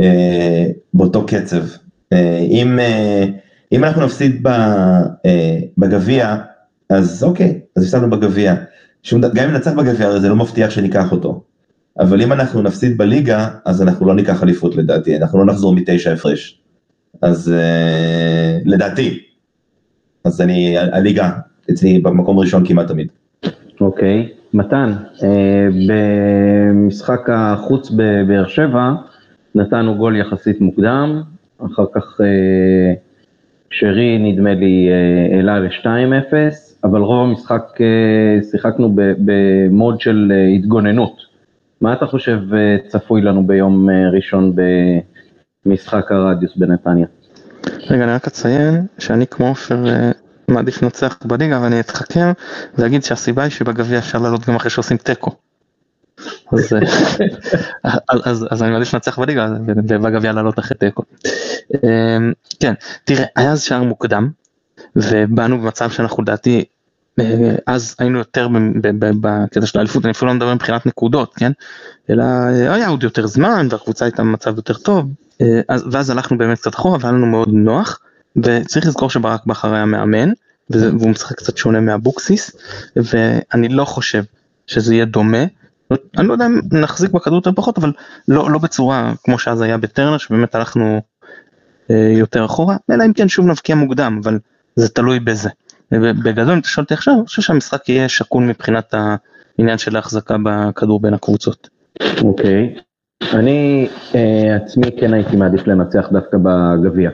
אה, 0.00 0.66
באותו 0.94 1.26
קצב. 1.26 1.64
אה, 2.12 2.38
אם, 2.38 2.78
אה, 2.78 3.24
אם 3.72 3.84
אנחנו 3.84 4.04
נפסיד 4.04 4.46
בגביע, 5.78 6.36
אז 6.90 7.24
אוקיי, 7.24 7.60
אז 7.76 7.84
הפסדנו 7.84 8.10
בגביע. 8.10 8.54
גם 9.34 9.48
אם 9.48 9.54
נצח 9.54 9.72
בגביע, 9.72 10.18
זה 10.18 10.28
לא 10.28 10.36
מבטיח 10.36 10.70
שניקח 10.70 11.12
אותו. 11.12 11.42
אבל 11.98 12.22
אם 12.22 12.32
אנחנו 12.32 12.62
נפסיד 12.62 12.98
בליגה, 12.98 13.48
אז 13.64 13.82
אנחנו 13.82 14.06
לא 14.06 14.14
ניקח 14.14 14.42
אליפות 14.42 14.76
לדעתי, 14.76 15.16
אנחנו 15.16 15.38
לא 15.38 15.44
נחזור 15.44 15.74
מתשע 15.74 16.12
הפרש. 16.12 16.60
אז 17.22 17.52
לדעתי. 18.64 19.22
אז 20.26 20.40
אני, 20.40 20.78
הליגה 20.78 21.30
אצלי 21.70 21.98
במקום 21.98 22.38
ראשון 22.38 22.66
כמעט 22.66 22.88
תמיד. 22.88 23.08
אוקיי, 23.80 24.28
מתן, 24.54 24.92
אה, 25.22 25.68
במשחק 25.88 27.30
החוץ 27.32 27.90
בבאר 27.90 28.46
שבע 28.46 28.92
נתנו 29.54 29.94
גול 29.94 30.16
יחסית 30.16 30.60
מוקדם, 30.60 31.22
אחר 31.66 31.84
כך 31.94 32.20
אה, 32.20 32.94
שרי 33.70 34.18
נדמה 34.18 34.54
לי 34.54 34.88
אה, 34.90 35.36
העלה 35.36 35.58
ל-2-0, 35.58 36.32
אבל 36.84 37.00
רוב 37.00 37.28
המשחק 37.28 37.78
שיחקנו 38.50 38.96
במוד 38.96 40.00
של 40.00 40.32
התגוננות. 40.56 41.22
מה 41.80 41.92
אתה 41.92 42.06
חושב 42.06 42.40
צפוי 42.88 43.22
לנו 43.22 43.46
ביום 43.46 43.88
ראשון 44.12 44.52
במשחק 45.66 46.12
הרדיוס 46.12 46.56
בנתניה? 46.56 47.06
רגע, 47.66 48.04
אני 48.04 48.12
רק 48.12 48.26
אציין 48.26 48.86
שאני 48.98 49.26
כמו 49.26 49.48
עופר 49.48 49.84
מעדיף 50.48 50.82
לנצח 50.82 51.18
בליגה 51.24 51.60
ואני 51.62 51.80
אתחכם 51.80 52.32
ואגיד 52.78 53.04
שהסיבה 53.04 53.42
היא 53.42 53.50
שבגביע 53.50 53.98
אפשר 53.98 54.18
לעלות 54.18 54.48
גם 54.48 54.56
אחרי 54.56 54.70
שעושים 54.70 54.96
תיקו. 54.96 55.30
אז, 56.52 56.72
אה, 56.72 57.90
אז, 58.24 58.46
אז 58.50 58.62
אני 58.62 58.70
מעדיף 58.70 58.94
לנצח 58.94 59.18
בליגה 59.18 59.48
ובגביע 59.66 60.32
לעלות 60.32 60.58
אחרי 60.58 60.76
תיקו. 60.76 61.02
כן, 62.60 62.74
תראה, 63.04 63.24
היה 63.36 63.52
אז 63.52 63.62
שער 63.62 63.82
מוקדם 63.82 64.30
ובאנו 64.96 65.60
במצב 65.60 65.90
שאנחנו 65.90 66.22
לדעתי 66.22 66.58
אה, 66.58 66.75
אז 67.66 67.94
היינו 67.98 68.18
יותר 68.18 68.48
בקטע 69.20 69.66
של 69.66 69.78
האליפות, 69.78 70.04
אני 70.04 70.12
אפילו 70.12 70.28
לא 70.28 70.34
מדבר 70.34 70.54
מבחינת 70.54 70.86
נקודות, 70.86 71.34
כן? 71.34 71.52
אלא 72.10 72.24
אה, 72.24 72.74
היה 72.74 72.88
עוד 72.88 73.02
יותר 73.02 73.26
זמן 73.26 73.68
והקבוצה 73.70 74.04
הייתה 74.04 74.22
במצב 74.22 74.56
יותר 74.56 74.74
טוב, 74.74 75.10
ואז 75.90 76.10
הלכנו 76.10 76.38
באמת 76.38 76.58
קצת 76.58 76.74
אחורה 76.74 76.98
והיה 77.00 77.12
לנו 77.12 77.26
מאוד 77.26 77.48
נוח. 77.52 78.00
וצריך 78.36 78.86
לזכור 78.86 79.10
שברק 79.10 79.46
בכר 79.46 79.74
היה 79.74 79.84
מאמן, 79.84 80.32
והוא 80.70 81.10
משחק 81.10 81.36
קצת 81.36 81.56
שונה 81.56 81.80
מאבוקסיס, 81.80 82.50
ואני 82.96 83.68
לא 83.68 83.84
חושב 83.84 84.22
שזה 84.66 84.94
יהיה 84.94 85.04
דומה. 85.04 85.44
אני 86.18 86.28
לא 86.28 86.32
יודע 86.32 86.46
אם 86.46 86.60
נחזיק 86.72 87.10
בכדור 87.10 87.36
יותר 87.36 87.52
פחות, 87.52 87.78
אבל 87.78 87.92
לא, 88.28 88.50
לא 88.50 88.58
בצורה 88.58 89.12
כמו 89.24 89.38
שאז 89.38 89.60
היה 89.60 89.78
בטרנר, 89.78 90.18
שבאמת 90.18 90.54
הלכנו 90.54 91.00
אה, 91.90 92.12
יותר 92.18 92.44
אחורה, 92.44 92.76
אלא 92.90 93.04
אם 93.04 93.12
כן 93.12 93.28
שוב 93.28 93.46
נבקיע 93.46 93.74
מוקדם, 93.74 94.20
אבל 94.22 94.38
זה 94.76 94.88
תלוי 94.88 95.20
בזה. 95.20 95.50
בגדול, 95.92 96.52
אם 96.52 96.58
אתה 96.58 96.68
שואל 96.68 96.82
אותי 96.84 96.94
עכשיו, 96.94 97.14
אני 97.14 97.26
חושב 97.26 97.42
שהמשחק 97.42 97.88
יהיה 97.88 98.08
שקול 98.08 98.44
מבחינת 98.44 98.94
העניין 99.58 99.78
של 99.78 99.96
ההחזקה 99.96 100.36
בכדור 100.44 101.00
בין 101.00 101.14
הקבוצות. 101.14 101.68
אוקיי. 102.22 102.74
אני 103.32 103.88
אה, 104.14 104.56
עצמי 104.56 104.86
כן 105.00 105.14
הייתי 105.14 105.36
מעדיף 105.36 105.66
לנצח 105.66 106.08
דווקא 106.12 106.38
בגביע. 106.42 107.10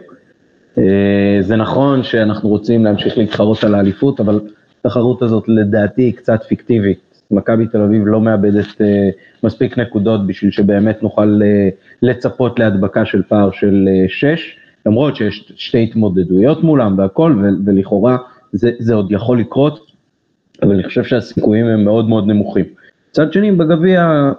אה, 0.79 1.39
זה 1.41 1.57
נכון 1.57 2.03
שאנחנו 2.03 2.49
רוצים 2.49 2.85
להמשיך 2.85 3.19
להתחרות 3.19 3.65
על 3.65 3.75
האליפות, 3.75 4.21
אבל 4.21 4.41
התחרות 4.81 5.23
הזאת 5.23 5.45
לדעתי 5.49 6.03
היא 6.03 6.15
קצת 6.15 6.43
פיקטיבית. 6.43 6.99
מכבי 7.31 7.67
תל 7.67 7.81
אביב 7.81 8.07
לא 8.07 8.21
מאבדת 8.21 8.81
אה, 8.81 9.11
מספיק 9.43 9.79
נקודות 9.79 10.27
בשביל 10.27 10.51
שבאמת 10.51 11.03
נוכל 11.03 11.41
אה, 11.45 11.69
לצפות 12.03 12.59
להדבקה 12.59 13.05
של 13.05 13.23
פער 13.23 13.51
של 13.51 13.89
6, 14.09 14.57
למרות 14.87 15.17
שיש 15.17 15.53
שתי 15.57 15.83
התמודדויות 15.83 16.63
מולם 16.63 16.99
והכל, 16.99 17.43
ולכאורה 17.67 18.17
זה, 18.53 18.71
זה 18.79 18.95
עוד 18.95 19.13
יכול 19.13 19.41
לקרות, 19.41 19.87
אבל 20.63 20.75
אני 20.75 20.85
חושב 20.85 21.05
שהסיכויים 21.05 21.67
הם 21.67 21.85
מאוד 21.85 22.09
מאוד 22.09 22.27
נמוכים. 22.27 22.65
מצד 23.11 23.33
שני, 23.33 23.53
בגביע, 23.53 24.33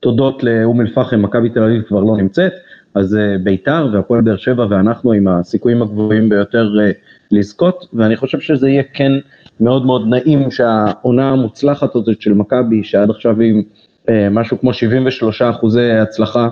תודות 0.00 0.44
לאום 0.44 0.80
אל-פחם, 0.80 1.22
מכבי 1.22 1.50
תל 1.50 1.62
אביב 1.62 1.82
כבר 1.82 2.00
לא 2.00 2.16
נמצאת, 2.16 2.52
אז 2.94 3.16
אה, 3.16 3.38
ביתר 3.38 3.88
והפועל 3.92 4.20
באר 4.20 4.36
שבע 4.36 4.66
ואנחנו 4.70 5.12
עם 5.12 5.28
הסיכויים 5.28 5.82
הגבוהים 5.82 6.28
ביותר 6.28 6.68
אה, 6.80 6.90
לזכות, 7.30 7.86
ואני 7.92 8.16
חושב 8.16 8.40
שזה 8.40 8.68
יהיה 8.68 8.82
כן 8.94 9.12
מאוד 9.60 9.86
מאוד 9.86 10.08
נעים 10.08 10.50
שהעונה 10.50 11.30
המוצלחת 11.30 11.96
הזאת 11.96 12.20
של 12.20 12.32
מכבי, 12.32 12.84
שעד 12.84 13.10
עכשיו 13.10 13.40
היא 13.40 13.62
אה, 14.08 14.28
משהו 14.30 14.60
כמו 14.60 14.74
73 14.74 15.42
אחוזי 15.42 15.90
הצלחה 15.90 16.48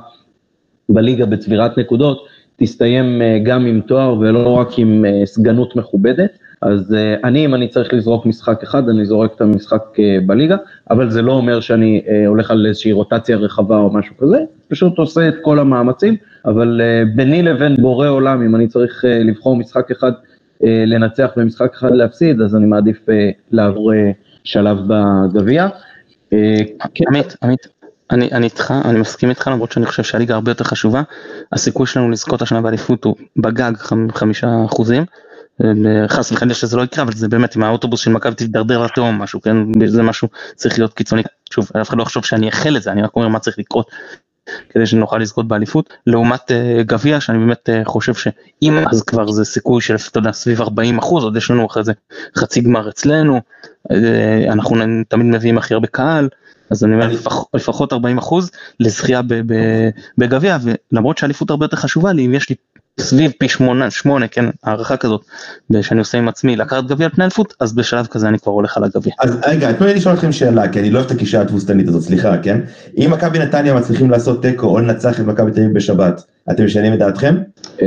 בליגה 0.88 1.26
בצבירת 1.26 1.78
נקודות, 1.78 2.26
תסתיים 2.62 3.22
גם 3.42 3.66
עם 3.66 3.80
תואר 3.80 4.18
ולא 4.18 4.52
רק 4.52 4.68
עם 4.78 5.04
סגנות 5.24 5.76
מכובדת. 5.76 6.38
אז 6.62 6.92
uh, 6.92 7.26
אני, 7.26 7.44
אם 7.44 7.54
אני 7.54 7.68
צריך 7.68 7.94
לזרוק 7.94 8.26
משחק 8.26 8.62
אחד, 8.62 8.88
אני 8.88 9.04
זורק 9.04 9.34
את 9.36 9.40
המשחק 9.40 9.82
בליגה, 10.26 10.56
אבל 10.90 11.10
זה 11.10 11.22
לא 11.22 11.32
אומר 11.32 11.60
שאני 11.60 12.02
הולך 12.26 12.50
על 12.50 12.66
איזושהי 12.66 12.92
רוטציה 12.92 13.36
רחבה 13.36 13.76
או 13.76 13.92
משהו 13.92 14.16
כזה, 14.16 14.38
פשוט 14.68 14.98
עושה 14.98 15.28
את 15.28 15.34
כל 15.42 15.58
המאמצים, 15.58 16.16
אבל 16.44 16.80
ביני 17.16 17.42
לבין 17.42 17.74
בורא 17.76 18.08
עולם, 18.08 18.42
אם 18.42 18.56
אני 18.56 18.68
צריך 18.68 19.04
לבחור 19.08 19.56
משחק 19.56 19.90
אחד 19.90 20.12
לנצח 20.62 21.30
ומשחק 21.36 21.74
אחד 21.74 21.90
להפסיד, 21.92 22.40
אז 22.40 22.56
אני 22.56 22.66
מעדיף 22.66 23.06
לעבור 23.50 23.92
שלב 24.44 24.78
בגביע. 24.86 25.68
עמית, 27.08 27.36
עמית, 27.42 27.66
אני, 28.10 28.28
אני 28.32 28.44
איתך, 28.44 28.74
אני 28.84 29.00
מסכים 29.00 29.30
איתך 29.30 29.48
למרות 29.48 29.72
שאני 29.72 29.86
חושב 29.86 30.02
שהליגה 30.02 30.34
הרבה 30.34 30.50
יותר 30.50 30.64
חשובה, 30.64 31.02
הסיכוי 31.52 31.86
שלנו 31.86 32.10
לזכות 32.10 32.42
השנה 32.42 32.60
באליפות 32.60 33.04
הוא 33.04 33.16
בגג 33.36 33.72
חמישה 34.12 34.48
אחוזים, 34.66 35.04
חס 36.08 36.32
וחלילה 36.32 36.54
שזה 36.54 36.76
לא 36.76 36.82
יקרה, 36.82 37.04
אבל 37.04 37.12
זה 37.12 37.28
באמת, 37.28 37.56
אם 37.56 37.62
האוטובוס 37.62 38.00
של 38.00 38.10
מכבי 38.10 38.34
תידרדר 38.34 38.82
לתהום 38.84 39.22
משהו, 39.22 39.40
כן, 39.40 39.56
זה 39.86 40.02
משהו 40.02 40.28
צריך 40.54 40.78
להיות 40.78 40.94
קיצוני, 40.94 41.22
שוב, 41.52 41.68
אף 41.80 41.88
אחד 41.88 41.98
לא 41.98 42.02
יחשוב 42.02 42.24
שאני 42.24 42.46
אאחל 42.46 42.76
את 42.76 42.82
זה, 42.82 42.92
אני 42.92 43.02
רק 43.02 43.16
אומר 43.16 43.28
מה 43.28 43.38
צריך 43.38 43.58
לקרות. 43.58 43.90
כדי 44.70 44.86
שנוכל 44.86 45.18
לזכות 45.18 45.48
באליפות, 45.48 45.94
לעומת 46.06 46.50
uh, 46.50 46.82
גביע 46.82 47.20
שאני 47.20 47.38
באמת 47.38 47.68
uh, 47.68 47.88
חושב 47.88 48.14
שאם 48.14 48.78
אז 48.90 49.02
כבר 49.02 49.30
זה 49.30 49.44
סיכוי 49.44 49.82
של 49.82 49.96
אתה 50.10 50.18
יודע 50.18 50.32
סביב 50.32 50.60
40 50.62 50.98
אחוז, 50.98 51.24
עוד 51.24 51.36
יש 51.36 51.50
לנו 51.50 51.66
אחרי 51.66 51.84
זה 51.84 51.92
חצי 52.36 52.60
גמר 52.60 52.88
אצלנו, 52.88 53.40
uh, 53.88 53.94
אנחנו 54.48 54.76
תמיד 55.08 55.26
מביאים 55.26 55.58
הכי 55.58 55.74
הרבה 55.74 55.86
קהל, 55.86 56.28
אז 56.70 56.84
אני 56.84 56.94
אומר 56.94 57.10
לפחות 57.54 57.92
40 57.92 58.18
אחוז 58.18 58.50
לזכייה 58.80 59.20
בגביע, 60.18 60.58
ולמרות 60.92 61.18
שהאליפות 61.18 61.50
הרבה 61.50 61.64
יותר 61.64 61.76
חשובה 61.76 62.12
לי, 62.12 62.26
אם 62.26 62.34
יש 62.34 62.48
לי 62.50 62.56
סביב 63.00 63.32
פי 63.38 63.48
שמונה, 63.48 63.90
שמונה, 63.90 64.28
כן, 64.28 64.44
הערכה 64.64 64.96
כזאת, 64.96 65.24
שאני 65.82 65.98
עושה 65.98 66.18
עם 66.18 66.28
עצמי 66.28 66.56
לקחת 66.56 66.84
גביע 66.84 67.06
על 67.06 67.12
פני 67.12 67.24
אליפות, 67.24 67.54
אז 67.60 67.74
בשלב 67.74 68.06
כזה 68.06 68.28
אני 68.28 68.38
כבר 68.38 68.52
הולך 68.52 68.76
על 68.76 68.84
הגביע. 68.84 69.12
אז 69.20 69.38
רגע, 69.46 69.72
תנו 69.72 69.86
לי 69.86 69.94
לשאול 69.94 70.14
אתכם 70.14 70.32
שאלה, 70.32 70.68
כי 70.68 70.80
אני 70.80 70.90
לא 70.90 70.98
אוהב 70.98 71.06
את 71.06 71.16
הגישה 71.16 71.40
התבוסתנית 71.40 71.88
הזאת, 71.88 72.02
סליחה, 72.02 72.38
כן? 72.38 72.60
אם 72.96 73.10
מכבי 73.12 73.38
נתניה 73.38 73.74
מצליחים 73.74 74.10
לעשות 74.10 74.42
תיקו 74.42 74.66
או 74.66 74.78
לנצח 74.78 75.20
את 75.20 75.24
מכבי 75.24 75.50
תל 75.50 75.60
אביב 75.60 75.74
בשבת, 75.74 76.22
אתם 76.50 76.64
משנים 76.64 76.94
את 76.94 76.98
דעתכם? 76.98 77.36
אה, 77.82 77.86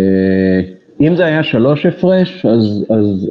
אם 1.01 1.15
זה 1.15 1.25
היה 1.25 1.43
שלוש 1.43 1.85
הפרש, 1.85 2.45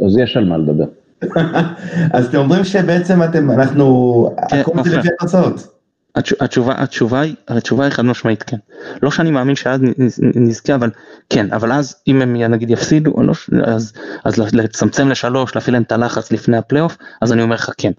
אז 0.07 0.19
יש 0.19 0.37
על 0.37 0.45
מה 0.45 0.59
לדבר. 0.59 0.85
אז 2.15 2.27
אתם 2.27 2.39
אומרים 2.39 2.65
שבעצם 2.65 3.23
אתם, 3.23 3.51
אנחנו, 3.51 4.37
כן, 4.49 4.61
הכל 4.61 4.85
זה 4.85 4.99
לפי 4.99 5.09
התוצאות. 5.09 5.67
התשובה, 6.15 6.75
התשובה 6.77 7.21
היא, 7.21 7.35
התשובה 7.49 7.85
היא 7.85 7.93
חד 7.93 8.05
משמעית 8.05 8.43
כן. 8.43 8.57
לא 9.03 9.11
שאני 9.11 9.31
מאמין 9.31 9.57
שאז 9.57 9.81
נזכה, 10.19 10.75
אבל 10.75 10.91
כן, 11.31 11.53
אבל 11.53 11.73
אז 11.73 11.97
אם 12.09 12.23
הם 12.23 12.37
נגיד 12.37 12.71
יפסידו, 12.71 13.23
לא, 13.23 13.33
אז, 13.65 13.93
אז 14.25 14.39
לצמצם 14.39 15.09
לשלוש, 15.09 15.55
להפעיל 15.55 15.75
להם 15.75 15.83
את 15.83 15.93
הלחץ 15.93 16.33
לפני 16.33 16.57
הפלייאוף, 16.57 16.97
אז 17.23 17.33
אני 17.33 17.43
אומר 17.43 17.55
לך 17.55 17.71
כן. 17.79 17.93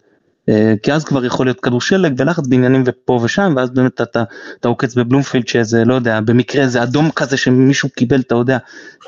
אה, 0.50 0.74
כי 0.84 0.94
אז 0.94 1.04
כבר 1.04 1.26
יכול 1.26 1.46
להיות 1.46 1.60
כדור 1.60 1.82
שלג 1.82 2.14
ולחץ 2.18 2.48
בעניינים 2.48 2.84
ופה 2.86 3.20
ושם, 3.24 3.54
ואז 3.58 3.70
באמת 3.70 4.02
אתה, 4.02 4.24
אתה 4.60 4.68
עוקץ 4.68 4.96
בבלומפילד 4.96 5.48
שזה, 5.48 5.86
לא 5.86 5.94
יודע, 5.94 6.20
במקרה 6.22 6.68
זה 6.68 6.84
אדום 6.84 7.12
כזה 7.12 7.38
שמישהו 7.38 7.90
קיבל, 7.90 8.20
אתה 8.20 8.36
יודע, 8.36 8.58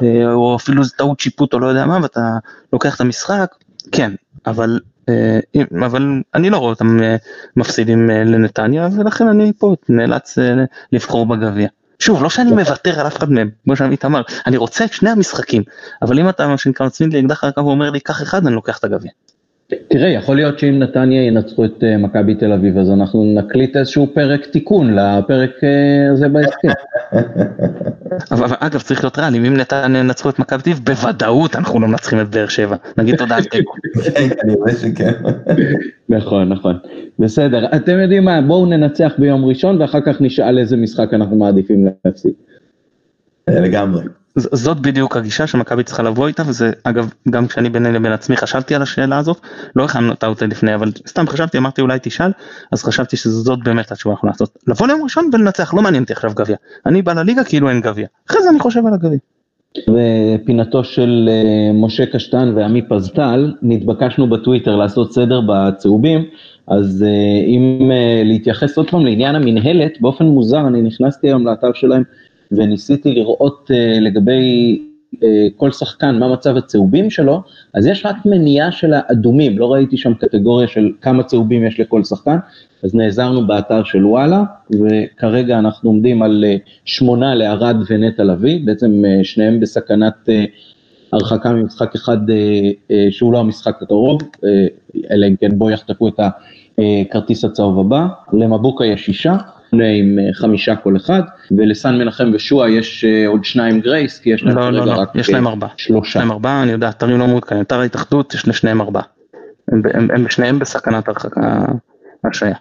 אה, 0.01 0.34
או 0.34 0.55
אפילו 0.55 0.84
זה 0.84 0.91
טעות 0.97 1.20
שיפוט 1.20 1.53
או 1.53 1.59
לא 1.59 1.68
יודע 1.68 1.86
מה, 1.86 1.99
ואתה 2.01 2.22
לוקח 2.74 2.95
את 2.95 3.01
המשחק, 3.01 3.55
כן, 3.91 4.11
אבל 4.45 4.79
אה, 5.09 5.39
אבל 5.86 6.21
אני 6.36 6.49
לא 6.49 6.57
רואה 6.57 6.69
אותם 6.69 7.03
אה, 7.03 7.15
מפסידים 7.57 8.11
אה, 8.11 8.23
לנתניה 8.23 8.89
ולכן 8.97 9.27
אני 9.27 9.53
פה 9.57 9.75
נאלץ 9.89 10.38
לבחור 10.91 11.25
בגביע. 11.25 11.67
שוב 11.99 12.23
לא 12.23 12.29
שאני 12.29 12.51
מוותר 12.51 12.99
על 12.99 13.07
אף 13.07 13.17
אחד 13.17 13.31
מהם 13.31 13.49
כמו 13.63 13.75
שעמית 13.75 14.05
אמר 14.05 14.21
אני 14.47 14.57
רוצה 14.57 14.86
את 14.86 14.93
שני 14.93 15.09
המשחקים 15.09 15.63
אבל 16.01 16.19
אם 16.19 16.29
אתה 16.29 16.47
מה 16.47 16.57
שנקרא 16.57 16.86
מצמיד 16.86 17.13
לי 17.13 17.19
אקדח 17.19 17.43
הרקב 17.43 17.65
ואומר 17.65 17.89
לי 17.89 17.99
קח 17.99 18.21
אחד 18.21 18.45
אני 18.45 18.55
לוקח 18.55 18.77
את 18.77 18.83
הגביע. 18.83 19.11
תראה, 19.68 20.07
יכול 20.07 20.36
להיות 20.36 20.59
שאם 20.59 20.80
נתניה 20.80 21.24
ינצחו 21.24 21.66
את 21.66 21.84
אה, 21.84 21.97
מכבי 21.97 22.36
תל 22.36 22.51
אביב, 22.51 22.78
אז 22.78 22.91
אנחנו 22.91 23.24
נקליט 23.36 23.78
איזשהו 23.78 24.07
פרק 24.13 24.45
תיקון 24.45 24.95
לפרק 24.95 25.51
אה, 25.63 26.11
הזה 26.11 26.28
בהסכם. 26.28 26.68
אבל 28.32 28.47
אגב, 28.59 28.82
צריך 28.82 29.03
להיות 29.03 29.18
ריאליים, 29.18 29.45
אם 29.45 29.57
נתניה 29.57 29.99
ינצחו 29.99 30.30
את 30.30 30.39
מכבי 30.39 30.61
תל 30.61 30.70
אביב, 30.70 30.86
בוודאות 30.86 31.55
אנחנו 31.55 31.80
לא 31.80 31.88
מנצחים 31.88 32.22
את 32.22 32.30
באר 32.30 32.47
שבע. 32.47 32.76
נגיד 32.97 33.16
תודה 33.16 33.36
על 33.36 33.43
תיקו. 33.51 33.74
כן, 34.16 34.30
אני 34.43 34.55
רואה 34.55 34.72
שכן. 34.72 35.11
נכון, 36.09 36.49
נכון. 36.49 36.78
בסדר, 37.20 37.76
אתם 37.76 37.99
יודעים 37.99 38.26
מה, 38.26 38.41
בואו 38.41 38.66
ננצח 38.66 39.13
ביום 39.18 39.45
ראשון 39.45 39.82
ואחר 39.82 40.01
כך 40.01 40.22
נשאל 40.22 40.57
איזה 40.59 40.78
משחק 40.78 41.13
אנחנו 41.13 41.36
מעדיפים 41.36 41.88
להפסיד. 42.05 42.34
לגמרי. 43.49 44.03
זאת 44.36 44.79
בדיוק 44.79 45.17
הגישה 45.17 45.47
שמכבי 45.47 45.83
צריכה 45.83 46.03
לבוא 46.03 46.27
איתה 46.27 46.43
וזה 46.47 46.71
אגב 46.83 47.13
גם 47.29 47.47
כשאני 47.47 47.69
ביני 47.69 47.91
לבין 47.91 48.11
עצמי 48.11 48.38
חשבתי 48.38 48.75
על 48.75 48.81
השאלה 48.81 49.17
הזאת 49.17 49.38
לא 49.75 49.83
הכנו 49.83 50.13
אותה 50.27 50.45
לפני 50.45 50.75
אבל 50.75 50.91
סתם 51.07 51.27
חשבתי 51.27 51.57
אמרתי 51.57 51.81
אולי 51.81 51.99
תשאל 52.01 52.31
אז 52.71 52.83
חשבתי 52.83 53.17
שזאת 53.17 53.59
באמת 53.63 53.91
התשובה 53.91 54.13
אנחנו 54.13 54.27
לעשות. 54.27 54.57
לבוא 54.67 54.88
ליום 54.88 55.03
ראשון 55.03 55.29
ולנצח 55.33 55.73
לא 55.73 55.81
מעניין 55.81 56.03
אותי 56.03 56.13
עכשיו 56.13 56.31
גביע. 56.36 56.55
אני 56.86 57.01
בא 57.01 57.13
לליגה 57.13 57.43
כאילו 57.43 57.69
אין 57.69 57.81
גביע. 57.81 58.07
אחרי 58.29 58.41
זה 58.43 58.49
אני 58.49 58.59
חושב 58.59 58.88
על 58.88 58.93
הגביע. 58.93 59.19
ופינתו 59.89 60.83
של 60.83 61.29
אה, 61.31 61.73
משה 61.73 62.05
קשטן 62.05 62.53
ועמי 62.55 62.81
פזטל 62.81 63.53
נתבקשנו 63.61 64.29
בטוויטר 64.29 64.75
לעשות 64.75 65.13
סדר 65.13 65.41
בצהובים 65.47 66.25
אז 66.67 67.03
אה, 67.07 67.47
אם 67.47 67.91
אה, 67.91 68.21
להתייחס 68.25 68.77
עוד 68.77 68.89
פעם 68.89 69.05
לעניין 69.05 69.36
המנהלת 69.36 70.01
באופן 70.01 70.25
מוזר 70.25 70.67
אני 70.67 70.81
נכנסתי 70.81 71.27
היום 71.27 71.47
לאתר 71.47 71.73
שלהם 71.73 72.03
וניסיתי 72.52 73.12
לראות 73.12 73.72
uh, 73.74 74.00
לגבי 74.02 74.80
uh, 75.16 75.20
כל 75.58 75.72
שחקן 75.72 76.20
מה 76.20 76.34
מצב 76.34 76.58
הצהובים 76.58 77.10
שלו, 77.10 77.41
אז 77.74 77.86
יש 77.86 78.06
רק 78.06 78.16
מניעה 78.26 78.72
של 78.72 78.93
האדומים, 78.93 79.60
לא 79.60 79.74
ראיתי 79.74 79.98
שם 79.98 80.14
קטגוריה 80.14 80.68
של 80.68 80.91
כמה 81.02 81.24
צהובים 81.24 81.66
יש 81.66 81.80
לכל 81.80 82.04
שחקן, 82.04 82.38
אז 82.84 82.96
נעזרנו 82.96 83.48
באתר 83.48 83.84
של 83.84 84.06
וואלה, 84.06 84.43
וכרגע 84.72 85.60
אנחנו 85.60 85.89
עומדים 85.89 86.22
על 86.22 86.46
uh, 86.48 86.70
שמונה 86.86 87.36
לערד 87.36 87.76
ונטע 87.89 88.24
לביא, 88.24 88.66
בעצם 88.66 89.04
uh, 89.06 89.24
שניהם 89.24 89.60
בסכנת 89.60 90.30
uh, 90.30 90.32
הרחקה 91.14 91.54
ממשחק 91.54 91.96
אחד 91.96 92.18
שהוא 93.10 93.34
לא 93.34 93.39
המשחק 93.39 93.82
הקרוב, 93.82 94.22
אלא 95.12 95.28
אם 95.28 95.36
כן 95.36 95.58
בו 95.58 95.70
יחטפו 95.70 96.08
את 96.08 96.20
הכרטיס 96.78 97.46
הצהוב 97.46 97.80
הבא, 97.80 98.08
למבוקה 98.34 98.86
יש 98.86 99.06
שישה. 99.06 99.38
עם 99.84 100.19
אה, 100.19 100.34
חמישה 100.34 100.76
כל 100.76 100.95
אחד, 100.95 101.21
ולסן 101.57 101.95
מנחם 101.95 102.32
ושועה 102.34 102.69
יש 102.69 103.05
אה, 103.05 103.28
עוד 103.28 103.45
שניים 103.45 103.82
גרייס, 103.82 104.19
כי 104.19 104.30
יש 104.30 104.43
להם 104.43 104.57
לא, 104.57 104.71
לא, 104.71 104.86
לא, 104.86 104.91
רק 104.91 105.09
יש 105.15 105.30
להם 105.30 105.47
אה, 105.47 105.51
ארבעה. 105.51 105.69
שלושה. 105.78 106.09
יש 106.09 106.17
להם 106.17 106.32
ארבעה, 106.32 106.63
אני 106.63 106.71
יודע, 106.71 106.89
אתרים 106.89 107.19
לא 107.19 107.28
מעודכנים, 107.28 107.61
אתר 107.61 107.80
ההתאחדות 107.80 108.34
יש 108.34 108.47
לשניהם 108.47 108.82
ארבעה. 108.82 109.03
הם, 109.71 109.82
הם, 109.93 110.07
הם 110.11 110.30
שניהם 110.30 110.59
בסכנת 110.59 111.07
הרחקה, 111.07 111.65
השעיה. 112.23 112.55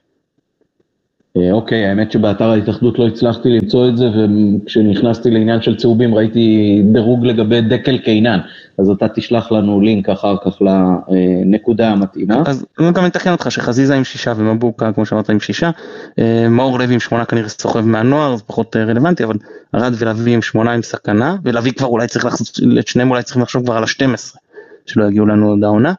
אה, 1.37 1.53
אוקיי, 1.53 1.87
האמת 1.87 2.13
שבאתר 2.13 2.51
ההתאחדות 2.51 2.99
לא 2.99 3.07
הצלחתי 3.07 3.49
למצוא 3.49 3.89
את 3.89 3.97
זה, 3.97 4.09
וכשנכנסתי 4.09 5.31
לעניין 5.31 5.63
של 5.63 5.77
צהובים 5.77 6.15
ראיתי 6.15 6.83
דירוג 6.93 7.27
לגבי 7.27 7.61
דקל 7.61 7.99
קינן, 7.99 8.41
אז 8.79 8.91
אתה 8.91 9.09
תשלח 9.09 9.53
לנו 9.53 9.81
לינק 9.81 10.09
אחר 10.09 10.37
כך 10.45 10.63
לנקודה 10.63 11.91
המתאימה. 11.91 12.43
אז 12.47 12.67
אני 12.79 12.93
גם 12.93 13.05
מתקן 13.05 13.33
אותך 13.33 13.51
שחזיזה 13.51 13.95
עם 13.95 14.05
שישה 14.05 14.33
ומבוקה, 14.37 14.93
כמו 14.93 15.07
שאמרת, 15.07 15.31
עם 15.31 15.41
שישה, 15.41 15.71
אה, 16.19 16.49
מאור 16.49 16.79
לוי 16.79 16.95
עם 16.95 17.01
שמונה 17.01 17.25
כנראה 17.25 17.49
סוחב 17.49 17.81
מהנוער, 17.81 18.37
זה 18.37 18.43
פחות 18.47 18.77
אה, 18.77 18.85
רלוונטי, 18.85 19.25
אבל 19.25 19.37
ארד 19.75 19.93
ולוי 19.99 20.35
עם 20.35 20.43
שמונה 20.43 20.73
עם 20.73 20.83
סכנה, 20.83 21.37
ולוי 21.45 21.73
כבר 21.73 21.89
אולי 21.89 22.07
צריך 22.07 22.25
לחשוב, 22.25 22.47
את 22.79 22.89
שניהם 22.89 23.11
אולי 23.11 23.23
צריכים 23.23 23.43
לחשוב 23.43 23.65
כבר 23.65 23.77
על 23.77 23.83
ה-12. 23.83 24.39
שלא 24.87 25.05
יגיעו 25.05 25.27
לנו 25.27 25.49
עוד 25.49 25.65
העונה, 25.65 25.93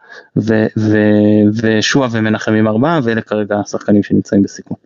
ושועה 1.55 2.09
ומנחם 2.11 2.53
עם 2.53 2.67
ארבעה, 2.67 2.99
ואלה 3.03 3.21
כרגע 3.21 3.59
השחקנים 3.59 4.03
שנמצאים 4.03 4.41
בסיכון. 4.41 4.77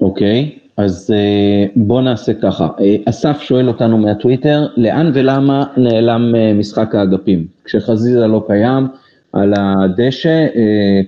אוקיי, 0.00 0.58
אז 0.76 1.10
אה, 1.14 1.66
בוא 1.76 2.00
נעשה 2.02 2.32
ככה. 2.42 2.68
אה, 2.80 2.96
אסף 3.04 3.40
שואל 3.40 3.68
אותנו 3.68 3.98
מהטוויטר, 3.98 4.66
לאן 4.76 5.10
ולמה 5.14 5.64
נעלם 5.76 6.34
אה, 6.34 6.52
משחק 6.54 6.94
האגפים? 6.94 7.46
כשחזיזה 7.64 8.26
לא 8.26 8.44
קיים 8.46 8.88
על 9.32 9.54
הדשא, 9.56 10.46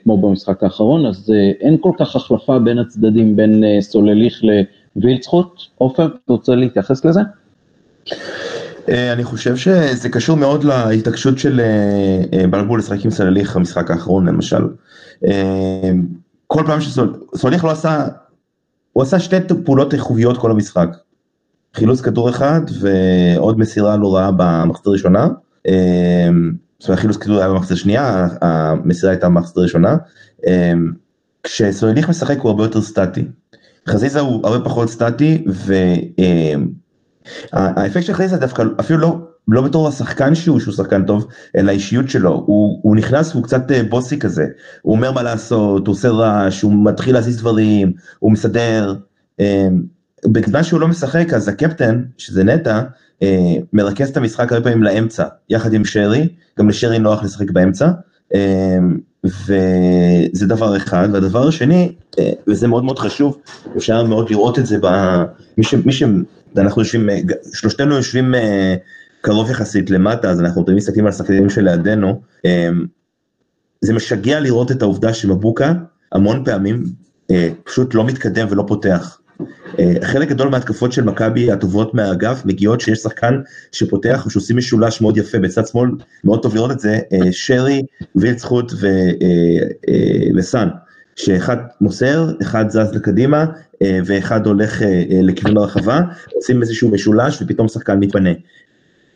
כמו 0.04 0.18
במשחק 0.18 0.62
האחרון, 0.62 1.06
אז 1.06 1.32
אין 1.60 1.76
כל 1.80 1.92
כך 1.98 2.16
החלפה 2.16 2.58
בין 2.58 2.78
הצדדים, 2.78 3.36
בין 3.36 3.64
סולליך 3.80 4.42
לווילצחוט. 4.96 5.60
עופר, 5.78 6.06
אתה 6.06 6.32
רוצה 6.32 6.54
להתייחס 6.54 7.04
לזה? 7.04 7.20
אני 8.88 9.24
חושב 9.24 9.56
שזה 9.56 10.08
קשור 10.08 10.36
מאוד 10.36 10.64
להתעקשות 10.64 11.38
של 11.38 11.60
בלבול 12.50 12.78
לשחק 12.78 13.04
עם 13.04 13.10
סולליך 13.10 13.56
המשחק 13.56 13.90
האחרון 13.90 14.28
למשל. 14.28 14.62
כל 16.46 16.62
פעם 16.66 16.80
שסולליך 16.80 17.64
לא 17.64 17.70
עשה 17.70 18.06
הוא 18.98 19.02
עשה 19.02 19.18
שתי 19.18 19.36
פעולות 19.64 19.94
איכוביות 19.94 20.38
כל 20.38 20.50
המשחק. 20.50 20.88
חילוץ 21.74 22.00
כדור 22.00 22.30
אחד 22.30 22.60
ועוד 22.80 23.58
מסירה 23.58 23.96
לא 23.96 24.16
רעה 24.16 24.30
במחצית 24.36 24.86
הראשונה. 24.86 25.28
אמ, 25.68 26.52
זאת 26.78 26.88
אומרת 26.88 27.00
חילוץ 27.00 27.16
כדור 27.16 27.38
היה 27.38 27.48
במחצית 27.48 27.72
השנייה, 27.72 28.28
המסירה 28.40 29.12
הייתה 29.12 29.28
במחצית 29.28 29.56
הראשונה. 29.56 29.96
אמ, 30.46 30.92
כשסולליך 31.42 32.08
משחק 32.08 32.38
הוא 32.38 32.50
הרבה 32.50 32.64
יותר 32.64 32.82
סטטי. 32.82 33.28
חזיזה 33.88 34.20
הוא 34.20 34.46
הרבה 34.46 34.64
פחות 34.64 34.88
סטטי 34.88 35.44
והאפקט 37.52 37.96
אמ, 37.96 38.02
של 38.02 38.12
חזיזה 38.12 38.36
דווקא 38.36 38.64
אפילו 38.80 38.98
לא 38.98 39.18
לא 39.48 39.62
בתור 39.62 39.88
השחקן 39.88 40.34
שהוא, 40.34 40.60
שהוא 40.60 40.74
שחקן 40.74 41.04
טוב, 41.04 41.26
אלא 41.56 41.70
האישיות 41.70 42.10
שלו, 42.10 42.42
הוא, 42.46 42.80
הוא 42.82 42.96
נכנס, 42.96 43.34
הוא 43.34 43.42
קצת 43.42 43.70
אה, 43.70 43.82
בוסי 43.82 44.18
כזה, 44.18 44.46
הוא 44.82 44.96
אומר 44.96 45.12
מה 45.12 45.22
לעשות, 45.22 45.86
הוא 45.86 45.92
עושה 45.92 46.08
רעש, 46.08 46.62
הוא 46.62 46.84
מתחיל 46.84 47.14
להזיז 47.14 47.38
דברים, 47.38 47.92
הוא 48.18 48.32
מסדר, 48.32 48.94
אה, 49.40 49.68
בזמן 50.26 50.62
שהוא 50.62 50.80
לא 50.80 50.88
משחק 50.88 51.32
אז 51.34 51.48
הקפטן, 51.48 52.02
שזה 52.18 52.44
נטע, 52.44 52.82
אה, 53.22 53.54
מרכז 53.72 54.08
את 54.08 54.16
המשחק 54.16 54.52
הרבה 54.52 54.64
פעמים 54.64 54.82
לאמצע, 54.82 55.24
יחד 55.50 55.72
עם 55.72 55.84
שרי, 55.84 56.28
גם 56.58 56.68
לשרי 56.68 56.98
נוח 56.98 57.24
לשחק 57.24 57.50
באמצע, 57.50 57.90
וזה 59.24 60.46
דבר 60.46 60.76
אחד, 60.76 61.08
והדבר 61.12 61.48
השני, 61.48 61.92
וזה 62.48 62.68
מאוד 62.68 62.84
מאוד 62.84 62.98
חשוב, 62.98 63.38
אפשר 63.76 64.04
מאוד 64.04 64.30
לראות 64.30 64.58
את 64.58 64.66
זה, 64.66 64.78
במי 64.78 65.64
ש... 65.64 65.74
מי 65.74 65.92
ש... 65.92 66.02
אנחנו 66.56 66.82
יושבים, 66.82 67.08
שלושתנו 67.54 67.94
יושבים 67.96 68.34
קרוב 69.20 69.50
יחסית 69.50 69.90
למטה, 69.90 70.30
אז 70.30 70.40
אנחנו 70.40 70.62
תמיד 70.62 70.76
מסתכלים 70.76 71.04
על 71.04 71.12
השחקנים 71.12 71.50
שלידינו, 71.50 72.20
אמ, 72.44 72.84
זה 73.80 73.94
משגע 73.94 74.40
לראות 74.40 74.70
את 74.70 74.82
העובדה 74.82 75.14
שמבוקה 75.14 75.72
המון 76.12 76.44
פעמים 76.44 76.84
אה, 77.30 77.48
פשוט 77.64 77.94
לא 77.94 78.04
מתקדם 78.04 78.46
ולא 78.50 78.64
פותח. 78.66 79.20
אה, 79.78 79.94
חלק 80.04 80.28
גדול 80.28 80.48
מההתקפות 80.48 80.92
של 80.92 81.04
מכבי 81.04 81.52
הטובות 81.52 81.94
מהאגף 81.94 82.42
מגיעות 82.44 82.80
שיש 82.80 82.98
שחקן 82.98 83.40
שפותח 83.72 84.24
ושעושים 84.26 84.56
משולש 84.56 85.00
מאוד 85.00 85.16
יפה 85.16 85.38
בצד 85.38 85.66
שמאל, 85.66 85.90
מאוד 86.24 86.42
טוב 86.42 86.54
לראות 86.54 86.70
את 86.70 86.80
זה, 86.80 86.98
אה, 87.12 87.32
שרי, 87.32 87.82
וילצחוט 88.16 88.72
וסאן, 90.36 90.68
שאחד 91.16 91.56
מוסר, 91.80 92.32
אחד 92.42 92.70
זז 92.70 92.94
לקדימה 92.94 93.44
ואחד 94.04 94.46
הולך 94.46 94.82
לכיוון 95.22 95.56
הרחבה, 95.56 96.00
עושים 96.34 96.62
איזשהו 96.62 96.90
משולש 96.90 97.42
ופתאום 97.42 97.68
שחקן 97.68 97.98
מתפנה. 97.98 98.30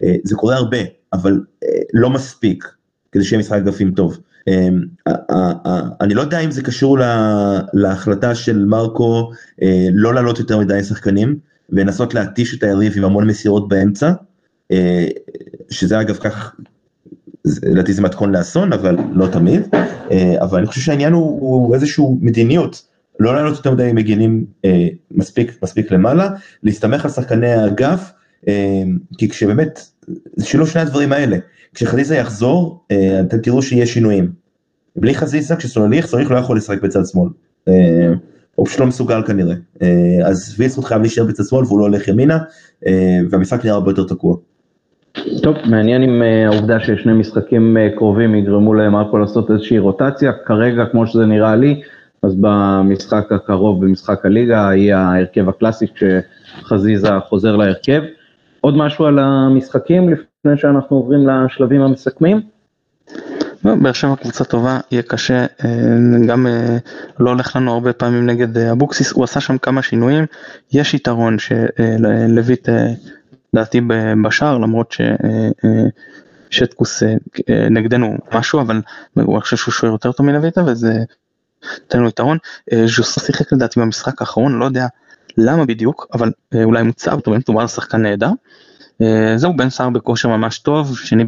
אה, 0.05 0.15
זה 0.25 0.37
קורה 0.37 0.57
הרבה, 0.57 0.79
אבל 1.13 1.41
אה, 1.65 1.69
לא 1.93 2.11
מספיק 2.11 2.69
כדי 3.13 3.25
שיהיה 3.25 3.41
משחק 3.41 3.57
אגפים 3.57 3.91
טוב. 3.91 4.19
אה, 4.49 4.69
אני 6.01 6.15
לא 6.15 6.21
יודע 6.21 6.39
אם 6.39 6.51
זה 6.51 6.63
קשור 6.63 6.99
להחלטה 7.73 8.35
של 8.35 8.65
מרקו 8.65 9.31
לא 9.93 10.15
לעלות 10.15 10.39
יותר 10.39 10.59
מדי 10.59 10.83
שחקנים 10.83 11.39
ולנסות 11.71 12.15
להתיש 12.15 12.55
את 12.55 12.63
היריב 12.63 12.93
עם 12.97 13.05
המון 13.05 13.27
מסירות 13.27 13.69
באמצע, 13.69 14.13
שזה 15.71 16.01
אגב 16.01 16.17
כך, 16.17 16.55
לדעתי 17.45 17.93
זה 17.93 18.03
מתכון 18.03 18.37
לאסון, 18.37 18.73
אבל 18.73 18.97
לא 19.13 19.27
תמיד, 19.27 19.63
אבל 20.41 20.59
אני 20.59 20.67
חושב 20.67 20.81
שהעניין 20.81 21.13
הוא, 21.13 21.41
הוא 21.41 22.19
מדיניות, 22.21 22.83
לא 23.21 23.35
לעלות 23.35 23.57
יותר 23.57 23.71
מדי 23.71 23.93
מגינים 23.93 24.45
מספיק, 25.11 25.59
מספיק 25.63 25.91
למעלה, 25.91 26.29
להסתמך 26.63 27.05
על 27.05 27.11
שחקני 27.11 27.53
האגף, 27.53 28.13
כי 29.19 29.29
כשבאמת 29.29 29.92
זה 30.37 30.47
שילוב 30.47 30.69
שני 30.69 30.81
הדברים 30.81 31.13
האלה. 31.13 31.37
כשחזיזה 31.75 32.17
יחזור, 32.17 32.85
אה, 32.91 33.21
אתם 33.21 33.39
תראו 33.39 33.63
שיהיה 33.63 33.87
שינויים. 33.87 34.33
בלי 34.97 35.15
חזיזה, 35.15 35.57
כשסולליך, 35.57 36.07
סולליך 36.07 36.31
לא 36.31 36.37
יכול 36.37 36.57
לשחק 36.57 36.83
בצד 36.83 37.07
שמאל. 37.13 37.29
אה, 37.69 38.13
הוא 38.55 38.67
פשוט 38.67 38.81
לא 38.81 38.87
מסוגל 38.87 39.23
כנראה. 39.27 39.55
אה, 39.83 39.89
אז 40.25 40.55
וילסקוט 40.59 40.85
חייב 40.85 41.01
להישאר 41.01 41.25
בצד 41.25 41.45
שמאל 41.45 41.65
והוא 41.65 41.79
לא 41.79 41.85
הולך 41.85 42.09
ימינה, 42.09 42.39
והמשחק 43.31 43.65
נראה 43.65 43.77
הרבה 43.77 43.91
יותר 43.91 44.05
תקוע. 44.05 44.37
טוב, 45.43 45.57
מעניין 45.71 46.03
אם 46.03 46.23
העובדה 46.47 46.81
ששני 46.81 47.13
משחקים 47.13 47.77
קרובים 47.97 48.35
יגרמו 48.35 48.75
למרקו 48.75 49.19
לעשות 49.19 49.51
איזושהי 49.51 49.79
רוטציה, 49.79 50.33
כרגע 50.47 50.85
כמו 50.93 51.07
שזה 51.07 51.27
נראה 51.27 51.57
לי, 51.57 51.83
אז 52.23 52.35
במשחק 52.41 53.33
הקרוב 53.33 53.85
במשחק 53.85 54.27
הליגה 54.27 54.71
יהיה 54.75 54.99
ההרכב 54.99 55.49
הקלאסי 55.49 55.87
כשחזיזה 55.95 57.09
חוזר 57.29 57.57
להרכב. 57.57 58.03
עוד 58.63 58.77
משהו 58.77 59.05
על 59.07 59.19
המשחקים 59.19 60.09
לפני 60.09 60.57
שאנחנו 60.57 60.97
עוברים 60.97 61.29
לשלבים 61.29 61.81
המסכמים? 61.83 62.41
לא, 63.65 63.75
באר 63.75 63.93
שבע 63.93 64.17
קבוצה 64.17 64.45
טובה, 64.45 64.81
יהיה 64.91 65.03
קשה, 65.03 65.47
אה, 65.65 65.69
גם 66.27 66.47
אה, 66.47 66.77
לא 67.19 67.31
הולך 67.31 67.57
לנו 67.57 67.73
הרבה 67.73 67.93
פעמים 67.93 68.27
נגד 68.27 68.59
אה, 68.59 68.73
אבוקסיס, 68.73 69.13
הוא 69.13 69.25
עשה 69.25 69.41
שם 69.41 69.59
כמה 69.59 69.83
שינויים, 69.83 70.27
יש 70.73 70.95
יתרון 70.95 71.37
שלויט 71.39 72.69
דעתי 73.55 73.81
בשער 74.25 74.59
למרות 74.59 74.95
ששטקוס 76.51 77.03
נגדנו 77.71 78.17
משהו, 78.35 78.61
אבל 78.61 78.81
הוא 79.15 79.41
חושב 79.41 79.57
שהוא 79.57 79.73
שוער 79.73 79.93
יותר 79.93 80.13
טוב 80.13 80.27
מלויטה 80.27 80.65
וזה 80.67 80.93
נותן 81.81 82.01
לו 82.01 82.09
יתרון, 82.09 82.39
ז'וסו 82.85 83.21
שיחק 83.21 83.53
לדעתי 83.53 83.81
במשחק 83.81 84.21
האחרון, 84.21 84.59
לא 84.59 84.65
יודע 84.65 84.87
למה 85.39 85.65
בדיוק, 85.65 86.07
אבל 86.15 86.31
אולי 86.65 86.83
מוצב, 86.83 87.19
אומרת, 87.27 87.43
מדובר 87.49 87.61
על 87.61 87.69
שחקן 87.69 88.03
נהדר. 88.03 88.31
אה, 89.01 89.33
זהו 89.37 89.57
בן 89.57 89.71
סער 89.71 89.91
בכושר 89.91 90.29
ממש 90.29 90.59
טוב, 90.59 90.99
שני 90.99 91.25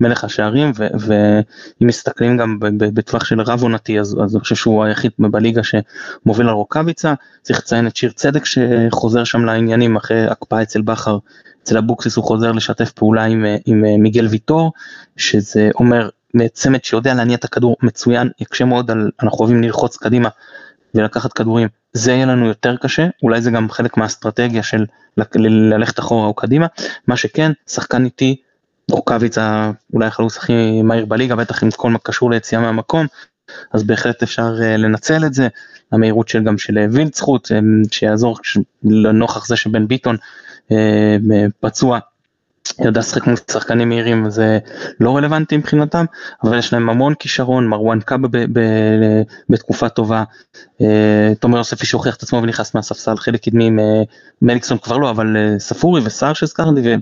במלך 0.00 0.24
השערים, 0.24 0.72
ואם 0.78 1.86
מסתכלים 1.86 2.36
גם 2.36 2.58
בטווח 2.60 3.24
של 3.24 3.40
רב 3.40 3.62
עונתי, 3.62 4.00
אז, 4.00 4.16
אז 4.24 4.34
אני 4.34 4.40
חושב 4.40 4.54
שהוא 4.54 4.84
היחיד 4.84 5.10
בליגה 5.18 5.60
שמוביל 5.62 6.48
על 6.48 6.54
רוקאביצה, 6.54 7.14
צריך 7.42 7.58
לציין 7.58 7.86
את 7.86 7.96
שיר 7.96 8.10
צדק 8.10 8.44
שחוזר 8.44 9.24
שם 9.24 9.44
לעניינים 9.44 9.96
אחרי 9.96 10.26
הקפאה 10.26 10.62
אצל 10.62 10.82
בכר, 10.82 11.18
אצל 11.62 11.78
אבוקסיס 11.78 12.16
הוא 12.16 12.24
חוזר 12.24 12.52
לשתף 12.52 12.92
פעולה 12.92 13.24
עם, 13.24 13.44
עם 13.66 13.84
אה, 13.84 13.96
מיגל 13.98 14.26
ויטור, 14.26 14.72
שזה 15.16 15.70
אומר 15.74 16.08
צמד 16.52 16.84
שיודע 16.84 17.14
להניע 17.14 17.36
את 17.36 17.44
הכדור 17.44 17.76
מצוין, 17.82 18.28
יקשה 18.40 18.64
מאוד 18.64 18.90
על, 18.90 19.10
אנחנו 19.22 19.38
אוהבים 19.38 19.62
ללחוץ 19.62 19.96
קדימה 19.96 20.28
ולקחת 20.94 21.32
כדורים, 21.32 21.68
זה 21.92 22.12
יהיה 22.12 22.26
לנו 22.26 22.46
יותר 22.46 22.76
קשה, 22.76 23.06
אולי 23.22 23.42
זה 23.42 23.50
גם 23.50 23.70
חלק 23.70 23.96
מהאסטרטגיה 23.96 24.62
של 24.62 24.86
ללכת 25.36 25.98
אחורה 25.98 26.26
או 26.26 26.34
קדימה, 26.34 26.66
מה 27.06 27.16
שכן, 27.16 27.52
שחקן 27.68 28.04
איטי, 28.04 28.36
רוקאביצה 28.90 29.70
אולי 29.94 30.06
החלוץ 30.06 30.36
הכי 30.36 30.82
מהיר 30.82 31.06
בליגה, 31.06 31.36
בטח 31.36 31.62
עם 31.62 31.70
כל 31.70 31.90
מה 31.90 31.98
קשור 31.98 32.30
ליציאה 32.30 32.60
מהמקום, 32.60 33.06
אז 33.72 33.82
בהחלט 33.82 34.22
אפשר 34.22 34.54
אה, 34.62 34.76
לנצל 34.76 35.24
את 35.26 35.34
זה, 35.34 35.48
המהירות 35.92 36.28
של 36.28 36.44
גם 36.44 36.58
של 36.58 36.78
וילדסחוט, 36.92 37.52
אה, 37.52 37.58
שיעזור 37.90 38.38
לנוכח 38.84 39.46
זה 39.46 39.56
שבן 39.56 39.88
ביטון 39.88 40.16
אה, 40.72 41.16
פצוע 41.60 41.98
יודע 42.84 43.00
לשחק 43.00 43.26
מול 43.26 43.36
שחקנים 43.50 43.88
מהירים 43.88 44.30
זה 44.30 44.58
לא 45.00 45.16
רלוונטי 45.16 45.56
מבחינתם 45.56 46.04
אבל 46.44 46.58
יש 46.58 46.72
להם 46.72 46.90
המון 46.90 47.14
כישרון 47.14 47.66
מרואן 47.66 48.00
קאבה 48.00 48.28
בתקופה 49.48 49.88
טובה 49.88 50.24
אה, 50.80 51.32
תומר 51.40 51.58
יוספי 51.58 51.86
שהוכיח 51.86 52.16
את 52.16 52.22
עצמו 52.22 52.42
ונכנס 52.42 52.74
מהספסל 52.74 53.16
חלק 53.16 53.44
קדמי 53.44 53.70
אה, 53.78 54.02
מליקסון 54.42 54.78
כבר 54.78 54.96
לא 54.96 55.10
אבל 55.10 55.36
אה, 55.36 55.58
ספורי 55.58 56.00
וסער 56.04 56.32
שהזכרתי 56.32 56.96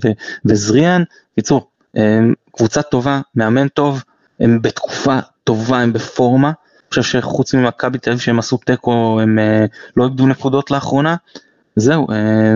וזריאן 0.45 1.03
קיצור 1.35 1.71
קבוצה 2.57 2.83
טובה 2.83 3.21
מאמן 3.35 3.69
טוב 3.69 4.03
הם 4.41 4.63
בתקופה 4.63 5.19
טובה 5.45 5.79
הם 5.79 5.93
בפורמה. 5.93 6.49
אני 6.49 7.03
חושב 7.03 7.03
שחוץ 7.03 7.55
ממכבי 7.55 7.99
תל 7.99 8.11
אביב 8.11 8.23
שהם 8.23 8.39
עשו 8.39 8.57
תיקו 8.57 9.19
הם 9.23 9.39
לא 9.97 10.05
איבדו 10.05 10.27
נקודות 10.27 10.71
לאחרונה 10.71 11.17
זהו 11.77 12.07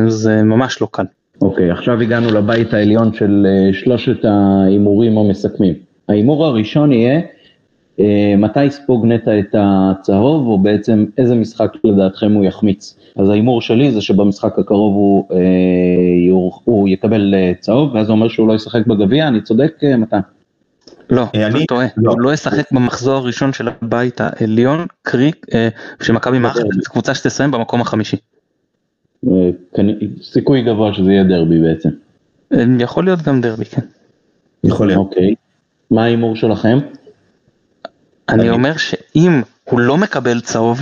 זה 0.08 0.42
ממש 0.42 0.80
לא 0.80 0.88
קל. 0.92 1.04
אוקיי, 1.42 1.70
עכשיו 1.70 2.00
הגענו 2.00 2.30
לבית 2.30 2.74
העליון 2.74 3.12
של 3.12 3.46
אה, 3.48 3.72
שלושת 3.72 4.24
ההימורים 4.24 5.18
המסכמים. 5.18 5.74
ההימור 6.08 6.46
הראשון 6.46 6.92
יהיה, 6.92 7.20
אה, 8.00 8.34
מתי 8.38 8.64
יספוג 8.64 9.06
נטע 9.06 9.38
את 9.38 9.54
הצהוב, 9.58 10.46
או 10.46 10.58
בעצם 10.58 11.04
איזה 11.18 11.34
משחק 11.34 11.72
לדעתכם 11.84 12.32
הוא 12.32 12.44
יחמיץ. 12.44 12.98
אז 13.16 13.28
ההימור 13.28 13.60
שלי 13.60 13.92
זה 13.92 14.00
שבמשחק 14.00 14.58
הקרוב 14.58 14.94
הוא, 14.94 15.24
אה, 15.32 16.32
הוא 16.64 16.88
יקבל 16.88 17.34
צהוב, 17.60 17.94
ואז 17.94 18.06
זה 18.06 18.12
אומר 18.12 18.28
שהוא 18.28 18.48
לא 18.48 18.52
ישחק 18.52 18.86
בגביע, 18.86 19.28
אני 19.28 19.42
צודק 19.42 19.72
מתן? 19.98 20.20
לא, 21.10 21.24
אני 21.34 21.66
טועה, 21.66 21.86
לא. 21.96 22.12
הוא 22.12 22.20
לא 22.20 22.32
ישחק 22.32 22.72
במחזור 22.72 23.14
הראשון 23.14 23.52
של 23.52 23.68
הבית 23.68 24.20
העליון, 24.20 24.86
קרי, 25.02 25.30
שמכבי 26.02 26.38
מארחת 26.38 26.64
קבוצה 26.84 27.14
שתסיים 27.14 27.50
במקום 27.50 27.80
החמישי. 27.80 28.16
סיכוי 30.22 30.62
גבוה 30.62 30.94
שזה 30.94 31.10
יהיה 31.12 31.24
דרבי 31.24 31.60
בעצם. 31.60 31.88
יכול 32.78 33.04
להיות 33.04 33.22
גם 33.22 33.40
דרבי, 33.40 33.64
כן. 33.64 33.80
יכול 34.64 34.86
להיות. 34.86 34.98
אוקיי. 34.98 35.34
מה 35.90 36.04
ההימור 36.04 36.36
שלכם? 36.36 36.78
אני 38.28 38.50
אומר 38.50 38.76
שאם 38.76 39.42
הוא 39.64 39.80
לא 39.80 39.96
מקבל 39.96 40.40
צהוב 40.40 40.80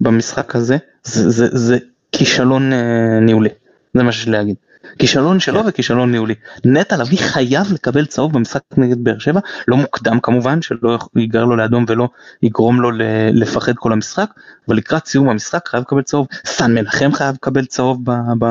במשחק 0.00 0.56
הזה, 0.56 0.76
זה 1.02 1.78
כישלון 2.12 2.72
אה, 2.72 3.20
ניהולי. 3.20 3.48
זה 3.94 4.02
מה 4.02 4.12
שיש 4.12 4.28
להגיד. 4.28 4.56
כישלון 4.98 5.40
שלו 5.40 5.62
כן. 5.62 5.68
וכישלון 5.68 6.10
ניהולי. 6.10 6.34
נטע 6.64 6.96
לביא 6.96 7.18
חייב 7.18 7.72
לקבל 7.72 8.06
צהוב 8.06 8.32
במשחק 8.32 8.60
נגד 8.76 9.04
באר 9.04 9.18
שבע, 9.18 9.40
לא 9.68 9.76
מוקדם 9.76 10.20
כמובן, 10.20 10.62
שלא 10.62 10.98
ייגר 11.16 11.44
לו 11.44 11.56
לאדום 11.56 11.84
ולא 11.88 12.08
יגרום 12.42 12.80
לו 12.80 12.90
לפחד 13.32 13.72
כל 13.76 13.92
המשחק, 13.92 14.30
אבל 14.68 14.76
לקראת 14.76 15.06
סיום 15.06 15.28
המשחק 15.28 15.68
חייב 15.68 15.82
לקבל 15.82 16.02
צהוב, 16.02 16.26
סן 16.46 16.74
מנחם 16.74 17.12
חייב 17.12 17.34
לקבל 17.34 17.64
צהוב 17.64 18.00
במשחק 18.04 18.46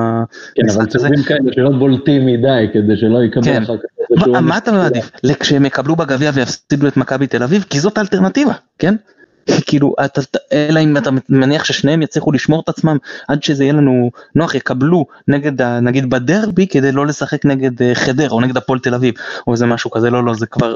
הזה. 0.57 0.69
כן, 0.75 0.79
אבל 0.79 0.85
צהובים 0.85 1.23
כאלה 1.23 1.53
שלא 1.55 1.69
בולטים 1.69 2.25
מדי, 2.25 2.65
כדי 2.73 2.97
שלא 2.97 3.23
יקבל 3.23 3.43
כן. 3.43 3.63
אחר 3.63 3.77
כך. 3.77 3.83
מה 4.41 4.57
אתה 4.57 4.71
מעדיף? 4.71 5.11
כשהם 5.39 5.65
יקבלו 5.65 5.95
בגביע 5.95 6.31
ויפסידו 6.33 6.87
את 6.87 6.97
מכבי 6.97 7.27
תל 7.27 7.43
אביב? 7.43 7.65
כי 7.69 7.79
זאת 7.79 7.97
האלטרנטיבה, 7.97 8.53
כן? 8.79 8.95
כאילו, 9.65 9.95
אלא 10.51 10.79
אם 10.79 10.97
אתה 10.97 11.09
מניח 11.29 11.63
ששניהם 11.63 12.01
יצליחו 12.01 12.31
לשמור 12.31 12.61
את 12.61 12.69
עצמם 12.69 12.97
עד 13.27 13.43
שזה 13.43 13.63
יהיה 13.63 13.73
לנו 13.73 14.11
נוח, 14.35 14.55
יקבלו 14.55 15.05
נגד, 15.27 15.61
נגיד 15.61 16.09
בדרבי 16.09 16.67
כדי 16.67 16.91
לא 16.91 17.07
לשחק 17.07 17.45
נגד 17.45 17.81
אה, 17.81 17.95
חדר 17.95 18.29
או 18.29 18.41
נגד 18.41 18.57
הפועל 18.57 18.79
תל 18.79 18.93
אביב 18.93 19.13
או 19.47 19.51
איזה 19.51 19.65
משהו 19.65 19.91
כזה, 19.91 20.09
לא, 20.09 20.23
לא, 20.23 20.33
זה 20.33 20.45
כבר, 20.45 20.75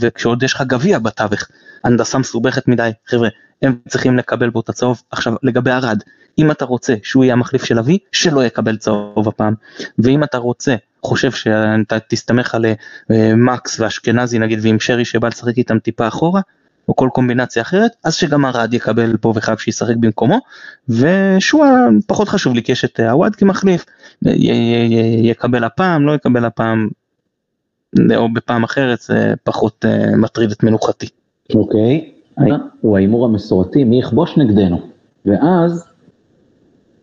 וכשעוד 0.00 0.42
יש 0.42 0.54
לך 0.54 0.62
גביע 0.66 0.98
בתווך, 0.98 1.40
הנדסה 1.84 2.18
מסובכת 2.18 2.68
מדי, 2.68 2.90
חבר'ה, 3.06 3.28
הם 3.62 3.76
צריכים 3.88 4.16
לקבל 4.16 4.50
בו 4.50 4.60
את 4.60 4.68
הצהוב. 4.68 5.02
עכשיו, 5.10 5.34
לגבי 5.42 5.70
ארד, 5.70 6.02
אם 6.38 6.50
אתה 6.50 6.64
רוצה 6.64 6.94
שהוא 7.02 7.24
יהיה 7.24 7.32
המחליף 7.32 7.64
של 7.64 7.78
אבי, 7.78 7.98
שלא 8.12 8.44
יקבל 8.44 8.76
צהוב 8.76 9.28
הפעם, 9.28 9.54
ואם 9.98 10.24
אתה 10.24 10.38
רוצה 10.38 10.74
חושב 11.02 11.30
שאתה 11.32 11.98
תסתמך 12.08 12.54
על 12.54 12.64
אה, 13.10 13.32
מקס 13.36 13.80
ואשכנזי 13.80 14.38
נגיד 14.38 14.58
ועם 14.62 14.80
שרי 14.80 15.04
שבא 15.04 15.28
לשחק 15.28 15.58
איתם 15.58 15.78
טיפה 15.78 16.08
אחורה, 16.08 16.40
או 16.88 16.96
כל 16.96 17.08
קומבינציה 17.12 17.62
אחרת, 17.62 17.90
אז 18.04 18.14
שגם 18.14 18.46
ארד 18.46 18.74
יקבל 18.74 19.16
פה 19.16 19.32
וחייב 19.36 19.58
שישחק 19.58 19.96
במקומו, 19.96 20.38
ושועה 20.88 21.88
פחות 22.06 22.28
חשוב 22.28 22.54
לי 22.54 22.62
כי 22.62 22.72
יש 22.72 22.84
את 22.84 23.00
עווד 23.00 23.36
כמחליף, 23.36 23.84
יקבל 25.22 25.64
הפעם, 25.64 26.06
לא 26.06 26.12
יקבל 26.12 26.44
הפעם, 26.44 26.88
או 28.16 28.32
בפעם 28.32 28.64
אחרת 28.64 28.98
זה 29.00 29.34
פחות 29.44 29.84
אה, 29.84 30.16
מטריד 30.16 30.50
את 30.50 30.62
מנוחתי. 30.62 31.08
אוקיי, 31.54 32.10
הוא 32.80 32.96
ההימור 32.96 33.24
המסורתי, 33.24 33.84
מי 33.84 33.98
יכבוש 33.98 34.38
נגדנו? 34.38 34.80
ואז 35.26 35.84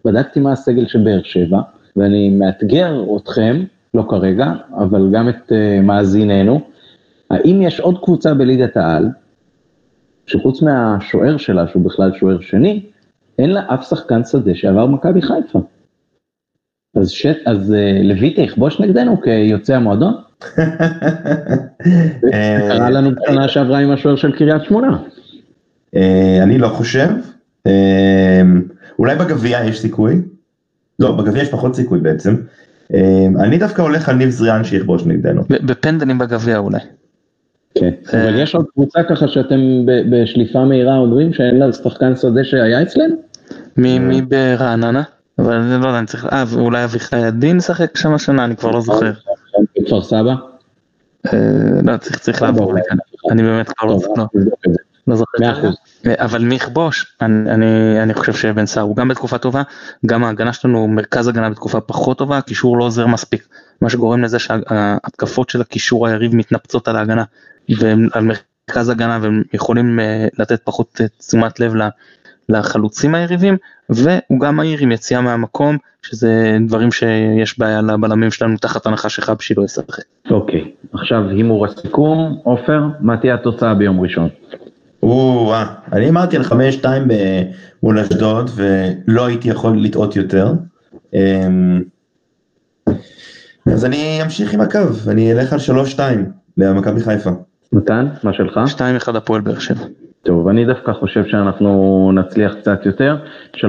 בדקתי 0.06 0.40
מה 0.40 0.52
הסגל 0.52 0.88
של 0.88 1.04
באר 1.04 1.22
שבע, 1.24 1.62
ואני 1.96 2.30
מאתגר 2.30 3.04
אתכם, 3.18 3.64
לא 3.94 4.06
כרגע, 4.10 4.54
אבל 4.78 5.10
גם 5.14 5.30
את 5.30 5.52
uh, 5.52 5.82
מאזיננו, 5.82 6.62
האם 7.32 7.62
יש 7.62 7.80
עוד 7.80 7.98
קבוצה 8.04 8.34
בליגת 8.34 8.78
העל, 8.78 9.10
שחוץ 10.28 10.62
מהשוער 10.62 11.38
שלה, 11.38 11.68
שהוא 11.68 11.86
בכלל 11.86 12.12
שוער 12.20 12.40
שני, 12.42 12.84
אין 13.40 13.50
לה 13.50 13.62
אף 13.74 13.90
שחקן 13.90 14.24
שדה 14.24 14.56
שעבר 14.56 14.86
מכבי 14.86 15.22
חיפה. 15.22 15.62
אז, 16.96 17.10
ש... 17.10 17.26
אז 17.46 17.72
uh, 17.72 18.04
לויטה 18.04 18.42
יכבוש 18.42 18.80
נגדנו 18.80 19.22
כיוצא 19.22 19.76
המועדון? 19.76 20.14
קרה 22.70 22.90
לנו 22.90 23.12
בשנה 23.12 23.48
שעברה 23.48 23.80
עם 23.80 23.92
השוער 23.92 24.16
של 24.16 24.32
קריית 24.32 24.64
שמונה. 24.64 24.98
אה, 25.96 26.40
אני 26.44 26.58
לא 26.58 26.68
חושב, 26.68 27.10
אולי 29.00 29.16
בגביע 29.16 29.66
יש 29.66 29.80
סיכוי, 29.80 30.22
לא, 31.00 31.12
בגביע 31.12 31.42
יש 31.42 31.50
פחות 31.50 31.76
סיכוי 31.76 32.00
בעצם. 32.00 32.36
אני 33.40 33.58
דווקא 33.58 33.82
הולך 33.82 34.10
על 34.10 34.16
ניב 34.16 34.30
זריאן 34.30 34.64
שיכבוש 34.64 35.06
נגדנו. 35.06 35.42
בפנדלים 35.50 36.18
בגביע 36.18 36.58
אולי. 36.58 36.80
כן, 37.76 37.90
אה, 38.14 38.24
אבל 38.24 38.40
יש 38.40 38.56
עוד 38.56 38.66
קבוצה 38.74 39.04
ככה 39.04 39.28
שאתם 39.28 39.60
בשליפה 40.12 40.66
מהירה 40.66 40.98
אומרים 40.98 41.34
שאין 41.34 41.60
לה 41.60 41.74
שחקן 41.74 42.16
שדה 42.16 42.44
שהיה 42.44 42.82
אצלנו? 42.82 43.16
מי 43.78 44.22
ברעננה? 44.22 45.04
אבל 45.40 45.54
אני 45.54 45.82
לא 45.82 45.88
יודע, 45.88 46.00
אני 46.00 46.08
צריך, 46.08 46.26
אה, 46.26 46.44
אולי 46.56 46.84
אביחי 46.84 47.16
עדין 47.16 47.58
משחק 47.58 47.98
שם 47.98 48.14
השנה, 48.14 48.46
אני 48.46 48.56
כבר 48.56 48.72
לא 48.72 48.82
זוכר. 48.82 49.12
בכפר 49.78 50.02
סבא? 50.02 50.34
אה, 51.34 51.40
לא, 51.84 51.98
צריך 51.98 52.42
לעבור 52.42 52.74
לכאן, 52.74 52.98
אני 53.32 53.44
באמת 53.44 53.70
כבר 53.70 53.88
לא 53.88 54.00
זוכר. 54.00 54.26
לא 55.08 55.16
זוכר. 55.16 55.38
מאה 55.40 55.52
אחוז. 55.52 55.76
אבל 56.16 56.46
מי 56.46 56.56
יכבוש? 56.56 57.16
אני, 57.22 57.52
אני, 57.52 58.02
אני 58.04 58.14
חושב 58.14 58.34
שבן 58.34 58.66
סער 58.66 58.84
הוא 58.84 58.96
גם 58.96 59.08
בתקופה 59.08 59.38
טובה, 59.38 59.62
גם 60.06 60.24
ההגנה 60.24 60.54
שלנו 60.54 60.88
מרכז 60.88 61.28
הגנה 61.28 61.50
בתקופה 61.50 61.82
פחות 61.82 62.18
טובה, 62.18 62.38
הקישור 62.38 62.78
לא 62.78 62.84
עוזר 62.84 63.08
מספיק, 63.08 63.48
מה 63.82 63.90
שגורם 63.90 64.24
לזה 64.24 64.40
שההתקפות 64.40 65.50
של 65.50 65.62
הקישור 65.62 66.08
היריב 66.08 66.36
מתנפצות 66.36 66.88
על 66.88 66.96
ההגנה, 66.96 67.24
ועל 67.70 68.24
מרכז 68.24 68.90
הגנה 68.90 69.20
והם 69.22 69.44
יכולים 69.54 70.00
אה, 70.00 70.28
לתת 70.40 70.62
פחות 70.64 71.02
אה, 71.02 71.08
תשומת 71.08 71.60
לב 71.60 71.74
לחלוצים 72.50 73.16
היריבים, 73.16 73.58
והוא 73.90 74.40
גם 74.40 74.56
מהיר 74.56 74.80
עם 74.80 74.92
יציאה 74.92 75.22
מהמקום, 75.22 75.78
שזה 76.02 76.58
דברים 76.68 76.92
שיש 76.92 77.60
בעיה 77.60 77.82
לבלמים 77.82 78.32
שלנו 78.32 78.58
תחת 78.58 78.86
הנחה 78.86 79.10
שחבשי 79.10 79.54
לא 79.58 79.64
ישחק. 79.64 80.04
אוקיי, 80.32 80.72
עכשיו 80.94 81.30
הימור 81.30 81.66
הסיכום, 81.66 82.40
עופר, 82.44 82.84
מה 83.00 83.18
תהיה 83.18 83.34
התוצאה 83.34 83.74
ביום 83.74 84.02
ראשון? 84.02 84.30
או-אה, 85.06 85.66
אני 85.94 86.10
אמרתי 86.10 86.38
על 86.38 86.44
5-2 86.44 86.86
מול 87.84 88.00
אשדוד 88.00 88.50
ולא 88.56 89.26
הייתי 89.26 89.50
יכול 89.50 89.78
לטעות 89.78 90.16
יותר. 90.16 90.54
אמ, 91.14 91.82
אז 93.66 93.86
אני 93.86 94.20
אמשיך 94.24 94.54
עם 94.54 94.62
הקו, 94.62 94.80
אני 95.08 95.32
אלך 95.32 95.54
על 95.54 95.60
3-2 95.96 96.00
למכבי 96.58 97.02
חיפה. 97.02 97.30
מתן, 97.72 98.08
מה 98.24 98.34
שלך? 98.34 98.60
2-1 99.08 99.18
הפועל 99.18 99.42
באר 99.42 99.60
שבע. 99.60 99.86
טוב, 100.24 100.48
אני 100.48 100.66
דווקא 100.66 100.94
חושב 100.94 101.26
שאנחנו 101.26 102.12
נצליח 102.16 102.54
קצת 102.54 102.86
יותר. 102.86 103.18
3-1 103.56 103.62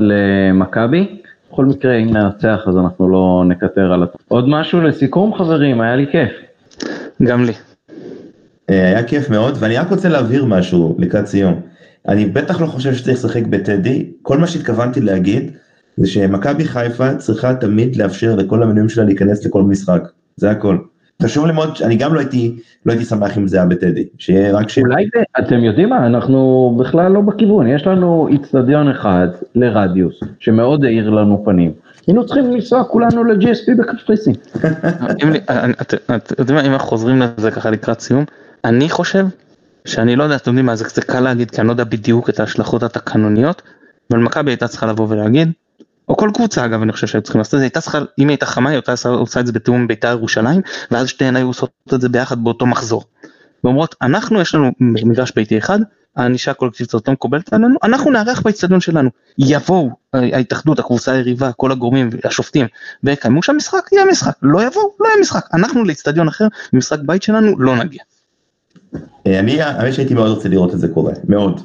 למכבי. 0.00 1.20
בכל 1.52 1.64
מקרה, 1.64 1.94
אם 1.94 2.10
ננצח 2.16 2.64
אז 2.66 2.76
אנחנו 2.76 3.08
לא 3.08 3.44
נקטר 3.46 3.92
על... 3.92 4.06
עוד 4.28 4.48
משהו 4.48 4.80
לסיכום 4.80 5.34
חברים, 5.34 5.80
היה 5.80 5.96
לי 5.96 6.06
כיף. 6.10 6.30
גם 7.22 7.44
לי. 7.44 7.52
אה, 8.70 8.86
היה 8.86 9.02
כיף 9.02 9.30
מאוד, 9.30 9.56
ואני 9.60 9.76
רק 9.76 9.90
רוצה 9.90 10.08
להבהיר 10.08 10.44
משהו 10.44 10.96
לקראת 10.98 11.26
סיום. 11.26 11.60
אני 12.08 12.26
בטח 12.26 12.60
לא 12.60 12.66
חושב 12.66 12.94
שצריך 12.94 13.18
לשחק 13.18 13.46
בטדי, 13.46 14.10
כל 14.22 14.38
מה 14.38 14.46
שהתכוונתי 14.46 15.00
להגיד 15.00 15.50
זה 15.96 16.06
שמכבי 16.06 16.64
חיפה 16.64 17.14
צריכה 17.14 17.54
תמיד 17.54 17.96
לאפשר 17.96 18.36
לכל 18.36 18.62
המנויים 18.62 18.88
שלה 18.88 19.04
להיכנס 19.04 19.46
לכל 19.46 19.62
משחק, 19.62 20.02
זה 20.36 20.50
הכל. 20.50 20.78
חשוב 21.22 21.46
לי 21.46 21.52
מאוד, 21.52 21.78
אני 21.82 21.96
גם 21.96 22.14
לא 22.14 22.18
הייתי, 22.18 22.56
לא 22.86 22.92
הייתי 22.92 23.04
שמח 23.04 23.38
אם 23.38 23.48
זה 23.48 23.56
היה 23.56 23.66
בטדי, 23.66 24.04
שיהיה 24.18 24.56
רק 24.56 24.68
ש... 24.68 24.78
אולי 24.78 25.08
זה, 25.14 25.22
אתם 25.38 25.58
יודעים 25.58 25.88
מה, 25.88 26.06
אנחנו 26.06 26.74
בכלל 26.80 27.12
לא 27.12 27.20
בכיוון, 27.20 27.66
יש 27.66 27.86
לנו 27.86 28.28
איצטדיון 28.28 28.88
אחד 28.88 29.28
לרדיוס, 29.54 30.20
שמאוד 30.38 30.84
האיר 30.84 31.10
לנו 31.10 31.42
פנים. 31.44 31.72
היינו 32.06 32.26
צריכים 32.26 32.50
לנסוע 32.50 32.84
כולנו 32.84 33.24
ל-GSP 33.24 33.78
בקפריסין. 33.78 34.34
אתם 35.10 35.32
יודעים 36.38 36.58
מה, 36.58 36.66
אם 36.66 36.72
אנחנו 36.72 36.88
חוזרים 36.88 37.22
לזה 37.22 37.50
ככה 37.50 37.70
לקראת 37.70 38.00
סיום, 38.00 38.24
אני 38.66 38.90
חושב 38.90 39.26
שאני 39.84 40.16
לא 40.16 40.24
יודע, 40.24 40.36
אתם 40.36 40.50
יודעים 40.50 40.66
מה, 40.66 40.76
זה 40.76 40.84
קצת 40.84 41.04
קל 41.04 41.20
להגיד, 41.20 41.50
כי 41.50 41.60
אני 41.60 41.66
לא 41.66 41.72
יודע 41.72 41.84
בדיוק 41.84 42.30
את 42.30 42.40
ההשלכות 42.40 42.82
התקנוניות, 42.82 43.62
אבל 44.10 44.20
מכבי 44.20 44.50
הייתה 44.50 44.68
צריכה 44.68 44.86
לבוא 44.86 45.06
ולהגיד, 45.08 45.52
או 46.08 46.16
כל 46.16 46.30
קבוצה 46.34 46.64
אגב 46.64 46.82
אני 46.82 46.92
חושב 46.92 47.06
שהיו 47.06 47.22
צריכים 47.22 47.38
לעשות 47.38 47.54
את 47.54 47.58
זה, 47.58 47.64
הייתה 47.64 47.80
צריכה, 47.80 47.98
אם 48.18 48.28
הייתה 48.28 48.46
חמה 48.46 48.70
היא 48.70 48.80
הייתה 48.86 49.08
עושה 49.08 49.40
את 49.40 49.46
זה 49.46 49.52
בתיאום 49.52 49.80
עם 49.80 49.86
בית"ר 49.86 50.08
ירושלים, 50.08 50.60
ואז 50.90 51.08
שתיהן 51.08 51.36
היו 51.36 51.46
עושות 51.46 51.70
את 51.94 52.00
זה 52.00 52.08
ביחד 52.08 52.44
באותו 52.44 52.66
מחזור. 52.66 53.04
ואומרות, 53.64 53.94
אנחנו 54.02 54.40
יש 54.40 54.54
לנו 54.54 54.72
מגרש 54.80 55.32
ביתי 55.36 55.58
אחד, 55.58 55.78
הענישה 56.16 56.50
הקולקטיבית 56.50 56.94
לא 56.94 57.12
מקובלת 57.12 57.52
עלינו, 57.52 57.76
אנחנו 57.82 58.10
נארח 58.10 58.40
באצטדיון 58.40 58.80
שלנו. 58.80 59.10
יבואו 59.38 59.90
ההתאחדות, 60.12 60.78
הקבוצה 60.78 61.12
היריבה, 61.12 61.52
כל 61.52 61.72
הגורמים, 61.72 62.10
השופטים, 62.24 62.66
ויקיימו 63.04 63.42
שם 63.42 63.56
משחק, 63.56 63.88
יהיה 63.92 64.04
משחק. 64.04 64.34
לא 64.42 64.62
יבואו, 64.62 64.94
לא 65.00 65.08
יהיה 65.08 65.20
משחק. 65.20 65.46
אנחנו 65.54 65.84
לאצטדיון 65.84 66.28
אחר, 66.28 66.46
משחק 66.72 66.98
בית 67.06 67.22
שלנו, 67.22 67.58
לא 67.58 67.76
נגיע. 67.76 68.02
אה, 69.26 69.38
אני, 69.38 69.62
האמת 69.62 69.94
שהייתי 69.94 70.14
מאוד 70.14 70.30
רוצה 70.30 70.48
לראות 70.48 70.74
את 70.74 70.78
זה 70.78 70.88
קורה, 70.88 71.12
מאוד. 71.28 71.60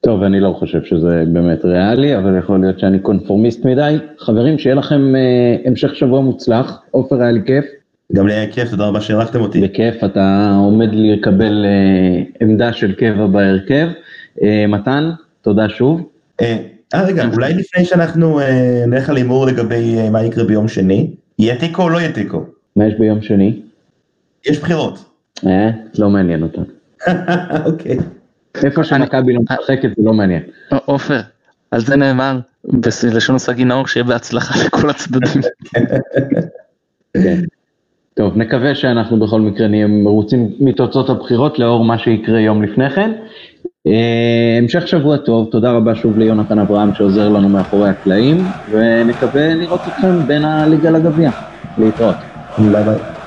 טוב, 0.00 0.22
אני 0.22 0.40
לא 0.40 0.54
חושב 0.58 0.84
שזה 0.84 1.24
באמת 1.32 1.64
ריאלי, 1.64 2.16
אבל 2.16 2.38
יכול 2.38 2.60
להיות 2.60 2.78
שאני 2.78 2.98
קונפורמיסט 2.98 3.64
מדי. 3.64 3.96
חברים, 4.18 4.58
שיהיה 4.58 4.74
לכם 4.74 5.16
אה, 5.16 5.56
המשך 5.64 5.94
שבוע 5.94 6.20
מוצלח. 6.20 6.80
עופר, 6.90 7.22
היה 7.22 7.32
לי 7.32 7.40
כיף. 7.46 7.64
גם 8.12 8.26
לי 8.26 8.34
היה 8.34 8.52
כיף, 8.52 8.70
תודה 8.70 8.86
רבה 8.86 9.00
שהערכתם 9.00 9.40
אותי. 9.40 9.60
בכיף, 9.60 10.04
אתה 10.04 10.56
עומד 10.58 10.88
לקבל 10.92 11.64
אה, 11.64 12.22
עמדה 12.40 12.72
של 12.72 12.92
קבע 12.92 13.26
בהרכב. 13.26 13.88
אה, 14.42 14.64
מתן, 14.68 15.10
תודה 15.42 15.68
שוב. 15.68 16.08
אה, 16.40 16.56
אה 16.94 17.02
רגע, 17.02 17.24
אולי 17.34 17.54
לפני 17.54 17.84
שאנחנו 17.84 18.40
אה, 18.40 18.84
נלך 18.86 19.10
על 19.10 19.16
הימור 19.16 19.46
לגבי 19.46 19.98
אה, 19.98 20.10
מה 20.10 20.24
יקרה 20.24 20.44
ביום 20.44 20.68
שני, 20.68 21.10
יהיה 21.38 21.56
תיקו 21.56 21.82
או 21.82 21.88
לא 21.88 21.98
יהיה 21.98 22.12
תיקו? 22.12 22.44
מה 22.76 22.86
יש 22.86 22.94
ביום 22.98 23.22
שני? 23.22 23.60
יש 24.46 24.58
בחירות. 24.58 25.04
אה, 25.46 25.70
לא 25.98 26.10
מעניין 26.10 26.42
אותנו. 26.42 26.64
אוקיי. 27.66 27.98
איפה 28.64 28.84
שמכבי 28.84 29.32
לא 29.32 29.40
משחקת 29.50 29.88
זה 29.96 30.02
לא 30.04 30.12
מעניין. 30.12 30.42
עופר, 30.84 31.20
על 31.70 31.80
זה 31.80 31.96
נאמר 31.96 32.40
בלשון 32.64 33.38
סגי 33.38 33.64
נאור 33.64 33.86
שיהיה 33.86 34.04
בהצלחה 34.04 34.54
לכל 34.66 34.90
הצדדים. 34.90 35.42
כן. 37.22 37.40
טוב, 38.14 38.36
נקווה 38.36 38.74
שאנחנו 38.74 39.20
בכל 39.20 39.40
מקרה 39.40 39.68
נהיה 39.68 39.86
מרוצים 39.86 40.52
מתוצאות 40.60 41.10
הבחירות 41.10 41.58
לאור 41.58 41.84
מה 41.84 41.98
שיקרה 41.98 42.40
יום 42.40 42.62
לפני 42.62 42.90
כן. 42.90 43.12
אה, 43.86 44.58
המשך 44.58 44.88
שבוע 44.88 45.16
טוב, 45.16 45.48
תודה 45.50 45.72
רבה 45.72 45.94
שוב 45.94 46.18
ליונתן 46.18 46.58
אברהם 46.58 46.94
שעוזר 46.94 47.28
לנו 47.28 47.48
מאחורי 47.48 47.88
הקלעים, 47.88 48.44
ונקווה 48.70 49.54
לראות 49.54 49.80
אתכם 49.88 50.26
בין 50.26 50.44
הליגה 50.44 50.90
לגביע. 50.90 51.30
להתראות. 51.78 52.16
ביי 52.58 52.84
ביי. 52.84 53.17